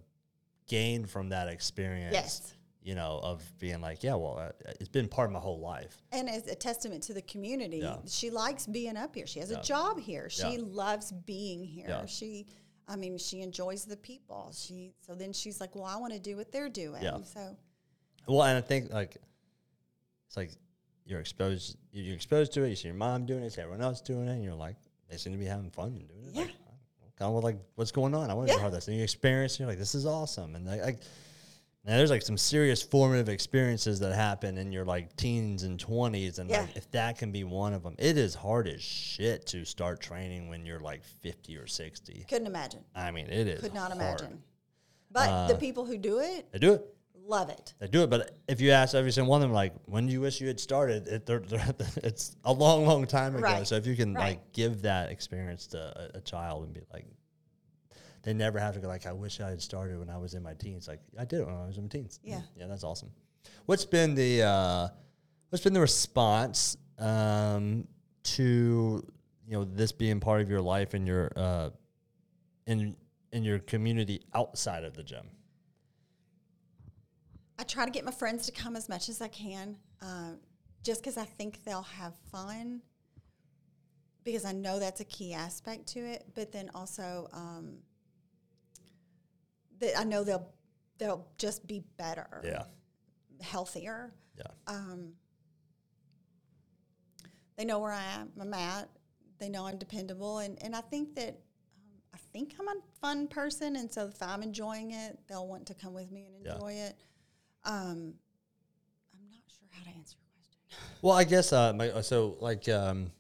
gain 0.68 1.04
from 1.04 1.30
that 1.30 1.48
experience. 1.48 2.14
Yes. 2.14 2.54
You 2.83 2.95
know, 2.95 3.21
of 3.23 3.43
being 3.59 3.81
like, 3.81 4.03
yeah, 4.03 4.14
well, 4.14 4.38
uh, 4.38 4.53
it's 4.81 4.88
been 4.88 5.07
part 5.09 5.27
of 5.27 5.33
my 5.33 5.38
whole 5.38 5.61
life. 5.61 6.01
And 6.12 6.31
as 6.31 6.47
a 6.47 6.55
testament 6.55 7.03
to 7.05 7.14
the 7.14 7.23
community, 7.23 7.79
Yeah. 7.79 7.99
she 8.09 8.31
likes 8.31 8.66
being 8.66 8.97
up 8.97 9.14
here. 9.14 9.27
She 9.27 9.38
has 9.40 9.51
Yeah. 9.51 9.59
a 9.61 9.62
job 9.62 10.01
here. 10.01 10.31
She 10.31 10.57
Yeah. 10.57 10.62
loves 10.62 11.12
being 11.12 11.62
here. 11.62 12.07
She, 12.07 12.47
I 12.88 12.97
mean, 12.97 13.19
she 13.19 13.43
enjoys 13.43 13.85
the 13.85 13.97
people. 13.99 14.51
She 14.55 14.95
so 15.07 15.14
then 15.14 15.33
she's 15.33 15.61
like, 15.61 15.75
well, 15.75 15.85
I 15.85 15.97
want 15.97 16.12
to 16.14 16.19
do 16.19 16.37
what 16.37 16.53
they're 16.53 16.71
doing. 16.71 17.03
Yeah. 17.03 17.23
So 17.23 17.57
Well, 18.27 18.43
and 18.45 18.57
I 18.57 18.62
think 18.62 18.90
like 18.93 19.16
it's 20.27 20.37
like 20.37 20.51
you're 21.05 21.21
exposed, 21.21 21.77
you're 21.93 22.14
exposed 22.14 22.53
to 22.55 22.62
it. 22.64 22.71
You 22.71 22.77
see 22.77 22.88
your 22.88 22.97
mom 22.97 23.27
doing 23.27 23.43
it, 23.43 23.53
see 23.53 23.61
everyone 23.61 23.83
else 23.83 24.01
doing 24.01 24.27
it, 24.29 24.33
and 24.33 24.43
you're 24.45 24.55
like, 24.55 24.77
they 25.09 25.16
seem 25.19 25.33
to 25.33 25.38
be 25.38 25.45
having 25.45 25.71
fun 25.71 25.88
and 25.88 26.09
doing 26.09 26.25
it. 26.27 26.35
Yeah. 26.35 26.43
Like, 27.03 27.16
kind 27.16 27.35
of 27.37 27.43
like, 27.45 27.59
what's 27.75 27.90
going 27.93 28.14
on? 28.14 28.31
I 28.31 28.35
want 28.35 28.49
to 28.49 28.53
Yeah. 28.55 28.57
know 28.59 28.62
how 28.64 28.71
this. 28.71 28.88
And 28.88 28.97
you 28.97 29.03
experience, 29.03 29.59
you're 29.59 29.69
like, 29.69 29.79
this 29.79 29.95
is 29.95 30.07
awesome. 30.07 30.55
And 30.55 30.64
like, 30.66 30.81
like 30.83 31.03
now 31.85 31.97
there's 31.97 32.11
like 32.11 32.23
some 32.23 32.37
serious 32.37 32.83
formative 32.83 33.29
experiences 33.29 34.01
that 34.01 34.14
happen 34.14 34.59
in 34.59 34.71
your 34.73 34.85
like 34.85 35.16
teens 35.16 35.62
and 35.62 35.79
twenties, 35.81 36.38
and 36.38 36.51
Yeah. 36.51 36.61
like 36.62 36.77
if 36.77 36.90
that 36.90 37.19
can 37.19 37.33
be 37.33 37.45
one 37.45 37.73
of 37.73 37.83
them, 37.83 37.95
it 37.99 38.19
is 38.19 38.35
hard 38.35 38.69
as 38.69 38.83
shit 38.83 39.47
to 39.47 39.64
start 39.64 40.01
training 40.01 40.49
when 40.49 40.66
you're 40.66 40.81
like 40.81 41.03
50 41.05 41.57
or 41.57 41.66
60. 41.66 42.27
couldn't 42.29 42.47
imagine. 42.47 42.85
I 42.95 43.11
mean, 43.11 43.27
it 43.27 43.47
is 43.49 43.61
Could 43.61 43.75
not 43.75 43.93
hard. 43.93 44.21
imagine. 44.21 44.43
But 45.11 45.29
Uh, 45.29 45.49
the 45.49 45.55
people 45.57 45.85
who 45.85 45.97
do 45.99 46.19
it 46.21 46.51
They 46.53 46.59
do 46.59 46.75
it. 46.75 46.85
love 47.27 47.49
it. 47.49 47.75
They 47.79 47.87
do 47.88 48.03
it, 48.03 48.11
but 48.11 48.37
if 48.49 48.61
you 48.61 48.71
ask 48.73 48.95
every 48.95 49.11
single 49.12 49.31
one 49.31 49.40
of 49.43 49.49
them, 49.49 49.55
like, 49.55 49.73
when 49.87 50.07
do 50.07 50.12
you 50.12 50.21
wish 50.21 50.40
you 50.40 50.49
had 50.49 50.61
started? 50.61 51.09
It, 51.09 51.27
they're, 51.27 51.38
they're, 51.40 51.64
it's 52.05 52.37
a 52.45 52.53
long, 52.53 52.85
long 52.87 53.07
time 53.07 53.35
ago. 53.35 53.43
Right. 53.45 53.66
So 53.66 53.77
if 53.77 53.87
you 53.87 53.97
can 53.97 54.14
Right. 54.14 54.31
like 54.37 54.53
give 54.53 54.83
that 54.83 55.11
experience 55.11 55.66
to 55.69 55.79
a, 56.14 56.19
a 56.19 56.21
child 56.21 56.64
and 56.64 56.75
be 56.75 56.81
like, 56.93 57.07
they 58.22 58.35
never 58.35 58.59
have 58.59 58.74
to 58.74 58.80
go 58.80 58.88
like, 58.88 59.06
I 59.06 59.12
wish 59.12 59.40
I 59.40 59.48
had 59.50 59.62
started 59.62 59.98
when 59.98 60.11
I 60.11 60.18
was 60.18 60.35
in 60.35 60.42
my 60.42 60.54
teens. 60.54 60.87
Like 60.88 61.00
I 61.18 61.24
did 61.24 61.40
it 61.40 61.46
when 61.46 61.54
I 61.54 61.66
was 61.66 61.76
in 61.76 61.85
my 61.85 61.88
teens. 61.88 62.20
Yeah. 62.22 62.42
yeah, 62.56 62.66
that's 62.66 62.85
awesome. 62.85 63.11
What's 63.66 63.85
been 63.85 64.14
the 64.14 64.42
uh, 64.42 64.88
what's 65.48 65.64
been 65.64 65.72
the 65.72 65.80
response 65.80 66.76
um, 66.98 67.87
to 68.22 69.04
you 69.46 69.52
know 69.52 69.64
this 69.64 69.92
being 69.92 70.20
part 70.20 70.40
of 70.40 70.50
your 70.50 70.61
life 70.61 70.94
and 70.94 71.06
your 71.06 71.30
uh, 71.37 71.70
in 72.66 72.96
in 73.33 73.42
your 73.42 73.59
community 73.61 74.22
outside 74.35 74.85
of 74.85 74.94
the 74.94 75.02
gym? 75.02 75.26
I 77.59 77.62
try 77.62 77.85
to 77.85 77.90
get 77.90 78.04
my 78.04 78.12
friends 78.12 78.46
to 78.46 78.52
come 78.52 78.74
as 78.74 78.88
much 78.88 79.09
as 79.09 79.20
I 79.20 79.28
can, 79.28 79.76
uh, 80.00 80.33
just 80.83 81.02
because 81.02 81.18
I 81.18 81.24
think 81.24 81.62
they'll 81.64 81.83
have 81.83 82.14
fun. 82.33 82.80
Because 84.24 84.44
I 84.44 84.52
know 84.52 84.78
that's 84.78 85.00
a 85.00 85.04
key 85.04 85.33
aspect 85.33 85.87
to 85.88 86.00
it, 86.00 86.24
but 86.35 86.52
then 86.52 86.70
also 86.74 87.28
um, 87.33 87.78
that 89.81 89.99
I 89.99 90.05
know 90.05 90.25
they'll 90.25 90.49
they'll 90.99 91.27
just 91.38 91.66
be 91.66 91.83
better, 91.97 92.43
Yeah, 92.45 92.64
healthier. 93.40 94.12
yeah. 94.37 94.45
Um, 94.66 95.12
they 97.57 97.64
know 97.64 97.79
where 97.79 97.93
I 97.93 98.03
am. 98.14 98.31
I'm 98.40 98.53
at. 98.55 98.88
They 99.38 99.49
know 99.49 99.66
I'm 99.66 99.79
dependable, 99.79 100.38
and, 100.38 100.62
and 100.62 100.75
I 100.77 100.81
think 100.83 101.14
that 101.16 101.29
um, 101.77 102.01
I 102.14 102.19
think 102.33 102.55
I'm 102.61 102.69
a 102.69 102.75
fun 103.01 103.27
person, 103.29 103.77
and 103.77 103.90
so 103.90 104.07
if 104.09 104.23
I'm 104.23 104.43
enjoying 104.43 104.90
it, 104.93 105.19
they'll 105.29 105.47
want 105.47 105.66
to 105.66 105.75
come 105.75 105.95
with 105.95 106.11
me 106.11 106.27
and 106.37 106.45
Yeah. 106.45 106.53
enjoy 106.55 106.73
it. 106.75 106.97
Um, 107.64 108.14
I'm 109.14 109.31
not 109.31 109.40
sure 109.49 109.69
how 109.73 109.83
to 109.85 109.97
answer 109.99 110.16
your 110.19 110.29
question. 110.35 110.59
Well, 111.03 111.14
I 111.16 111.25
guess 111.25 111.53
uh, 111.55 111.73
my, 111.73 111.88
uh, 111.90 112.03
so. 112.03 112.37
Like, 112.40 112.69
um, 112.69 113.11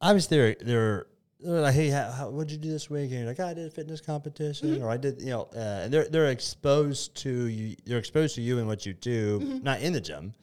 obviously, 0.00 0.36
they're 0.36 0.56
they're, 0.60 1.06
they're 1.44 1.60
like, 1.60 1.74
"Hey, 1.74 1.88
how, 1.88 2.10
how, 2.10 2.30
what'd 2.30 2.50
you 2.50 2.58
do 2.58 2.70
this 2.70 2.88
week?" 2.90 3.10
And 3.10 3.20
you're 3.20 3.26
like, 3.28 3.40
"I 3.40 3.54
did 3.54 3.66
a 3.66 3.70
fitness 3.70 4.00
competition, 4.00 4.82
or 4.82 4.88
I 4.90 4.96
did," 4.96 5.20
you 5.20 5.30
know. 5.30 5.48
Uh, 5.54 5.58
and 5.84 5.92
they're 5.92 6.08
they're 6.08 6.30
exposed 6.30 7.14
to 7.22 7.46
you. 7.46 7.76
They're 7.84 7.98
exposed 7.98 8.34
to 8.36 8.40
you 8.42 8.58
and 8.58 8.66
what 8.66 8.86
you 8.86 8.92
do, 8.94 9.60
not 9.62 9.80
in 9.80 9.92
the 9.92 10.00
gym. 10.00 10.34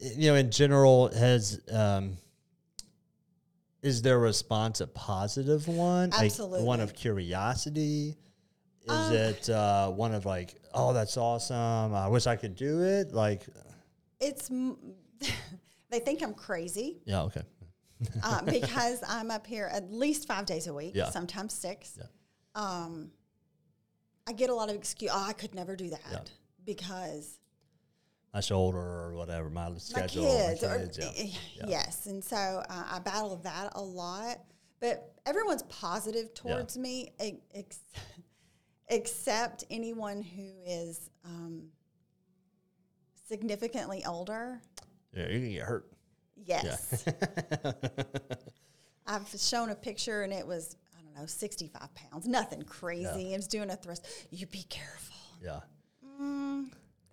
You 0.00 0.30
know, 0.30 0.34
in 0.36 0.50
general, 0.50 1.08
has 1.08 1.60
um, 1.72 2.16
is 3.82 4.02
their 4.02 4.18
response 4.18 4.80
a 4.80 4.86
positive 4.86 5.68
one? 5.68 6.10
Like, 6.10 6.32
one 6.38 6.80
of 6.80 6.94
curiosity. 6.94 8.16
Is 8.86 9.10
Um, 9.10 9.16
it 9.16 9.50
uh, 9.50 9.90
one 9.90 10.14
of 10.14 10.24
like, 10.24 10.54
oh, 10.72 10.92
that's 10.92 11.16
awesome. 11.16 11.94
I 11.94 12.08
wish 12.08 12.26
I 12.26 12.36
could 12.36 12.54
do 12.56 12.82
it. 12.82 13.12
Like, 13.12 13.46
It's 14.20 14.50
m- 14.50 14.78
they 15.90 16.00
think 16.00 16.22
I'm 16.22 16.32
crazy 16.34 16.98
yeah, 17.04 17.22
okay. 17.24 17.42
Uh, 18.22 18.42
because 18.42 19.02
I'm 19.06 19.30
up 19.30 19.46
here 19.46 19.68
at 19.72 19.92
least 19.92 20.26
five 20.28 20.46
days 20.46 20.66
a 20.66 20.74
week, 20.74 20.92
Yeah. 20.94 21.10
sometimes 21.10 21.54
six. 21.54 21.98
Yeah. 21.98 22.04
Um, 22.54 23.10
I 24.26 24.32
get 24.32 24.50
a 24.50 24.54
lot 24.54 24.68
of 24.68 24.76
excuse. 24.76 25.10
Oh, 25.14 25.24
I 25.26 25.32
could 25.32 25.54
never 25.54 25.74
do 25.76 25.90
that 25.90 26.00
Yeah. 26.10 26.20
because 26.64 27.38
My 28.34 28.40
shoulder 28.40 28.78
or 28.78 29.14
whatever, 29.14 29.48
my 29.50 29.70
my 29.70 29.78
schedule, 29.78 30.24
kids. 30.26 30.62
my 30.62 30.68
or- 30.68 30.78
kids, 30.80 30.98
yeah. 30.98 31.10
eh, 31.16 31.30
Yeah. 31.54 31.64
Yes, 31.68 32.06
and 32.06 32.22
so 32.22 32.36
uh, 32.36 32.84
I 32.90 32.98
battle 32.98 33.36
that 33.36 33.72
a 33.74 33.82
lot. 33.82 34.38
But 34.80 35.12
everyone's 35.26 35.64
positive 35.64 36.34
towards 36.34 36.76
me, 36.78 37.12
ex- 37.54 37.80
except 38.88 39.64
anyone 39.70 40.22
who 40.22 40.52
is 40.64 41.10
um, 41.24 41.68
significantly 43.28 44.04
older. 44.06 44.60
Yeah, 45.12 45.28
you 45.28 45.40
can 45.40 45.50
get 45.50 45.62
hurt. 45.62 45.90
Yes. 46.44 47.04
I've 49.06 49.28
shown 49.38 49.70
a 49.70 49.74
picture 49.74 50.22
and 50.22 50.32
it 50.32 50.46
was, 50.46 50.76
I 50.98 51.02
don't 51.02 51.14
know, 51.16 51.26
65 51.26 51.88
pounds. 51.94 52.26
Nothing 52.26 52.62
crazy. 52.62 53.32
It 53.32 53.36
was 53.36 53.46
doing 53.48 53.70
a 53.70 53.76
thrust. 53.76 54.06
You 54.30 54.46
be 54.46 54.64
careful. 54.64 55.16
Yeah. 55.42 55.60
Mm, 56.20 56.66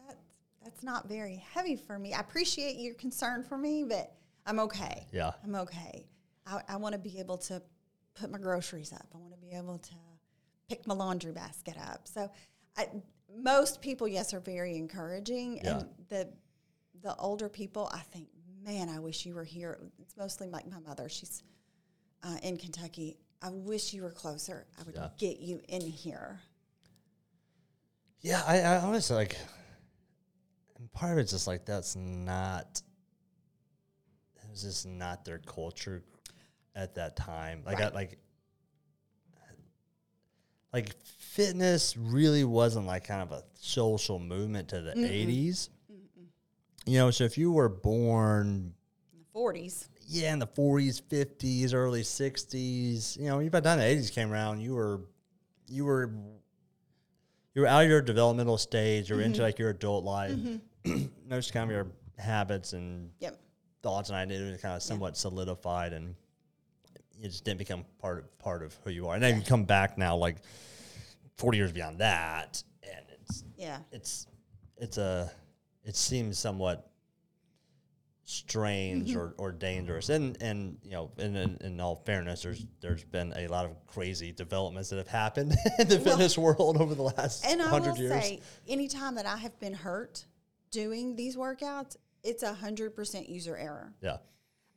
that's, 0.05 0.19
that's 0.63 0.83
not 0.83 1.07
very 1.07 1.43
heavy 1.53 1.75
for 1.75 1.97
me. 1.97 2.13
I 2.13 2.19
appreciate 2.19 2.75
your 2.77 2.95
concern 2.95 3.43
for 3.43 3.57
me, 3.57 3.85
but 3.87 4.11
I'm 4.45 4.59
okay. 4.59 5.07
Yeah. 5.11 5.31
I'm 5.43 5.55
okay. 5.55 6.05
I, 6.45 6.61
I 6.69 6.75
want 6.77 6.93
to 6.93 6.99
be 6.99 7.19
able 7.19 7.37
to 7.39 7.61
put 8.13 8.29
my 8.29 8.37
groceries 8.37 8.91
up. 8.93 9.05
I 9.13 9.17
want 9.17 9.31
to 9.33 9.39
be 9.39 9.51
able 9.55 9.77
to 9.77 9.93
pick 10.69 10.85
my 10.87 10.93
laundry 10.93 11.31
basket 11.31 11.75
up. 11.77 12.07
So, 12.07 12.29
I, 12.77 12.87
most 13.37 13.81
people, 13.81 14.07
yes, 14.07 14.33
are 14.33 14.39
very 14.39 14.75
encouraging, 14.77 15.57
Yeah. 15.63 15.79
and 15.79 15.89
the 16.09 16.29
the 17.01 17.15
older 17.17 17.49
people, 17.49 17.89
I 17.93 17.99
think, 17.99 18.27
man, 18.65 18.89
I 18.89 18.99
wish 18.99 19.25
you 19.25 19.35
were 19.35 19.43
here. 19.43 19.77
It's 19.99 20.17
mostly 20.17 20.47
like 20.49 20.69
my 20.69 20.79
mother. 20.79 21.07
She's 21.07 21.43
uh, 22.23 22.37
in 22.43 22.57
Kentucky. 22.57 23.17
I 23.41 23.49
wish 23.51 23.93
you 23.93 24.01
were 24.03 24.11
closer. 24.11 24.65
I 24.79 24.83
would 24.83 24.95
Yeah. 24.95 25.09
get 25.17 25.39
you 25.39 25.61
in 25.69 25.81
here. 25.81 26.39
Yeah, 28.21 28.41
I, 28.47 28.61
I 28.61 28.77
honestly 28.77 29.15
like, 29.15 29.37
and 30.77 30.91
part 30.91 31.13
of 31.13 31.17
it's 31.19 31.31
just 31.31 31.45
like 31.47 31.65
that's 31.65 31.95
not. 31.95 32.81
It 34.43 34.49
was 34.49 34.63
just 34.63 34.87
not 34.87 35.25
their 35.25 35.39
culture 35.39 36.01
at 36.75 36.95
that 36.95 37.15
time. 37.15 37.61
Like, 37.65 37.79
I, 37.79 37.83
Right. 37.85 37.93
like, 37.93 38.19
like 40.73 40.95
fitness 41.03 41.95
really 41.97 42.43
wasn't 42.43 42.85
like 42.87 43.03
kind 43.05 43.21
of 43.21 43.31
a 43.31 43.43
social 43.59 44.17
movement 44.19 44.69
to 44.69 44.81
the 44.81 44.91
80s. 44.93 45.69
You 46.85 46.99
know, 46.99 47.11
so 47.11 47.23
if 47.23 47.37
you 47.37 47.51
were 47.51 47.69
born 47.69 48.73
In 49.13 49.19
the 49.33 49.39
40s. 49.39 49.87
yeah, 50.07 50.33
in 50.33 50.39
the 50.39 50.47
forties, 50.47 50.99
fifties, 50.99 51.73
early 51.73 52.03
sixties. 52.03 53.17
You 53.19 53.27
know, 53.27 53.37
by 53.49 53.59
the 53.59 53.69
time 53.69 53.79
the 53.79 53.85
eighties 53.85 54.11
came 54.11 54.31
around, 54.31 54.59
you 54.61 54.75
were, 54.75 55.01
you 55.67 55.83
were, 55.85 56.11
you 57.53 57.61
were 57.61 57.67
out 57.67 57.83
of 57.83 57.89
your 57.89 58.01
developmental 58.01 58.57
stage. 58.57 59.09
You 59.09 59.15
were 59.15 59.21
into 59.23 59.37
mm-hmm. 59.37 59.43
like 59.45 59.59
your 59.59 59.69
adult 59.71 60.03
life. 60.03 60.33
Mm-hmm. 60.33 61.05
Most 61.29 61.53
kind 61.53 61.69
of 61.69 61.75
your 61.75 61.87
habits 62.17 62.73
and 62.73 63.09
Yep. 63.19 63.39
thoughts 63.81 64.09
and 64.09 64.17
ideas 64.17 64.61
kind 64.61 64.75
of 64.75 64.83
somewhat 64.83 65.17
solidified, 65.17 65.91
and 65.93 66.13
you 67.17 67.27
just 67.27 67.43
didn't 67.43 67.57
become 67.59 67.83
part 67.99 68.19
of 68.19 68.37
part 68.39 68.61
of 68.61 68.77
who 68.83 68.91
you 68.91 69.07
are. 69.07 69.15
And 69.15 69.23
then 69.23 69.37
you 69.37 69.41
come 69.43 69.63
back 69.63 69.97
now, 69.97 70.15
like 70.17 70.37
forty 71.35 71.57
years 71.57 71.71
beyond 71.71 71.97
that, 71.99 72.61
and 72.83 73.05
it's 73.09 73.43
Yeah. 73.57 73.79
it's 73.91 74.27
it's 74.77 74.97
a 74.99 75.31
it 75.85 75.95
seems 75.95 76.37
somewhat 76.37 76.91
strange 78.27 79.15
or, 79.15 79.35
or 79.37 79.51
dangerous 79.51 80.09
and 80.09 80.35
and 80.41 80.79
you 80.83 80.91
know 80.91 81.11
in, 81.19 81.35
in, 81.35 81.57
in 81.61 81.79
all 81.79 81.95
fairness 81.95 82.41
there's 82.41 82.65
there's 82.81 83.03
been 83.03 83.31
a 83.37 83.47
lot 83.47 83.65
of 83.65 83.71
crazy 83.85 84.31
developments 84.31 84.89
that 84.89 84.97
have 84.97 85.07
happened 85.07 85.55
in 85.79 85.87
the 85.87 85.99
fitness 85.99 86.35
world 86.35 86.77
over 86.81 86.95
the 86.95 87.03
last 87.03 87.45
And 87.45 87.61
I 87.61 87.79
will 87.79 87.95
years 87.95 88.11
say, 88.11 88.41
anytime 88.67 89.13
that 89.15 89.27
I 89.27 89.37
have 89.37 89.59
been 89.59 89.75
hurt 89.75 90.25
doing 90.71 91.15
these 91.15 91.37
workouts, 91.37 91.97
it's 92.23 92.41
a 92.41 92.51
hundred 92.51 92.95
percent 92.95 93.29
user 93.29 93.55
error. 93.55 93.93
yeah 94.01 94.17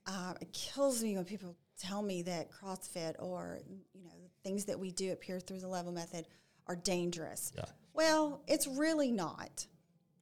Uh, 0.07 0.35
it 0.43 0.53
kills 0.53 1.03
me 1.03 1.17
when 1.17 1.25
people 1.25 1.57
tell 1.79 2.03
me 2.03 2.21
that 2.23 2.51
CrossFit 2.51 3.15
or 3.19 3.61
you 3.95 4.05
know 4.05 4.13
the 4.23 4.29
things 4.45 4.67
that 4.67 4.79
we 4.79 4.91
do 4.91 5.11
at 5.11 5.21
Peer 5.23 5.41
Through 5.41 5.61
the 5.61 5.69
Level 5.69 5.91
Method 5.91 6.27
are 6.67 6.77
dangerous. 6.77 7.51
Yeah. 7.57 7.65
Well, 7.95 8.43
it's 8.47 8.67
really 8.67 9.11
not. 9.11 9.67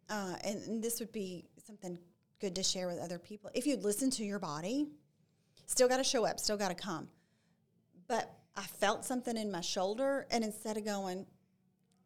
Uh, 0.08 0.34
and, 0.44 0.62
and 0.66 0.82
this 0.82 1.00
would 1.00 1.12
be 1.12 1.46
something 1.66 1.98
good 2.40 2.54
to 2.54 2.62
share 2.62 2.86
with 2.86 2.98
other 2.98 3.18
people. 3.18 3.50
If 3.54 3.66
you 3.66 3.76
listen 3.76 4.10
to 4.12 4.24
your 4.24 4.38
body, 4.38 4.88
still 5.66 5.88
got 5.88 5.96
to 5.98 6.04
show 6.04 6.24
up, 6.26 6.38
still 6.38 6.56
got 6.56 6.68
to 6.68 6.74
come. 6.74 7.08
But 8.08 8.30
I 8.56 8.62
felt 8.62 9.04
something 9.04 9.36
in 9.36 9.50
my 9.50 9.60
shoulder, 9.60 10.26
and 10.30 10.44
instead 10.44 10.76
of 10.76 10.84
going, 10.84 11.26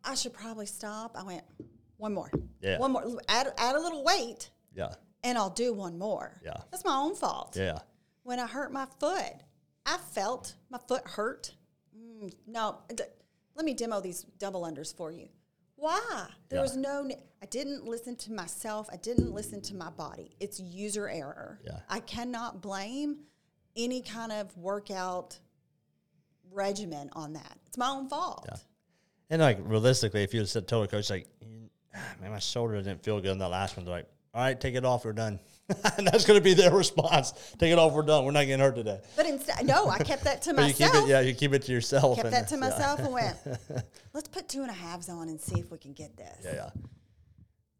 I 0.04 0.14
should 0.14 0.32
probably 0.32 0.66
stop. 0.66 1.16
I 1.18 1.22
went, 1.24 1.44
one 1.98 2.14
more. 2.14 2.30
Yeah. 2.62 2.78
One 2.78 2.92
more. 2.92 3.04
Add, 3.28 3.52
add 3.58 3.76
a 3.76 3.80
little 3.80 4.02
weight 4.02 4.50
Yeah. 4.74 4.94
and 5.22 5.36
I'll 5.36 5.50
do 5.50 5.74
one 5.74 5.98
more. 5.98 6.40
Yeah. 6.42 6.56
That's 6.70 6.84
my 6.84 6.96
own 6.96 7.14
fault. 7.14 7.54
Yeah. 7.58 7.80
When 8.22 8.38
I 8.38 8.46
hurt 8.46 8.72
my 8.72 8.86
foot, 8.98 9.34
I 9.84 9.98
felt 10.12 10.54
my 10.70 10.78
foot 10.88 11.02
hurt. 11.06 11.52
Mm, 11.96 12.32
no, 12.46 12.78
d- 12.94 13.04
let 13.56 13.64
me 13.66 13.74
demo 13.74 14.00
these 14.00 14.22
double 14.38 14.62
unders 14.62 14.94
for 14.96 15.10
you. 15.12 15.28
Why? 15.80 16.26
There 16.50 16.58
Yeah. 16.58 16.62
was 16.62 16.76
no, 16.76 17.08
I 17.42 17.46
didn't 17.46 17.86
listen 17.86 18.14
to 18.16 18.32
myself. 18.32 18.88
I 18.92 18.96
didn't 18.96 19.32
listen 19.32 19.62
to 19.62 19.74
my 19.74 19.88
body. 19.90 20.36
It's 20.38 20.60
user 20.60 21.08
error. 21.08 21.58
Yeah. 21.64 21.80
I 21.88 22.00
cannot 22.00 22.60
blame 22.60 23.20
any 23.74 24.02
kind 24.02 24.30
of 24.30 24.54
workout 24.58 25.38
regimen 26.52 27.08
on 27.14 27.32
that. 27.32 27.58
It's 27.66 27.78
my 27.78 27.88
own 27.88 28.08
fault. 28.08 28.44
Yeah. 28.48 28.56
And 29.30 29.40
like 29.40 29.58
realistically, 29.62 30.22
if 30.22 30.34
you 30.34 30.44
said 30.44 30.68
told 30.68 30.84
a 30.86 30.88
coach 30.88 31.08
like, 31.08 31.28
"Mm, 31.42 31.68
man, 32.20 32.30
my 32.30 32.38
shoulder 32.40 32.76
didn't 32.76 33.02
feel 33.02 33.20
good 33.20 33.30
in 33.30 33.38
the 33.38 33.48
last 33.48 33.76
one, 33.76 33.86
they're 33.86 33.94
like, 33.94 34.08
all 34.34 34.42
right, 34.42 34.60
take 34.60 34.74
it 34.74 34.84
off, 34.84 35.04
we're 35.04 35.12
done. 35.12 35.40
and 35.98 36.06
that's 36.06 36.24
going 36.24 36.38
to 36.38 36.44
be 36.44 36.54
their 36.54 36.70
response. 36.72 37.32
Take 37.58 37.72
it 37.72 37.78
off, 37.78 37.92
we're 37.92 38.02
done. 38.02 38.24
We're 38.24 38.30
not 38.32 38.44
getting 38.46 38.60
hurt 38.60 38.74
today. 38.74 39.00
But 39.16 39.26
instead, 39.26 39.66
no, 39.66 39.88
I 39.88 39.98
kept 39.98 40.24
that 40.24 40.42
to 40.42 40.54
But 40.54 40.62
you 40.62 40.66
myself. 40.68 40.92
keep 40.92 41.02
it, 41.02 41.08
yeah, 41.08 41.20
you 41.20 41.34
keep 41.34 41.52
it 41.52 41.62
to 41.62 41.72
yourself. 41.72 42.16
kept 42.16 42.26
and- 42.26 42.34
that 42.34 42.48
to 42.48 42.54
yeah. 42.54 42.60
myself 42.60 43.00
and 43.00 43.12
went, 43.12 43.36
let's 44.12 44.28
put 44.28 44.48
two 44.48 44.62
and 44.62 44.70
a 44.70 44.74
halves 44.74 45.08
on 45.08 45.28
and 45.28 45.40
see 45.40 45.60
if 45.60 45.70
we 45.70 45.78
can 45.78 45.92
get 45.92 46.16
this. 46.16 46.38
Yeah, 46.44 46.54
yeah. 46.54 46.70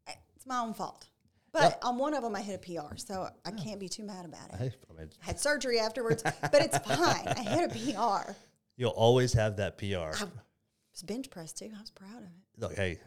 Eh, 0.07 0.13
it's 0.35 0.45
my 0.45 0.59
own 0.59 0.73
fault. 0.73 1.07
But 1.53 1.79
on 1.83 1.97
one 1.97 2.13
of 2.13 2.23
them, 2.23 2.33
I 2.33 2.41
hit 2.41 2.55
a 2.55 2.59
PR, 2.59 2.95
so 2.95 3.27
I 3.43 3.51
can't 3.51 3.77
be 3.79 3.89
too 3.89 4.03
mad 4.03 4.23
about 4.23 4.49
it. 4.53 4.55
Hey, 4.55 4.73
I 4.89 4.97
mean, 4.97 5.09
I 5.21 5.25
had 5.25 5.37
surgery 5.37 5.79
afterwards, 5.79 6.23
but 6.23 6.53
it's 6.55 6.77
fine. 6.77 7.27
I 7.27 7.43
hit 7.43 7.69
a 7.69 7.93
PR. 7.93 8.31
you'll 8.77 8.91
always 8.91 9.33
have 9.33 9.57
that 9.57 9.77
PR. 9.77 9.85
I 10.23 10.27
was 10.93 11.01
bench 11.03 11.29
press 11.29 11.51
too. 11.51 11.69
I 11.75 11.79
was 11.81 11.91
proud 11.91 12.19
of 12.19 12.23
it. 12.23 12.29
Look, 12.57 12.75
hey, 12.75 12.99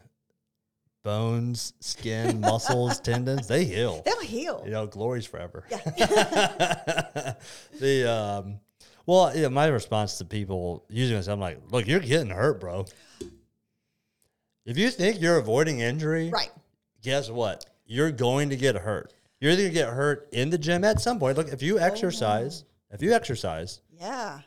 bones, 1.05 1.71
skin, 1.79 2.41
muscles, 2.41 2.99
tendons, 2.99 3.47
they 3.47 3.63
heal. 3.63 4.01
They'll 4.03 4.19
heal. 4.19 4.61
You 4.65 4.71
know, 4.71 4.87
glory's 4.87 5.25
forever. 5.25 5.63
Yeah. 5.69 7.35
the 7.79 8.11
um, 8.11 8.59
well, 9.05 9.31
yeah, 9.37 9.47
my 9.47 9.67
response 9.67 10.17
to 10.17 10.25
people 10.25 10.83
using 10.89 11.15
this, 11.15 11.27
I'm 11.27 11.39
like, 11.39 11.61
look, 11.69 11.87
you're 11.87 11.99
getting 12.01 12.31
hurt, 12.31 12.59
bro. 12.59 12.85
If 14.65 14.77
you 14.79 14.89
think 14.89 15.21
you're 15.21 15.37
avoiding 15.37 15.79
injury, 15.79 16.31
Right. 16.31 16.51
guess 17.03 17.29
what? 17.29 17.65
You're 17.85 18.11
going 18.11 18.49
to 18.49 18.57
get 18.57 18.75
hurt. 18.75 19.13
You're 19.39 19.51
either 19.51 19.63
gonna 19.63 19.73
get 19.73 19.89
hurt 19.89 20.27
in 20.31 20.49
the 20.49 20.57
gym 20.57 20.83
at 20.83 20.99
some 20.99 21.19
point. 21.19 21.37
Look, 21.37 21.49
if 21.49 21.61
you 21.61 21.77
exercise, 21.77 22.63
if 22.89 23.03
you 23.03 23.13
exercise, 23.13 23.81
Yeah. 23.91 24.39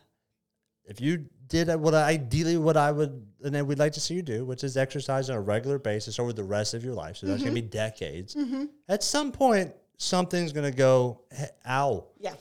if 0.85 1.01
you 1.01 1.27
did 1.49 1.75
what 1.77 1.95
I, 1.95 2.11
ideally 2.11 2.57
what 2.57 2.77
I 2.77 2.93
would 2.93 3.27
and 3.43 3.55
then 3.55 3.67
we'd 3.67 3.79
like 3.79 3.93
to 3.93 4.01
see 4.01 4.15
you 4.15 4.23
do, 4.23 4.45
which 4.45 4.65
is 4.65 4.77
exercise 4.77 5.31
on 5.31 5.37
a 5.37 5.41
regular 5.41 5.79
basis 5.79 6.19
over 6.19 6.33
the 6.33 6.45
rest 6.45 6.75
of 6.75 6.85
your 6.85 6.95
life. 6.95 7.17
So 7.17 7.27
that's 7.27 7.43
gonna 7.43 7.51
mm-hmm. 7.51 7.67
be 7.67 7.71
decades. 7.71 8.35
Mm-hmm. 8.35 8.65
At 8.89 9.03
some 9.03 9.33
point, 9.33 9.73
something's 9.97 10.53
gonna 10.53 10.71
go, 10.71 11.21
ow. 11.67 12.07
Yeah. 12.19 12.35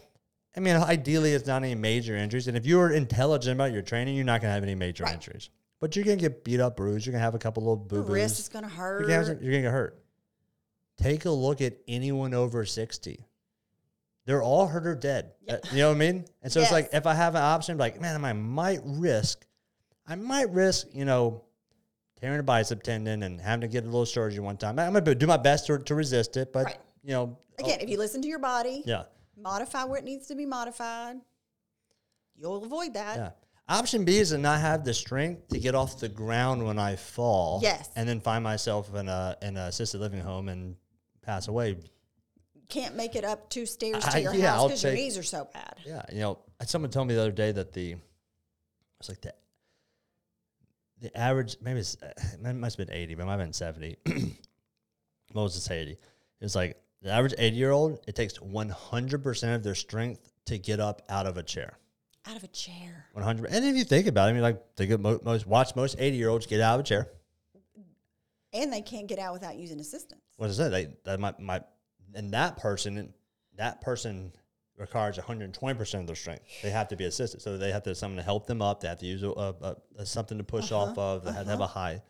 I 0.56 0.60
mean, 0.60 0.76
ideally, 0.76 1.34
it's 1.34 1.46
not 1.46 1.64
any 1.64 1.76
major 1.76 2.16
injuries. 2.16 2.48
And 2.48 2.58
if 2.58 2.66
you're 2.66 2.92
intelligent 2.92 3.56
about 3.56 3.72
your 3.72 3.84
training, 3.84 4.16
you're 4.16 4.26
not 4.26 4.42
gonna 4.42 4.54
have 4.54 4.64
any 4.64 4.76
major 4.76 5.04
Right. 5.04 5.14
injuries. 5.14 5.50
But 5.80 5.96
you're 5.96 6.06
gonna 6.06 6.18
get 6.18 6.44
beat 6.44 6.60
up, 6.60 6.76
bruised. 6.78 7.06
You're 7.06 7.12
gonna 7.12 7.24
have 7.24 7.36
a 7.36 7.40
couple 7.40 7.64
little 7.64 7.76
boo 7.76 7.98
Your 7.98 8.06
wrist 8.06 8.36
boos. 8.36 8.40
is 8.40 8.50
going 8.50 8.66
to 8.68 8.70
You're 8.70 8.78
hurt. 8.78 9.08
gonna, 9.08 9.40
you're 9.42 9.52
gonna 9.52 9.62
get 9.62 9.72
hurt. 9.72 10.04
Take 10.98 11.26
a 11.26 11.30
look 11.30 11.62
at 11.62 11.78
anyone 11.88 12.34
over 12.34 12.66
60. 12.66 13.24
They're 14.28 14.44
all 14.44 14.68
hurt 14.68 14.86
or 14.86 14.94
dead. 14.94 15.32
Uh, 15.48 15.56
you 15.72 15.78
know 15.80 15.88
what 15.88 15.96
I 15.96 16.00
mean? 16.00 16.26
And 16.44 16.52
so 16.52 16.60
it's 16.60 16.72
like, 16.72 16.90
if 16.92 17.08
I 17.08 17.14
have 17.14 17.36
an 17.36 17.42
option, 17.42 17.78
like, 17.78 18.02
man, 18.02 18.24
I 18.26 18.34
might 18.34 18.82
risk, 18.84 19.46
I 20.06 20.16
might 20.16 20.50
risk, 20.52 20.88
you 20.92 21.06
know, 21.06 21.46
tearing 22.20 22.38
a 22.42 22.44
bicep 22.44 22.84
tendon 22.84 23.24
and 23.24 23.40
having 23.40 23.62
to 23.62 23.68
get 23.70 23.84
a 23.84 23.88
little 23.88 24.06
surgery 24.06 24.42
one 24.42 24.58
time. 24.58 24.78
I'm 24.80 24.92
gonna 24.92 25.16
do 25.16 25.28
my 25.28 25.38
best 25.38 25.66
to, 25.68 25.80
to 25.80 25.96
resist 25.96 26.36
it, 26.36 26.52
but 26.52 26.66
Right. 26.66 26.78
you 27.04 27.12
know, 27.12 27.38
Again, 27.58 27.80
if 27.80 27.90
you 27.90 27.98
listen 27.98 28.22
to 28.22 28.28
your 28.28 28.40
body, 28.40 28.84
yeah, 28.86 29.04
modify 29.38 29.86
where 29.86 29.98
it 29.98 30.04
needs 30.04 30.28
to 30.28 30.36
be 30.36 30.46
modified, 30.46 31.16
you'll 32.36 32.64
avoid 32.64 32.94
that. 32.96 33.16
yeah. 33.18 33.30
Option 33.70 34.04
B 34.04 34.18
is 34.18 34.30
to 34.32 34.38
not 34.38 34.60
have 34.60 34.84
the 34.84 34.94
strength 34.94 35.48
to 35.50 35.60
get 35.60 35.74
off 35.74 36.00
the 36.00 36.10
ground 36.10 36.66
when 36.66 36.78
I 36.80 36.98
fall. 36.98 37.60
Yes. 37.64 37.90
and 37.96 38.08
then 38.08 38.20
find 38.20 38.44
myself 38.44 38.94
in 38.94 39.08
a 39.08 39.38
in 39.42 39.56
a 39.58 39.68
assisted 39.68 40.00
living 40.02 40.20
home 40.20 40.50
and 40.50 40.76
pass 41.22 41.48
away 41.48 41.78
Can't 42.70 42.96
make 42.96 43.16
it 43.16 43.24
up 43.24 43.50
two 43.50 43.66
stairs 43.66 44.04
to 44.04 44.22
your 44.22 44.34
yeah, 44.34 44.56
house 44.56 44.68
because 44.68 44.84
your 44.84 44.94
knees 44.94 45.18
are 45.18 45.24
so 45.24 45.48
bad. 45.54 45.76
Yeah, 45.86 46.02
you 46.12 46.20
know, 46.20 46.40
someone 46.66 46.92
told 46.92 47.08
me 47.08 47.16
the 47.16 47.22
other 47.22 47.32
day 47.32 47.52
that 47.54 47.72
the 47.72 47.92
it 47.92 48.00
was 49.00 49.10
like 49.10 49.22
the 49.22 49.34
the 51.00 51.18
average 51.18 51.58
maybe 51.62 51.80
it's, 51.80 51.96
uh, 52.02 52.12
it 52.34 52.56
must 52.56 52.78
have 52.78 52.88
been 52.88 52.96
eighty, 52.96 53.16
but 53.16 53.24
it 53.24 53.26
might 53.26 53.34
have 53.34 53.40
been 53.40 53.54
seventy. 53.54 53.98
what 55.32 55.44
was 55.44 55.66
it 55.66 55.72
eighty? 55.72 55.92
It 55.92 56.00
was 56.42 56.56
like 56.56 56.78
the 57.02 57.12
average 57.12 57.36
eighty 57.38 57.56
year 57.56 57.72
old. 57.72 58.00
It 58.08 58.16
takes 58.16 58.42
one 58.42 58.70
hundred 58.70 59.24
percent 59.24 59.56
of 59.56 59.64
their 59.64 59.76
strength 59.76 60.30
to 60.46 60.58
get 60.58 60.80
up 60.80 61.02
out 61.10 61.26
of 61.26 61.38
a 61.38 61.44
chair. 61.44 61.78
Out 62.26 62.36
of 62.36 62.44
a 62.44 62.48
chair. 62.48 63.06
One 63.14 63.24
hundred. 63.24 63.52
And 63.52 63.64
if 63.64 63.76
you 63.76 63.86
think 63.86 64.08
about 64.08 64.28
it, 64.28 64.32
I 64.32 64.34
mean, 64.34 64.42
like 64.42 64.62
think 64.76 64.92
of 64.92 65.00
mo- 65.00 65.22
most 65.24 65.48
watch 65.48 65.76
most 65.76 65.96
eighty 66.00 66.18
year 66.18 66.30
olds 66.30 66.46
get 66.46 66.60
out 66.60 66.76
of 66.76 66.82
a 66.82 66.84
chair. 66.84 67.08
And 68.54 68.74
they 68.74 68.82
can't 68.82 69.08
get 69.08 69.20
out 69.20 69.34
without 69.34 69.58
using 69.58 69.80
assistance. 69.80 70.22
What 70.38 70.50
is 70.50 70.58
that? 70.58 70.70
They 70.70 70.90
that 71.06 71.20
might 71.20 71.40
might 71.40 71.64
and 72.16 72.32
that 72.32 72.58
person 72.58 73.14
that 73.58 73.82
person 73.82 74.32
requires 74.78 75.18
120 75.18 75.78
percent 75.78 76.02
of 76.02 76.08
their 76.08 76.16
strength. 76.16 76.44
They 76.62 76.70
have 76.70 76.88
to 76.90 76.96
be 76.96 77.06
assisted, 77.06 77.42
so 77.42 77.58
they 77.58 77.72
have 77.72 77.84
to 77.84 77.92
have 77.92 77.98
someone 77.98 78.18
to 78.18 78.24
help 78.24 78.46
them 78.48 78.62
up. 78.62 78.82
They 78.82 78.88
have 78.88 79.00
to 79.00 79.06
use 79.06 79.24
a, 79.24 79.30
a, 79.30 79.76
a 79.98 80.06
something 80.06 80.38
to 80.38 80.44
push 80.44 80.72
off 80.72 80.98
of. 80.98 81.24
They 81.26 81.32
have 81.32 81.46
to 81.46 81.50
have 81.52 81.62
a 81.62 81.68
high. 81.68 82.02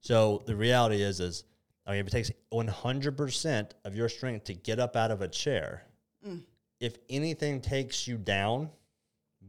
So 0.00 0.42
the 0.46 0.56
reality 0.56 1.02
is, 1.02 1.20
is 1.20 1.44
I 1.86 1.92
mean, 1.92 2.00
if 2.00 2.06
it 2.06 2.10
takes 2.10 2.30
100 2.50 3.16
percent 3.16 3.74
of 3.84 3.94
your 3.94 4.08
strength 4.08 4.44
to 4.44 4.54
get 4.54 4.78
up 4.78 4.96
out 4.96 5.10
of 5.10 5.20
a 5.22 5.28
chair, 5.28 5.84
if 6.80 6.96
anything 7.10 7.60
takes 7.60 8.08
you 8.08 8.16
down 8.16 8.70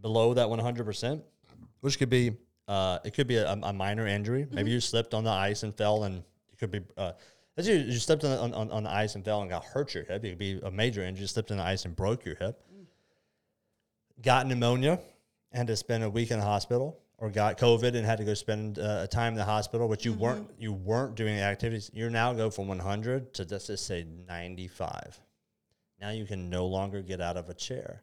below 0.02 0.34
that 0.34 0.50
100 0.50 0.86
percent, 0.86 1.24
which 1.80 1.98
could 1.98 2.10
be 2.10 2.36
uh, 2.68 3.00
it 3.04 3.14
could 3.14 3.28
be 3.28 3.38
a, 3.38 3.52
a 3.52 3.74
minor 3.74 4.08
injury. 4.08 4.48
Maybe 4.52 4.72
you 4.72 4.80
slipped 4.80 5.14
on 5.14 5.24
the 5.24 5.30
ice 5.32 5.64
and 5.64 5.76
fell, 5.76 6.04
and 6.04 6.24
it 6.52 6.60
could 6.60 6.72
be. 6.72 6.82
Uh, 6.98 7.14
let's 7.58 7.68
you, 7.68 7.76
you 7.76 8.00
slipped 8.00 8.24
on, 8.24 8.32
the- 8.32 8.58
on, 8.58 8.72
on, 8.72 8.84
the 8.84 8.92
ice 8.92 9.16
and 9.16 9.24
fell 9.24 9.42
and 9.42 9.50
got 9.50 9.64
hurt 9.64 9.94
your 9.94 10.04
hip. 10.04 10.24
It 10.24 10.30
could 10.30 10.38
be 10.38 10.60
a 10.64 10.72
major 10.72 11.04
injury. 11.04 11.22
You 11.22 11.28
slipped 11.28 11.52
on 11.52 11.58
the 11.58 11.64
ice 11.64 11.86
and 11.86 11.96
broke 11.96 12.26
your 12.26 12.36
hip. 12.36 12.62
Got 14.22 14.48
pneumonia 14.48 15.00
and 15.52 15.58
had 15.58 15.68
to 15.68 15.76
spend 15.76 16.04
a 16.04 16.10
week 16.10 16.32
in 16.32 16.40
the 16.40 16.46
hospital, 16.46 17.00
or 17.18 17.30
got 17.30 17.58
COVID 17.58 17.96
and 17.96 18.06
had 18.06 18.18
to 18.20 18.24
go 18.24 18.34
spend 18.34 18.80
uh, 18.80 19.08
time 19.08 19.34
in 19.34 19.38
the 19.38 19.46
hospital, 19.46 19.88
which 19.88 20.06
you 20.06 20.14
weren't 20.14 20.50
you 20.60 20.74
weren't 20.74 21.16
doing 21.16 21.36
the 21.36 21.42
activities. 21.42 21.90
You 21.94 22.10
now 22.10 22.34
go 22.34 22.50
from 22.50 22.68
100 22.68 23.34
to 23.36 23.48
let's 23.50 23.68
just 23.68 23.86
say 23.86 24.06
95. 24.28 25.20
Now 26.00 26.10
you 26.10 26.26
can 26.26 26.50
no 26.50 26.66
longer 26.66 27.02
get 27.02 27.22
out 27.22 27.38
of 27.38 27.50
a 27.50 27.54
chair. 27.54 28.02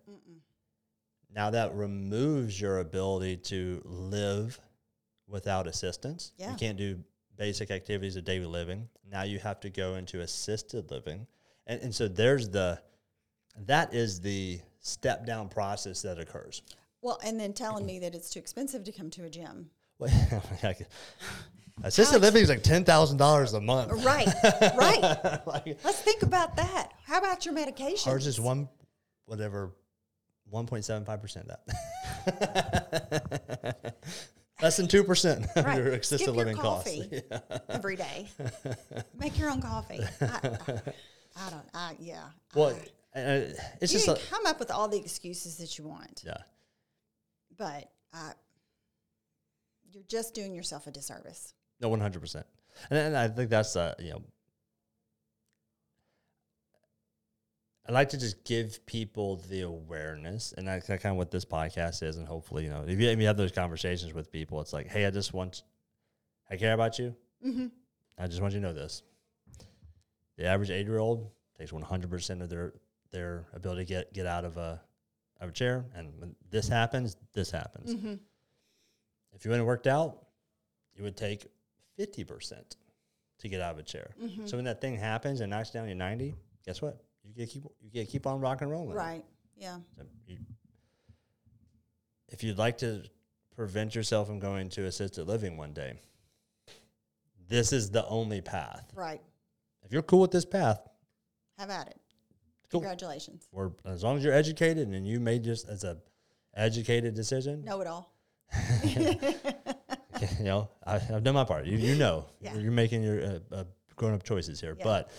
Now 1.34 1.50
that 1.50 1.74
removes 1.74 2.60
your 2.60 2.78
ability 2.78 3.36
to 3.36 3.82
live 3.84 4.58
without 5.26 5.66
assistance. 5.66 6.32
Yeah. 6.36 6.50
You 6.50 6.56
can't 6.56 6.78
do 6.78 6.98
basic 7.38 7.70
activities 7.70 8.16
of 8.16 8.24
daily 8.24 8.44
living. 8.44 8.88
Now 9.10 9.22
you 9.22 9.38
have 9.38 9.60
to 9.60 9.70
go 9.70 9.94
into 9.94 10.20
assisted 10.20 10.90
living. 10.90 11.26
And, 11.66 11.80
and 11.80 11.94
so 11.94 12.08
there's 12.08 12.50
the, 12.50 12.80
that 13.66 13.94
is 13.94 14.20
the 14.20 14.60
step 14.80 15.24
down 15.24 15.48
process 15.48 16.02
that 16.02 16.18
occurs. 16.18 16.62
Well, 17.00 17.18
and 17.24 17.38
then 17.38 17.52
telling 17.52 17.86
me 17.86 18.00
that 18.00 18.14
it's 18.14 18.28
too 18.28 18.40
expensive 18.40 18.84
to 18.84 18.92
come 18.92 19.08
to 19.10 19.24
a 19.24 19.30
gym. 19.30 19.70
Well, 19.98 20.10
assisted 21.82 22.20
living 22.20 22.42
is 22.42 22.48
like 22.48 22.62
$10,000 22.62 23.54
a 23.54 23.60
month. 23.60 24.04
Right, 24.04 24.28
right. 24.76 25.40
like, 25.46 25.78
Let's 25.84 26.00
think 26.00 26.22
about 26.22 26.56
that. 26.56 26.92
How 27.04 27.18
about 27.18 27.44
your 27.44 27.54
medication? 27.54 28.10
ours 28.10 28.26
is 28.26 28.40
one, 28.40 28.68
whatever, 29.26 29.70
1.75% 30.52 31.36
of 31.36 31.58
that. 32.26 33.96
Less 34.60 34.76
than 34.76 34.86
2% 34.88 35.56
of 35.56 35.64
Right. 35.64 35.76
your 35.78 35.88
assisted 35.92 36.18
Skip 36.18 36.26
your 36.26 36.36
living 36.36 36.56
costs. 36.56 36.90
coffee 36.90 37.22
every 37.68 37.96
day. 37.96 38.26
Make 39.18 39.38
your 39.38 39.50
own 39.50 39.60
coffee. 39.62 40.00
I, 40.20 40.26
I 41.36 41.50
don't. 41.50 41.68
I 41.72 41.96
yeah. 42.00 42.24
Well, 42.54 42.70
uh, 42.70 43.54
it's 43.80 43.92
you 43.92 43.98
just, 44.00 44.06
can 44.06 44.16
a, 44.16 44.18
come 44.30 44.46
up 44.46 44.58
with 44.58 44.70
all 44.70 44.88
the 44.88 44.98
excuses 44.98 45.56
that 45.58 45.78
you 45.78 45.86
want, 45.86 46.22
yeah. 46.26 46.38
but 47.56 47.90
uh, 48.12 48.32
you're 49.92 50.02
just 50.08 50.34
doing 50.34 50.54
yourself 50.54 50.86
a 50.86 50.90
disservice. 50.90 51.54
No, 51.80 51.88
one 51.88 52.00
hundred 52.00 52.20
percent, 52.20 52.46
and 52.90 52.98
and 52.98 53.16
I 53.16 53.28
think 53.28 53.50
that's 53.50 53.76
uh, 53.76 53.94
you 54.00 54.10
know, 54.10 54.22
I 57.88 57.92
like 57.92 58.10
to 58.10 58.18
just 58.18 58.44
give 58.44 58.84
people 58.84 59.36
the 59.48 59.62
awareness, 59.62 60.52
and 60.56 60.68
that's 60.68 60.86
kind 60.86 61.06
of 61.06 61.16
what 61.16 61.30
this 61.30 61.44
podcast 61.46 62.02
is, 62.02 62.18
and 62.18 62.28
hopefully, 62.28 62.64
you 62.64 62.70
know, 62.70 62.84
if 62.86 63.00
you, 63.00 63.08
if 63.08 63.18
you 63.18 63.26
have 63.26 63.38
those 63.38 63.52
conversations 63.52 64.12
with 64.12 64.30
people, 64.30 64.60
it's 64.60 64.74
like, 64.74 64.88
hey, 64.88 65.06
I 65.06 65.10
just 65.10 65.32
want, 65.32 65.62
I 66.50 66.56
care 66.56 66.74
about 66.74 66.98
you. 66.98 67.14
Mm-hmm. 67.46 67.66
I 68.18 68.26
just 68.26 68.42
want 68.42 68.52
you 68.52 68.60
to 68.60 68.66
know 68.66 68.74
this: 68.74 69.02
the 70.36 70.44
average 70.44 70.70
eight-year-old 70.70 71.30
takes 71.58 71.72
one 71.72 71.82
hundred 71.82 72.10
percent 72.10 72.42
of 72.42 72.50
their 72.50 72.74
their 73.10 73.46
ability 73.54 73.86
to 73.86 73.88
get 73.88 74.12
get 74.12 74.26
out 74.26 74.44
of 74.44 74.58
a 74.58 74.82
of 75.40 75.48
a 75.48 75.52
chair, 75.52 75.86
and 75.94 76.12
when 76.18 76.34
this 76.50 76.68
happens, 76.68 77.16
this 77.32 77.50
happens. 77.50 77.94
Mm-hmm. 77.94 78.14
If 79.32 79.44
you 79.44 79.50
went 79.50 79.60
and 79.60 79.66
worked 79.66 79.86
out, 79.86 80.26
you 80.96 81.04
would 81.04 81.16
take 81.16 81.46
50% 81.98 82.76
to 83.38 83.48
get 83.48 83.60
out 83.60 83.72
of 83.72 83.78
a 83.78 83.82
chair. 83.82 84.10
Mm-hmm. 84.20 84.46
So 84.46 84.56
when 84.56 84.64
that 84.64 84.80
thing 84.80 84.96
happens 84.96 85.40
and 85.40 85.50
knocks 85.50 85.70
down 85.70 85.86
your 85.86 85.94
90, 85.94 86.34
guess 86.66 86.82
what? 86.82 87.00
You 87.28 87.34
get 87.34 87.50
keep 87.50 87.62
you 87.80 87.90
get 87.90 88.08
keep 88.08 88.26
on 88.26 88.40
rock 88.40 88.62
and 88.62 88.70
rolling. 88.70 88.96
Right. 88.96 89.24
Yeah. 89.56 89.76
So 89.96 90.04
you, 90.26 90.36
if 92.28 92.42
you'd 92.42 92.58
like 92.58 92.78
to 92.78 93.02
prevent 93.54 93.94
yourself 93.94 94.26
from 94.28 94.38
going 94.38 94.68
to 94.70 94.84
assisted 94.86 95.26
living 95.26 95.56
one 95.56 95.72
day, 95.72 95.94
this 97.48 97.72
is 97.72 97.90
the 97.90 98.06
only 98.06 98.40
path. 98.40 98.90
Right. 98.94 99.20
If 99.84 99.92
you're 99.92 100.02
cool 100.02 100.20
with 100.20 100.30
this 100.30 100.44
path, 100.44 100.80
Have 101.58 101.70
at 101.70 101.88
it. 101.88 102.00
Cool. 102.70 102.80
Congratulations. 102.80 103.48
or 103.52 103.72
as 103.86 104.02
long 104.04 104.16
as 104.18 104.24
you're 104.24 104.34
educated 104.34 104.88
and 104.88 105.06
you 105.06 105.18
made 105.20 105.42
just 105.44 105.68
as 105.68 105.84
a 105.84 105.96
educated 106.54 107.14
decision, 107.14 107.64
Know 107.64 107.80
it 107.80 107.86
all. 107.86 108.12
you 108.84 110.44
know, 110.44 110.68
I, 110.86 110.96
I've 110.96 111.22
done 111.22 111.34
my 111.34 111.44
part. 111.44 111.66
You, 111.66 111.78
you 111.78 111.94
know, 111.94 112.26
Yeah. 112.40 112.54
you're 112.56 112.72
making 112.72 113.02
your 113.02 113.22
uh, 113.22 113.38
uh, 113.52 113.64
grown 113.96 114.14
up 114.14 114.22
choices 114.22 114.60
here, 114.60 114.74
Yeah. 114.78 114.84
but 114.84 115.10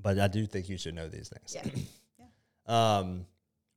but 0.00 0.18
I 0.18 0.28
do 0.28 0.46
think 0.46 0.68
you 0.68 0.76
should 0.78 0.94
know 0.94 1.08
these 1.08 1.28
things. 1.28 1.56
Yeah. 2.18 2.98
Um, 2.98 3.26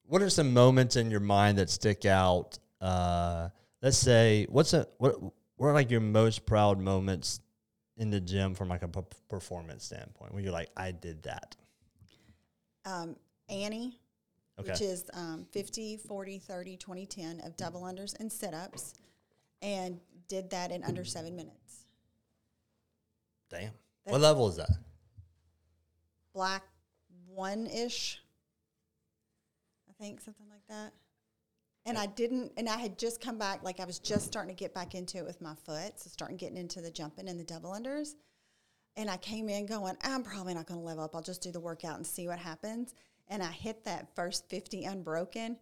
what 0.07 0.22
are 0.24 0.30
some 0.32 0.51
moments 0.53 0.95
in 0.95 1.11
your 1.11 1.20
mind 1.20 1.59
that 1.59 1.70
stick 1.70 2.05
out? 2.05 2.57
Uh, 2.82 3.49
let's 3.84 3.97
say, 3.97 4.47
what's 4.49 4.74
a 4.74 4.88
what? 4.97 5.15
What 5.57 5.67
are 5.67 5.74
like 5.74 5.91
your 5.91 5.99
most 6.01 6.45
proud 6.47 6.80
moments 6.80 7.39
in 7.97 8.09
the 8.09 8.20
gym 8.20 8.55
from 8.55 8.70
like 8.70 8.82
a 8.82 8.88
p- 8.88 9.01
performance 9.30 9.84
standpoint? 9.86 10.34
When 10.34 10.43
you're 10.43 10.53
like, 10.53 10.70
I 10.76 10.91
did 10.91 11.22
that. 11.24 11.55
Um, 12.86 13.15
Annie, 13.49 13.99
Okay. 14.59 14.72
which 14.72 14.82
is 14.82 15.03
um, 15.13 15.45
50, 15.51 15.97
40, 15.97 16.39
30, 16.39 16.78
20, 16.78 17.05
10 17.05 17.41
of 17.41 17.55
double 17.57 17.82
unders 17.82 18.20
and 18.20 18.32
sit 18.32 18.53
ups, 18.55 18.93
and 19.61 19.99
did 20.28 20.49
that 20.51 20.72
in 20.72 20.84
under 20.84 21.03
seven 21.05 21.36
minutes. 21.36 21.86
Damn. 23.49 23.72
what 24.05 24.22
level 24.22 24.47
is 24.49 24.55
that? 24.57 24.70
Black 26.40 26.64
one 27.28 27.68
ish, 27.68 28.22
I 29.90 30.02
think, 30.02 30.22
something 30.22 30.46
like 30.50 30.66
that. 30.70 30.94
And 31.86 31.98
I 31.98 32.06
didn't, 32.06 32.54
and 32.56 32.70
I 32.70 32.78
had 32.78 32.98
just 32.98 33.20
come 33.20 33.38
back, 33.38 33.62
like 33.62 33.82
I 33.82 33.84
was 33.84 34.00
just 34.00 34.26
starting 34.26 34.56
to 34.56 34.58
get 34.58 34.74
back 34.74 34.96
into 34.96 35.18
it 35.18 35.26
with 35.26 35.42
my 35.42 35.54
foot, 35.66 36.00
so 36.00 36.10
starting 36.10 36.38
getting 36.38 36.56
into 36.56 36.80
the 36.80 36.92
jumping 36.92 37.28
and 37.28 37.38
the 37.38 37.44
double 37.44 37.72
unders. 37.72 38.12
And 38.96 39.10
I 39.10 39.18
came 39.18 39.50
in 39.50 39.66
going, 39.66 39.98
I'm 40.02 40.24
probably 40.24 40.54
not 40.54 40.66
going 40.66 40.80
to 40.80 40.86
level 40.86 41.04
up. 41.04 41.14
I'll 41.14 41.22
just 41.22 41.42
do 41.42 41.52
the 41.52 41.60
workout 41.60 41.98
and 41.98 42.08
see 42.08 42.26
what 42.26 42.40
happens. 42.40 42.94
And 43.28 43.44
I 43.44 43.52
hit 43.52 43.84
that 43.84 44.08
first 44.16 44.50
50 44.50 44.86
unbroken. 44.86 45.58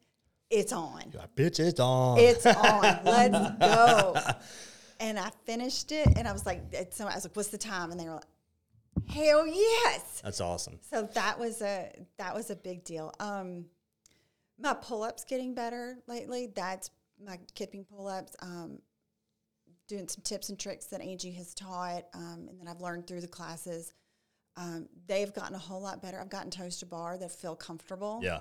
It's 0.52 0.72
on. 0.72 1.12
Like, 1.12 1.36
Bitch, 1.36 1.60
it's 1.60 1.80
on. 1.80 2.20
It's 2.20 2.46
on. 2.46 3.00
Let's 3.04 3.58
go. 3.60 4.16
And 5.00 5.18
I 5.18 5.32
finished 5.48 5.92
it, 5.92 6.08
and 6.16 6.28
I 6.28 6.34
was 6.34 6.46
like, 6.46 6.62
it's, 6.72 7.02
I 7.02 7.06
was 7.16 7.26
like, 7.26 7.36
what's 7.36 7.50
the 7.50 7.58
time? 7.58 7.90
And 7.90 8.00
they 8.00 8.06
were 8.06 8.14
like, 8.14 8.26
hell 9.08 9.48
yes. 9.48 10.22
That's 10.24 10.42
awesome. 10.42 10.80
So 10.90 11.10
that 11.14 11.40
was 11.40 11.62
a 11.62 11.92
that 12.18 12.34
was 12.34 12.50
a 12.50 12.56
big 12.56 12.84
deal. 12.84 13.14
Um, 13.20 13.66
my 14.60 14.74
pull 14.74 15.04
ups 15.04 15.24
getting 15.24 15.54
better 15.54 15.98
lately. 16.08 16.50
That's 16.54 16.90
my 17.24 17.40
kipping 17.56 17.86
pull 17.86 18.08
ups. 18.08 18.36
Um, 18.42 18.80
doing 19.88 20.08
some 20.08 20.22
tips 20.22 20.50
and 20.50 20.60
tricks 20.60 20.88
that 20.88 21.02
Angie 21.02 21.32
has 21.32 21.54
taught, 21.54 22.06
um, 22.14 22.48
and 22.50 22.60
that 22.60 22.68
I've 22.68 22.82
learned 22.82 23.08
through 23.08 23.22
the 23.22 23.28
classes. 23.28 23.94
Um, 24.58 24.90
they've 25.08 25.34
gotten 25.34 25.56
a 25.56 25.60
whole 25.60 25.82
lot 25.82 26.02
better. 26.02 26.20
I've 26.20 26.30
gotten 26.30 26.52
toes 26.52 26.78
to 26.80 26.86
bar 26.86 27.18
that 27.18 27.32
feel 27.32 27.56
comfortable. 27.56 28.20
Yeah. 28.24 28.40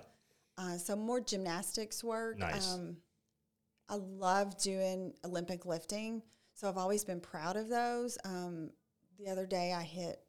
Uh, 0.59 0.76
so 0.78 0.96
more 0.96 1.20
gymnastics 1.20 2.02
work. 2.02 2.38
Nice. 2.38 2.72
Um, 2.72 2.96
I 3.88 3.96
love 3.96 4.59
doing 4.59 5.12
Olympic 5.24 5.66
lifting, 5.66 6.22
so 6.54 6.68
I've 6.68 6.78
always 6.78 7.04
been 7.04 7.20
proud 7.20 7.57
of 7.57 7.68
those. 7.68 8.18
Um, 8.24 8.70
the 9.18 9.30
other 9.30 9.46
day 9.46 9.72
I 9.72 9.82
hit 9.82 10.02
I 10.02 10.11
don't 10.11 10.16
know 10.16 10.25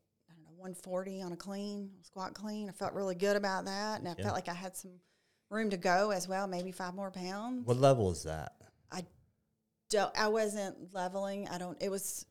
140 0.57 1.21
on 1.21 1.31
a 1.33 1.35
clean 1.37 1.89
squat 2.03 2.33
clean. 2.33 2.69
I 2.69 2.71
felt 2.71 2.93
really 2.93 3.15
good 3.15 3.35
about 3.35 3.65
that, 3.65 3.99
and 3.99 4.07
I 4.07 4.15
Yeah. 4.17 4.23
felt 4.23 4.35
like 4.35 4.49
I 4.49 4.53
had 4.53 4.75
some 4.75 4.91
room 5.49 5.69
to 5.69 5.77
go 5.77 6.11
as 6.11 6.27
well, 6.27 6.47
maybe 6.47 6.71
five 6.71 6.93
more 6.93 7.11
pounds. 7.11 7.65
What 7.65 7.77
level 7.77 8.11
is 8.11 8.23
that? 8.23 8.55
I 8.91 9.05
don't. 9.89 10.17
I 10.17 10.27
wasn't 10.27 10.93
leveling. 10.93 11.47
I 11.47 11.57
don't. 11.57 11.81
It 11.81 11.89
was. 11.89 12.25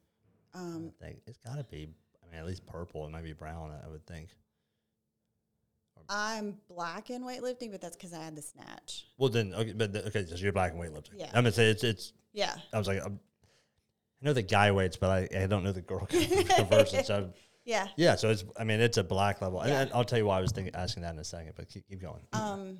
Um, 0.55 0.93
think 1.01 1.18
it's 1.27 1.39
got 1.39 1.57
to 1.57 1.64
be. 1.64 1.89
I 2.22 2.31
mean, 2.31 2.41
at 2.41 2.47
least 2.47 2.66
purple. 2.66 3.07
It 3.07 3.11
might 3.11 3.24
be 3.24 3.33
brown. 3.33 3.70
I 3.85 3.89
would 3.89 4.07
think. 4.07 4.31
I'm 6.09 6.57
black 6.68 7.11
in 7.11 7.22
weightlifting, 7.22 7.72
but 7.72 7.81
that's 7.81 7.97
because 7.97 8.12
I 8.12 8.22
had 8.22 8.37
the 8.37 8.43
snatch. 8.43 9.07
Well, 9.18 9.29
then 9.29 9.53
okay, 9.55 9.72
but 9.72 9.93
the, 9.93 10.07
okay, 10.07 10.24
so 10.27 10.37
you're 10.37 10.53
black 10.53 10.72
and 10.72 10.81
weightlifting. 10.81 11.14
Yeah. 11.16 11.27
I'm 11.29 11.35
gonna 11.43 11.53
say 11.53 11.68
it's 11.70 11.83
it's. 11.83 12.12
Yeah. 12.33 12.55
I 12.72 12.79
was 12.79 12.87
like, 12.87 13.05
I'm, 13.05 13.18
I 14.22 14.24
know 14.24 14.33
the 14.33 14.43
guy 14.43 14.70
weights, 14.70 14.97
but 14.97 15.11
I, 15.11 15.43
I 15.43 15.47
don't 15.47 15.64
know 15.64 15.72
the 15.72 15.81
girl 15.83 16.07
conversion. 16.57 17.03
So 17.05 17.33
Yeah. 17.66 17.88
yeah, 17.96 18.14
so 18.14 18.30
it's. 18.30 18.44
I 18.58 18.64
mean, 18.64 18.80
it's 18.80 18.96
a 18.96 19.04
black 19.04 19.42
level, 19.42 19.60
and- 19.60 19.68
Yeah. 19.70 19.80
and 19.82 19.92
I'll 19.92 20.04
tell 20.04 20.18
you 20.18 20.24
why 20.26 20.38
I 20.38 20.40
was 20.40 20.52
thinking 20.52 20.74
asking 20.74 21.02
that 21.02 21.12
in 21.12 21.18
a 21.18 21.24
second. 21.24 21.52
But 21.56 21.68
keep, 21.68 21.86
keep 21.88 22.00
going. 22.00 22.22
Um, 22.32 22.78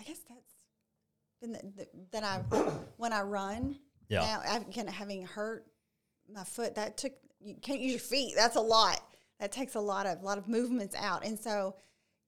I 0.00 0.04
guess 0.04 0.18
that's 0.28 0.54
been 1.40 1.52
the, 1.52 1.60
the, 1.76 1.88
that 2.12 2.24
I 2.24 2.38
when 2.96 3.12
I 3.12 3.22
run. 3.22 3.78
Yeah. 4.08 4.20
Now 4.20 4.42
I've 4.46 4.70
kind 4.74 4.88
of 4.88 4.94
having 4.94 5.24
hurt 5.24 5.66
my 6.32 6.44
foot. 6.44 6.74
That 6.74 6.96
took 6.96 7.12
you 7.40 7.54
can't 7.62 7.80
use 7.80 7.92
your 7.92 8.00
feet. 8.00 8.34
That's 8.36 8.56
a 8.56 8.60
lot. 8.60 9.00
That 9.40 9.52
takes 9.52 9.74
a 9.74 9.80
lot 9.80 10.06
of 10.06 10.22
lot 10.22 10.38
of 10.38 10.48
movements 10.48 10.94
out. 10.96 11.24
And 11.24 11.38
so, 11.38 11.76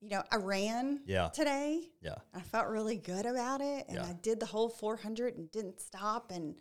you 0.01 0.11
know, 0.11 0.23
I 0.31 0.37
ran 0.37 1.01
Yeah. 1.07 1.29
today. 1.29 1.89
Yeah. 2.01 2.17
I 2.35 2.41
felt 2.41 2.69
really 2.69 2.97
good 2.99 3.27
about 3.27 3.61
it, 3.61 3.87
and 3.89 3.97
Yeah. 3.97 4.07
I 4.07 4.13
did 4.13 4.39
the 4.41 4.47
whole 4.47 4.69
400 4.69 5.37
and 5.37 5.51
didn't 5.51 5.81
stop, 5.81 6.31
and 6.31 6.55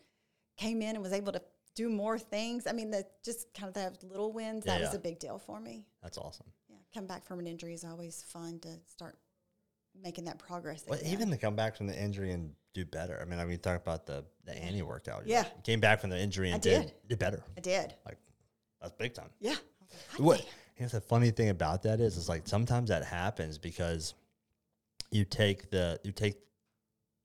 came 0.58 0.82
in 0.82 0.96
and 0.96 1.04
was 1.04 1.14
able 1.14 1.34
to 1.34 1.42
do 1.78 1.90
more 1.90 2.18
things. 2.18 2.66
I 2.68 2.72
mean, 2.74 2.90
the 2.90 3.06
just 3.24 3.54
kind 3.54 3.70
of 3.78 4.00
the 4.00 4.08
little 4.08 4.34
wins. 4.34 4.64
Yeah, 4.66 4.80
that 4.80 4.82
was 4.82 4.96
a 4.96 5.00
big 5.00 5.20
deal 5.20 5.38
for 5.38 5.60
me. 5.62 5.86
That's 6.02 6.18
awesome. 6.18 6.48
Yeah, 6.70 6.78
come 6.94 7.06
back 7.06 7.24
from 7.26 7.40
an 7.40 7.46
injury 7.48 7.74
is 7.76 7.84
always 7.86 8.24
fun 8.24 8.60
to 8.62 8.70
start 8.88 9.18
making 10.04 10.26
that 10.26 10.40
progress. 10.40 10.84
Well, 10.88 11.00
again. 11.00 11.14
even 11.14 11.30
to 11.30 11.38
come 11.38 11.56
back 11.56 11.78
from 11.78 11.86
the 11.88 11.98
injury 11.98 12.32
and 12.32 12.52
do 12.74 12.84
better. 12.84 13.20
I 13.22 13.26
mean, 13.26 13.40
I 13.40 13.46
mean, 13.46 13.60
talk 13.60 13.80
about 13.80 14.08
the 14.08 14.26
the 14.44 14.58
Annie 14.58 14.82
workout. 14.82 15.26
You 15.28 15.34
Yeah. 15.34 15.42
like, 15.44 15.64
came 15.64 15.80
back 15.80 16.02
from 16.02 16.10
the 16.10 16.20
injury 16.20 16.52
and 16.52 16.62
did. 16.62 16.82
did. 16.88 16.94
did 17.10 17.20
better. 17.20 17.44
I 17.56 17.62
did. 17.62 17.94
Like 18.06 18.18
that's 18.82 18.94
big 18.98 19.14
time. 19.14 19.30
Yeah. 19.40 19.52
Like, 19.52 19.60
"Hot 20.10 20.20
What? 20.22 20.38
damn." 20.40 20.48
Here's 20.74 20.92
the 20.92 21.02
funny 21.02 21.32
thing 21.32 21.50
about 21.50 21.84
that 21.84 22.00
is, 22.00 22.18
is 22.18 22.28
like 22.28 22.48
sometimes 22.48 22.90
that 22.90 23.04
happens 23.04 23.58
because 23.60 24.14
you 25.12 25.26
take 25.26 25.70
the 25.70 26.00
you 26.04 26.12
take 26.12 26.38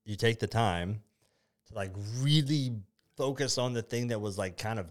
you 0.04 0.16
take 0.16 0.38
the 0.38 0.46
time 0.46 1.02
to 1.68 1.74
like 1.74 1.92
really 2.20 2.72
focus 3.16 3.58
on 3.58 3.72
the 3.72 3.82
thing 3.82 4.08
that 4.08 4.20
was 4.20 4.38
like 4.38 4.56
kind 4.56 4.78
of 4.78 4.86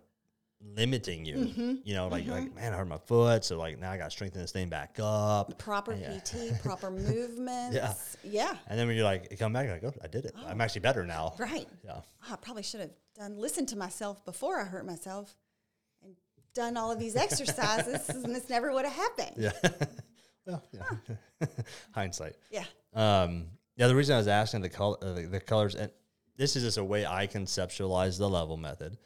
limiting 0.75 1.25
you. 1.25 1.35
Mm-hmm. 1.35 1.73
You 1.83 1.93
know, 1.95 2.07
like 2.07 2.27
like 2.27 2.53
man, 2.55 2.73
I 2.73 2.77
hurt 2.77 2.87
my 2.87 2.97
foot, 2.97 3.43
so 3.43 3.57
like 3.57 3.79
now 3.79 3.91
I 3.91 3.97
got 3.97 4.05
to 4.05 4.11
strengthen 4.11 4.41
this 4.41 4.51
thing 4.51 4.69
back 4.69 4.97
up. 5.01 5.57
Proper 5.57 5.93
Yeah. 5.93 6.19
PT, 6.19 6.61
proper 6.63 6.91
movements. 6.91 7.75
Yeah. 7.75 7.93
Yeah. 8.23 8.53
And 8.67 8.79
then 8.79 8.87
when 8.87 8.95
you're 8.95 9.05
like, 9.05 9.27
you 9.31 9.37
come 9.37 9.53
back, 9.53 9.65
you're 9.65 9.73
like, 9.73 9.83
oh, 9.83 9.93
I 10.03 10.07
did 10.07 10.25
it. 10.25 10.35
I'm 10.45 10.61
actually 10.61 10.81
better 10.81 11.05
now. 11.05 11.33
Right. 11.39 11.67
Yeah. 11.83 11.97
Oh, 11.97 12.33
I 12.33 12.35
probably 12.37 12.63
should 12.63 12.81
have 12.81 12.91
done 13.15 13.37
listened 13.37 13.69
to 13.69 13.77
myself 13.77 14.23
before 14.25 14.59
I 14.59 14.65
hurt 14.65 14.85
myself 14.85 15.35
and 16.03 16.15
done 16.53 16.77
all 16.77 16.91
of 16.91 16.99
these 16.99 17.15
exercises, 17.15 18.07
and 18.09 18.35
this 18.35 18.49
never 18.49 18.71
would 18.71 18.85
have 18.85 18.93
happened. 18.93 19.35
Yeah. 19.37 19.51
well, 20.45 20.63
yeah. 20.71 21.47
Hindsight. 21.93 22.35
Yeah. 22.51 22.65
Um, 22.93 23.47
yeah, 23.77 23.87
the 23.87 23.95
reason 23.95 24.13
I 24.15 24.17
was 24.17 24.27
asking 24.27 24.61
the 24.61 24.69
color, 24.69 24.97
uh, 25.01 25.13
the, 25.13 25.21
the 25.23 25.39
colors, 25.39 25.75
and 25.75 25.91
this 26.37 26.55
is 26.55 26.63
just 26.63 26.77
a 26.77 26.83
way 26.83 27.05
I 27.05 27.27
conceptualize 27.27 28.17
the 28.17 28.29
level 28.29 28.57
method. 28.57 28.97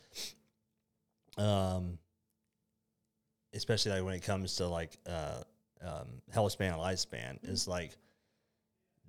Um, 1.37 1.97
especially 3.53 3.91
like 3.91 4.03
when 4.03 4.13
it 4.13 4.23
comes 4.23 4.55
to 4.57 4.67
like 4.67 4.97
uh, 5.07 5.41
um, 5.83 6.07
health 6.31 6.53
span 6.53 6.73
and 6.73 6.81
lifespan, 6.81 7.37
is 7.43 7.67
like 7.67 7.91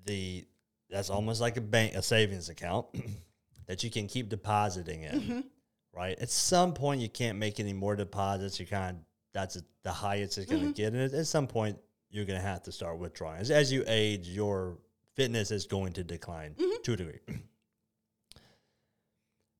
the 0.04 0.44
that's 0.90 1.10
almost 1.10 1.40
like 1.40 1.56
a 1.56 1.60
bank, 1.60 1.94
a 1.94 2.02
savings 2.02 2.48
account 2.48 2.86
that 3.66 3.82
you 3.84 3.90
can 3.90 4.06
keep 4.06 4.28
depositing 4.28 5.02
in. 5.02 5.44
Right. 5.94 6.18
At 6.18 6.30
some 6.30 6.74
point, 6.74 7.00
you 7.00 7.08
can't 7.08 7.38
make 7.38 7.58
any 7.58 7.72
more 7.72 7.96
deposits. 7.96 8.60
You 8.60 8.66
kind 8.66 8.96
of 8.96 9.02
that's 9.32 9.60
the 9.82 9.92
highest 9.92 10.38
it's 10.38 10.50
going 10.50 10.66
to 10.66 10.72
get, 10.72 10.92
and 10.92 11.02
at, 11.02 11.12
at 11.12 11.26
some 11.26 11.46
point, 11.46 11.78
you're 12.10 12.24
going 12.24 12.40
to 12.40 12.46
have 12.46 12.62
to 12.62 12.72
start 12.72 12.98
withdrawing. 12.98 13.40
As, 13.40 13.50
as 13.50 13.72
you 13.72 13.84
age, 13.86 14.28
your 14.28 14.78
fitness 15.14 15.50
is 15.50 15.66
going 15.66 15.92
to 15.94 16.04
decline 16.04 16.54
to 16.84 16.92
a 16.92 16.96
degree. 16.96 17.20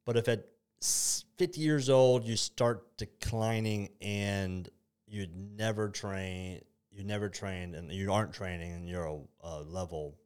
but 0.07 0.17
if 0.17 0.27
at 0.29 0.47
50 0.81 1.61
years 1.61 1.91
old 1.91 2.25
you 2.25 2.37
start 2.37 2.97
declining 2.97 3.91
and 4.01 4.69
you 5.07 5.27
never 5.57 5.89
train, 5.91 6.63
you 6.91 7.05
never 7.05 7.29
trained, 7.29 7.75
and 7.75 7.93
you 7.93 8.11
aren't 8.13 8.33
training, 8.33 8.73
and 8.73 8.89
you're 8.89 9.05
a, 9.07 9.19
a 9.43 9.61
level 9.63 10.17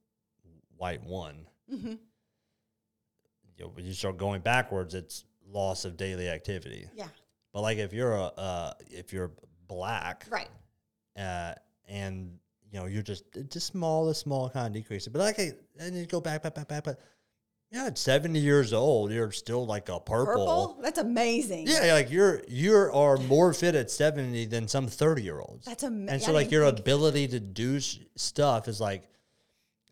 white 0.77 1.03
one, 1.03 1.47
Mm-hmm. 1.73 1.89
you 3.57 3.65
know, 3.65 3.69
when 3.75 3.85
you 3.85 3.93
start 3.93 4.17
going 4.17 4.41
backwards, 4.41 4.95
it's 4.95 5.25
loss 5.49 5.85
of 5.85 5.97
daily 5.97 6.29
activity. 6.29 6.89
Yeah. 6.95 7.09
But 7.53 7.61
like 7.63 7.79
if 7.79 7.93
you're 7.93 8.13
a 8.15 8.25
uh, 8.37 8.73
if 8.91 9.13
you're 9.13 9.33
black, 9.69 10.27
Right. 10.31 10.49
uh, 11.19 11.55
and 11.89 12.39
you 12.73 12.79
know 12.79 12.87
you're 12.87 13.03
just 13.03 13.25
just 13.51 13.67
small, 13.69 14.09
a 14.09 14.15
small 14.15 14.49
kind 14.51 14.67
of 14.69 14.73
decrease. 14.73 15.07
But 15.09 15.19
like, 15.21 15.39
and 15.79 15.97
you 15.97 16.07
go 16.07 16.21
back, 16.21 16.43
back, 16.43 16.55
back, 16.55 16.69
back, 16.69 16.85
but 16.85 17.01
Yeah, 17.73 17.87
at 17.87 17.99
70 17.99 18.41
years 18.41 18.73
old, 18.73 19.13
you're 19.13 19.31
still 19.31 19.65
like 19.65 19.89
a 19.89 20.01
purple. 20.01 20.35
Purple? 20.35 20.79
That's 20.83 20.99
amazing. 20.99 21.69
Yeah, 21.69 21.93
like 21.93 22.11
you're 22.11 22.43
you 22.49 22.75
are 22.75 23.17
more 23.17 23.53
fit 23.53 23.77
at 23.77 23.91
70 23.93 24.47
than 24.47 24.67
some 24.67 24.89
30 24.89 25.23
year 25.23 25.39
olds. 25.41 25.67
That's 25.67 25.85
amazing. 25.85 26.09
And 26.15 26.23
I 26.23 26.25
so 26.27 26.33
like 26.33 26.51
your 26.51 26.65
ability 26.65 27.29
to 27.29 27.39
do 27.39 27.77
s- 27.77 27.99
stuff 28.17 28.67
is 28.67 28.81
like 28.81 29.05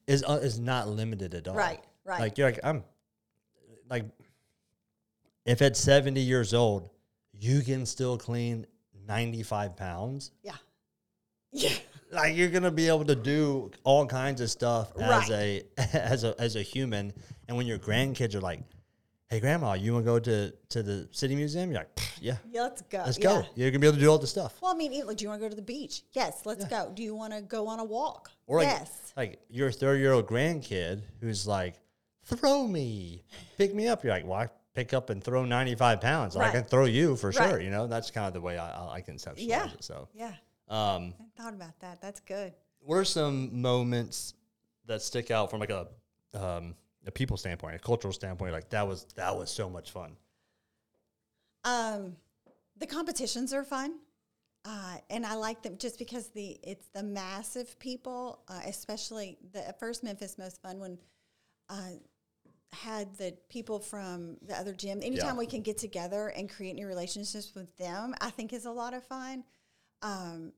is 0.09 0.25
uh, 0.27 0.41
is 0.43 0.59
not 0.59 0.89
limited 0.89 1.35
at 1.35 1.47
all. 1.47 1.55
Right, 1.55 1.81
right. 2.05 2.19
Like 2.21 2.37
you're 2.37 2.49
like 2.49 2.59
I'm 2.65 2.83
like 3.89 4.07
if 5.47 5.63
at 5.63 5.77
70 5.77 6.21
years 6.21 6.55
old 6.55 6.91
you 7.33 7.63
can 7.63 7.87
still 7.87 8.19
clean 8.19 8.67
95 9.07 9.77
pounds, 9.77 10.33
Yeah. 10.43 10.53
Yeah. 11.53 11.71
like 12.11 12.37
you're 12.37 12.51
gonna 12.51 12.73
be 12.73 12.89
able 12.89 13.05
to 13.05 13.15
do 13.15 13.71
all 13.85 14.05
kinds 14.07 14.41
of 14.41 14.51
stuff 14.51 14.93
as 14.99 15.31
Right. 15.31 15.63
a 15.79 15.81
as 15.95 16.25
a 16.25 16.35
as 16.41 16.57
a 16.57 16.63
human. 16.63 17.13
And 17.49 17.57
when 17.57 17.67
your 17.67 17.79
grandkids 17.79 18.35
are 18.35 18.41
like, 18.41 18.61
"Hey, 19.29 19.41
grandma, 19.41 19.73
you 19.73 19.95
want 19.95 20.05
to 20.05 20.11
go 20.13 20.19
to 20.21 20.53
to 20.69 20.83
the 20.83 21.09
city 21.13 21.35
museum?" 21.35 21.71
You're 21.71 21.81
like, 21.81 22.01
"Yeah, 22.21 22.37
Yeah, 22.51 22.63
let's 22.63 22.83
go. 22.83 22.99
let's 23.05 23.19
yeah. 23.19 23.25
go. 23.25 23.47
You're 23.55 23.71
gonna 23.71 23.81
be 23.81 23.87
able 23.87 23.97
to 23.97 24.01
do 24.03 24.11
all 24.11 24.19
the 24.19 24.27
stuff." 24.27 24.61
Well, 24.61 24.73
I 24.73 24.77
mean, 24.77 25.07
like, 25.07 25.17
do 25.17 25.23
you 25.25 25.29
want 25.31 25.41
to 25.41 25.45
go 25.47 25.49
to 25.51 25.57
the 25.57 25.63
beach? 25.63 26.03
Yes, 26.13 26.43
let's 26.45 26.65
go. 26.67 26.93
Do 26.95 27.03
you 27.03 27.15
want 27.15 27.33
to 27.33 27.41
go 27.41 27.67
on 27.67 27.81
a 27.81 27.85
walk? 27.85 28.31
Or 28.47 28.59
like, 28.59 28.69
yes. 28.69 29.13
like 29.17 29.41
your 29.49 29.71
30 29.73 30.01
year 30.01 30.13
old 30.13 30.27
grandkid 30.27 31.03
who's 31.21 31.47
like, 31.47 31.81
"Throw 32.25 32.67
me, 32.67 33.25
pick 33.57 33.75
me 33.75 33.89
up." 33.89 34.05
You're 34.05 34.13
like, 34.13 34.27
"Well, 34.27 34.39
I 34.41 34.49
pick 34.75 34.93
up 34.93 35.09
and 35.11 35.25
throw 35.25 35.45
95 35.45 36.01
pounds. 36.01 36.37
I 36.37 36.51
can 36.53 36.65
throw 36.65 36.85
you 36.85 37.17
for 37.17 37.31
Right. 37.31 37.49
sure." 37.51 37.61
You 37.61 37.71
know, 37.71 37.87
that's 37.87 38.11
kind 38.11 38.27
of 38.27 38.35
the 38.35 38.41
way 38.43 38.59
I 38.59 38.69
I, 38.71 38.95
I 38.97 39.01
conceptualize 39.03 39.47
Yeah. 39.49 39.73
it. 39.73 39.83
So, 39.83 40.09
Yeah. 40.15 40.35
um, 40.69 41.15
I 41.19 41.43
thought 41.43 41.55
about 41.55 41.79
that. 41.81 42.01
That's 42.03 42.21
good. 42.21 42.53
what 42.81 42.97
are 42.97 43.05
some 43.05 43.61
moments 43.61 44.35
that 44.87 45.03
stick 45.03 45.31
out 45.31 45.51
from 45.51 45.61
like 45.61 45.71
a 45.71 45.89
um, 46.35 46.75
a 47.09 47.11
people 47.11 47.37
standpoint, 47.37 47.75
a 47.75 47.79
cultural 47.81 48.13
standpoint? 48.13 48.53
Like 48.53 48.69
that 48.71 48.87
was 48.87 49.05
that 49.17 49.37
was 49.37 49.51
so 49.51 49.69
much 49.69 49.91
fun. 49.91 50.17
Um, 51.65 52.17
the 52.77 52.87
competitions 52.87 53.53
are 53.53 53.65
fun, 53.65 53.97
uh, 54.65 54.99
and 55.11 55.27
I 55.27 55.35
like 55.35 55.63
them 55.63 55.77
just 55.79 55.99
because 55.99 56.29
the 56.29 56.59
it's 56.63 56.89
the 56.95 57.03
massive 57.03 57.79
people, 57.81 58.41
uh, 58.49 58.61
especially 58.67 59.39
the 59.53 59.75
first 59.81 60.05
Memphis 60.05 60.39
most 60.39 60.63
fun 60.63 60.79
when 60.79 60.99
uh, 61.69 61.91
had 62.73 63.17
the 63.17 63.35
people 63.49 63.81
from 63.81 64.37
the 64.47 64.57
other 64.57 64.73
gym. 64.75 65.01
Anytime 65.03 65.35
Yeah. 65.35 65.39
we 65.39 65.47
can 65.47 65.63
get 65.63 65.79
together 65.79 66.29
and 66.29 66.49
create 66.49 66.75
new 66.75 66.87
relationships 66.87 67.53
with 67.55 67.75
them, 67.77 68.15
I 68.21 68.31
think 68.31 68.53
is 68.53 68.67
a 68.67 68.71
lot 68.71 68.95
of 68.95 69.05
fun. 69.05 69.45
Um, 70.03 70.53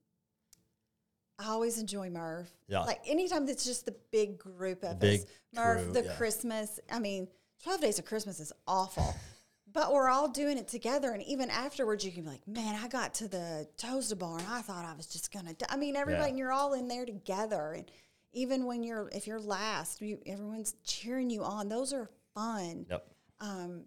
I 1.40 1.48
always 1.48 1.78
enjoy 1.78 2.10
Murph. 2.10 2.50
Yeah. 2.68 2.80
Like 2.80 3.00
anytime 3.06 3.46
that's 3.46 3.64
just 3.64 3.86
the 3.86 3.94
big 4.12 4.38
group 4.38 4.82
of 4.84 5.00
big 5.00 5.20
us. 5.20 5.26
Murph, 5.54 5.84
crew, 5.84 5.92
the 5.92 6.04
yeah. 6.04 6.14
Christmas. 6.16 6.78
I 6.90 6.98
mean, 6.98 7.28
12 7.64 7.80
days 7.80 7.98
of 7.98 8.04
Christmas 8.04 8.40
is 8.40 8.52
awful. 8.66 9.14
but 9.72 9.92
we're 9.92 10.08
all 10.08 10.28
doing 10.28 10.58
it 10.58 10.68
together. 10.68 11.12
And 11.12 11.22
even 11.22 11.50
afterwards, 11.50 12.04
you 12.04 12.12
can 12.12 12.24
be 12.24 12.28
like, 12.28 12.46
man, 12.46 12.78
I 12.82 12.88
got 12.88 13.14
to 13.14 13.28
the 13.28 13.66
toes 13.76 14.08
to 14.08 14.16
bar 14.16 14.38
and 14.38 14.46
I 14.48 14.62
thought 14.62 14.84
I 14.84 14.94
was 14.94 15.06
just 15.06 15.32
going 15.32 15.46
to. 15.46 15.72
I 15.72 15.76
mean, 15.76 15.96
everybody, 15.96 16.24
Yeah. 16.24 16.28
and 16.30 16.38
you're 16.38 16.52
all 16.52 16.74
in 16.74 16.88
there 16.88 17.06
together. 17.06 17.72
And 17.72 17.90
even 18.32 18.66
when 18.66 18.82
you're, 18.82 19.08
if 19.12 19.26
you're 19.26 19.40
last, 19.40 20.00
you, 20.00 20.18
everyone's 20.26 20.74
cheering 20.84 21.30
you 21.30 21.42
on. 21.42 21.68
Those 21.68 21.92
are 21.92 22.10
fun. 22.34 22.86
Yep. 22.90 23.06
Um, 23.40 23.84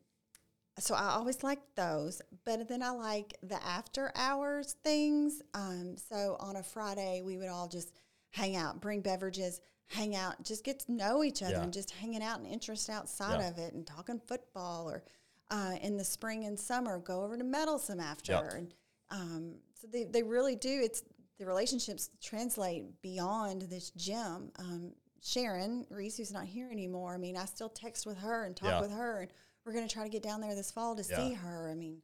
so 0.79 0.95
I 0.95 1.09
always 1.11 1.43
like 1.43 1.59
those, 1.75 2.21
but 2.45 2.67
then 2.67 2.81
I 2.81 2.89
like 2.91 3.37
the 3.43 3.61
after 3.63 4.11
hours 4.15 4.75
things. 4.83 5.41
Um, 5.53 5.95
so 5.97 6.35
on 6.39 6.55
a 6.55 6.63
Friday, 6.63 7.21
we 7.23 7.37
would 7.37 7.49
all 7.49 7.67
just 7.67 7.91
hang 8.31 8.55
out, 8.55 8.81
bring 8.81 9.01
beverages, 9.01 9.61
hang 9.87 10.15
out, 10.15 10.43
just 10.43 10.63
get 10.63 10.79
to 10.79 10.91
know 10.91 11.23
each 11.23 11.43
other, 11.43 11.53
Yeah. 11.53 11.63
and 11.63 11.71
just 11.73 11.91
hanging 11.91 12.23
out 12.23 12.39
and 12.39 12.47
interest 12.47 12.89
outside 12.89 13.39
Yeah. 13.39 13.49
of 13.49 13.57
it, 13.59 13.73
and 13.73 13.85
talking 13.85 14.19
football. 14.19 14.89
Or 14.89 15.03
uh, 15.51 15.75
in 15.81 15.97
the 15.97 16.03
spring 16.03 16.45
and 16.45 16.59
summer, 16.59 16.97
go 16.99 17.23
over 17.23 17.37
to 17.37 17.43
Meddlesome 17.43 17.99
after. 17.99 18.33
And 18.33 18.73
um, 19.11 19.55
so 19.79 19.87
they 19.91 20.05
they 20.05 20.23
really 20.23 20.55
do. 20.55 20.81
It's 20.83 21.03
the 21.37 21.45
relationships 21.45 22.09
translate 22.21 22.99
beyond 23.01 23.63
this 23.63 23.91
gym. 23.91 24.51
Um, 24.57 24.93
Sharon 25.21 25.85
Reese, 25.89 26.17
who's 26.17 26.31
not 26.33 26.45
here 26.45 26.69
anymore. 26.71 27.13
I 27.13 27.17
mean, 27.17 27.37
I 27.37 27.45
still 27.45 27.69
text 27.69 28.05
with 28.07 28.17
her 28.17 28.45
and 28.45 28.55
talk 28.55 28.81
with 28.81 28.91
her, 28.91 29.21
and 29.21 29.31
we're 29.65 29.73
going 29.73 29.87
to 29.87 29.93
try 29.93 30.03
to 30.03 30.09
get 30.09 30.23
down 30.23 30.41
there 30.41 30.55
this 30.55 30.71
fall 30.71 30.95
to 30.95 31.03
Yeah. 31.09 31.17
see 31.17 31.33
her. 31.33 31.69
I 31.69 31.73
mean, 31.75 32.01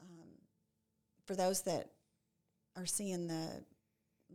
um, 0.00 0.06
for 1.26 1.34
those 1.36 1.62
that 1.62 1.90
are 2.76 2.86
seeing 2.86 3.26
the 3.28 3.48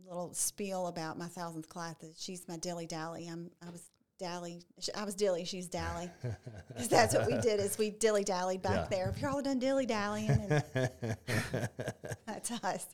little 0.06 0.32
spiel 0.32 0.86
about 0.86 1.18
my 1.18 1.26
thousandth 1.28 1.68
class, 1.68 1.96
that 2.00 2.14
she's 2.18 2.46
my 2.48 2.56
dilly 2.56 2.86
dally. 2.86 3.28
I'm 3.28 3.50
I 3.66 3.70
was 3.70 3.82
dally. 4.18 4.62
sh- 4.80 4.88
I 4.96 5.04
was 5.04 5.14
dilly. 5.14 5.44
She's 5.44 5.68
dally. 5.68 6.10
'Cause 6.76 6.88
that's 6.88 7.14
what 7.14 7.26
we 7.26 7.36
did 7.38 7.60
is 7.60 7.76
we 7.78 7.90
dilly 7.90 8.24
dallied 8.24 8.62
back 8.62 8.88
Yeah. 8.90 8.96
there. 8.96 9.08
If 9.10 9.20
you're 9.20 9.30
all 9.30 9.42
done 9.42 9.58
dilly 9.58 9.86
dallying, 9.86 10.48
that's 12.26 12.50
us. 12.62 12.86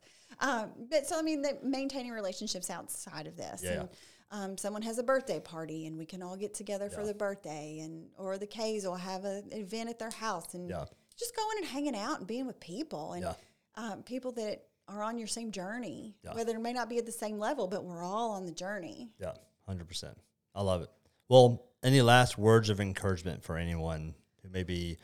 Um, 0.44 0.70
but 0.90 1.06
so 1.06 1.18
I 1.18 1.22
mean, 1.22 1.42
maintaining 1.62 2.12
relationships 2.12 2.68
outside 2.70 3.26
of 3.26 3.36
this. 3.36 3.62
Yeah. 3.64 3.80
And, 3.80 3.88
um, 4.30 4.58
someone 4.58 4.82
has 4.82 4.98
a 4.98 5.02
birthday 5.02 5.38
party, 5.40 5.86
and 5.86 5.96
we 5.96 6.06
can 6.06 6.22
all 6.22 6.36
get 6.36 6.54
together 6.54 6.88
for 6.90 7.00
Yeah. 7.02 7.06
the 7.08 7.14
birthday, 7.14 7.78
and 7.80 8.08
or 8.18 8.36
the 8.36 8.46
K's 8.46 8.84
will 8.84 8.96
have 8.96 9.24
a, 9.24 9.42
an 9.50 9.52
event 9.52 9.88
at 9.90 9.98
their 9.98 10.10
house, 10.10 10.54
and 10.54 10.68
Yeah. 10.68 10.84
just 11.16 11.34
going 11.36 11.58
and 11.58 11.66
hanging 11.66 11.96
out 11.96 12.18
and 12.18 12.26
being 12.26 12.46
with 12.46 12.58
people, 12.60 13.12
and 13.12 13.22
Yeah. 13.22 13.34
um, 13.76 14.02
people 14.02 14.32
that 14.32 14.66
are 14.88 15.02
on 15.02 15.16
your 15.18 15.28
same 15.28 15.50
journey. 15.50 16.16
Whether 16.34 16.56
it 16.56 16.60
may 16.60 16.72
not 16.72 16.88
be 16.90 16.98
at 16.98 17.06
the 17.06 17.12
same 17.12 17.38
level, 17.38 17.68
but 17.68 17.84
we're 17.84 18.02
all 18.02 18.32
on 18.32 18.44
the 18.44 18.52
journey. 18.52 19.12
Yeah, 19.18 19.34
hundred 19.66 19.88
percent. 19.88 20.18
I 20.54 20.62
love 20.62 20.82
it. 20.82 20.90
Well, 21.28 21.64
any 21.82 22.02
last 22.02 22.36
words 22.36 22.68
of 22.70 22.80
encouragement 22.80 23.42
for 23.42 23.56
anyone 23.56 24.14
who 24.42 24.48
may 24.50 24.62
be 24.62 24.98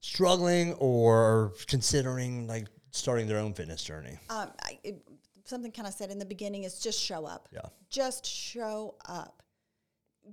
struggling 0.00 0.74
or 0.74 1.52
considering 1.66 2.46
like 2.46 2.66
starting 2.96 3.26
their 3.26 3.38
own 3.38 3.54
fitness 3.54 3.82
journey? 3.82 4.18
um, 4.30 4.50
I, 4.62 4.78
it, 4.84 5.02
something 5.44 5.70
kind 5.72 5.86
of 5.88 5.94
said 5.94 6.10
in 6.10 6.18
the 6.18 6.24
beginning 6.24 6.64
is 6.64 6.80
just 6.80 7.00
show 7.00 7.24
up. 7.24 7.48
Yeah. 7.52 7.60
Just 7.90 8.26
show 8.26 8.96
up. 9.08 9.42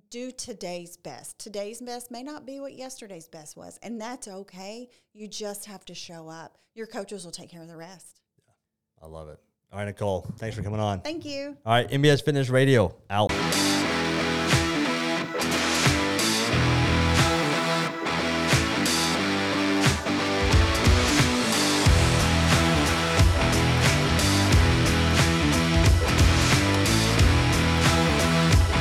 Do 0.10 0.32
today's 0.32 0.98
best. 0.98 1.38
Today's 1.38 1.80
best 1.80 2.10
may 2.10 2.24
not 2.24 2.48
be 2.48 2.60
what 2.60 2.74
yesterday's 2.74 3.28
best 3.28 3.56
was, 3.56 3.80
and 3.84 4.02
that's 4.02 4.28
okay. 4.28 4.90
You 5.14 5.28
just 5.28 5.66
have 5.66 5.86
to 5.86 5.94
show 5.94 6.28
up. 6.28 6.58
Your 6.74 6.88
coaches 6.88 7.26
will 7.26 7.32
take 7.32 7.52
care 7.52 7.62
of 7.62 7.68
the 7.68 7.78
rest. 7.78 8.22
I 9.02 9.06
love 9.06 9.30
it. 9.30 9.40
All 9.72 9.80
right, 9.80 9.88
Nicolle, 9.88 10.26
thanks 10.38 10.56
for 10.56 10.64
coming 10.64 10.80
on. 10.80 11.02
Thank 11.02 11.26
you. 11.26 11.58
All 11.66 11.74
right, 11.74 11.88
NBS 11.90 12.24
Fitness 12.24 12.50
Radio 12.50 12.96
out. 13.10 13.32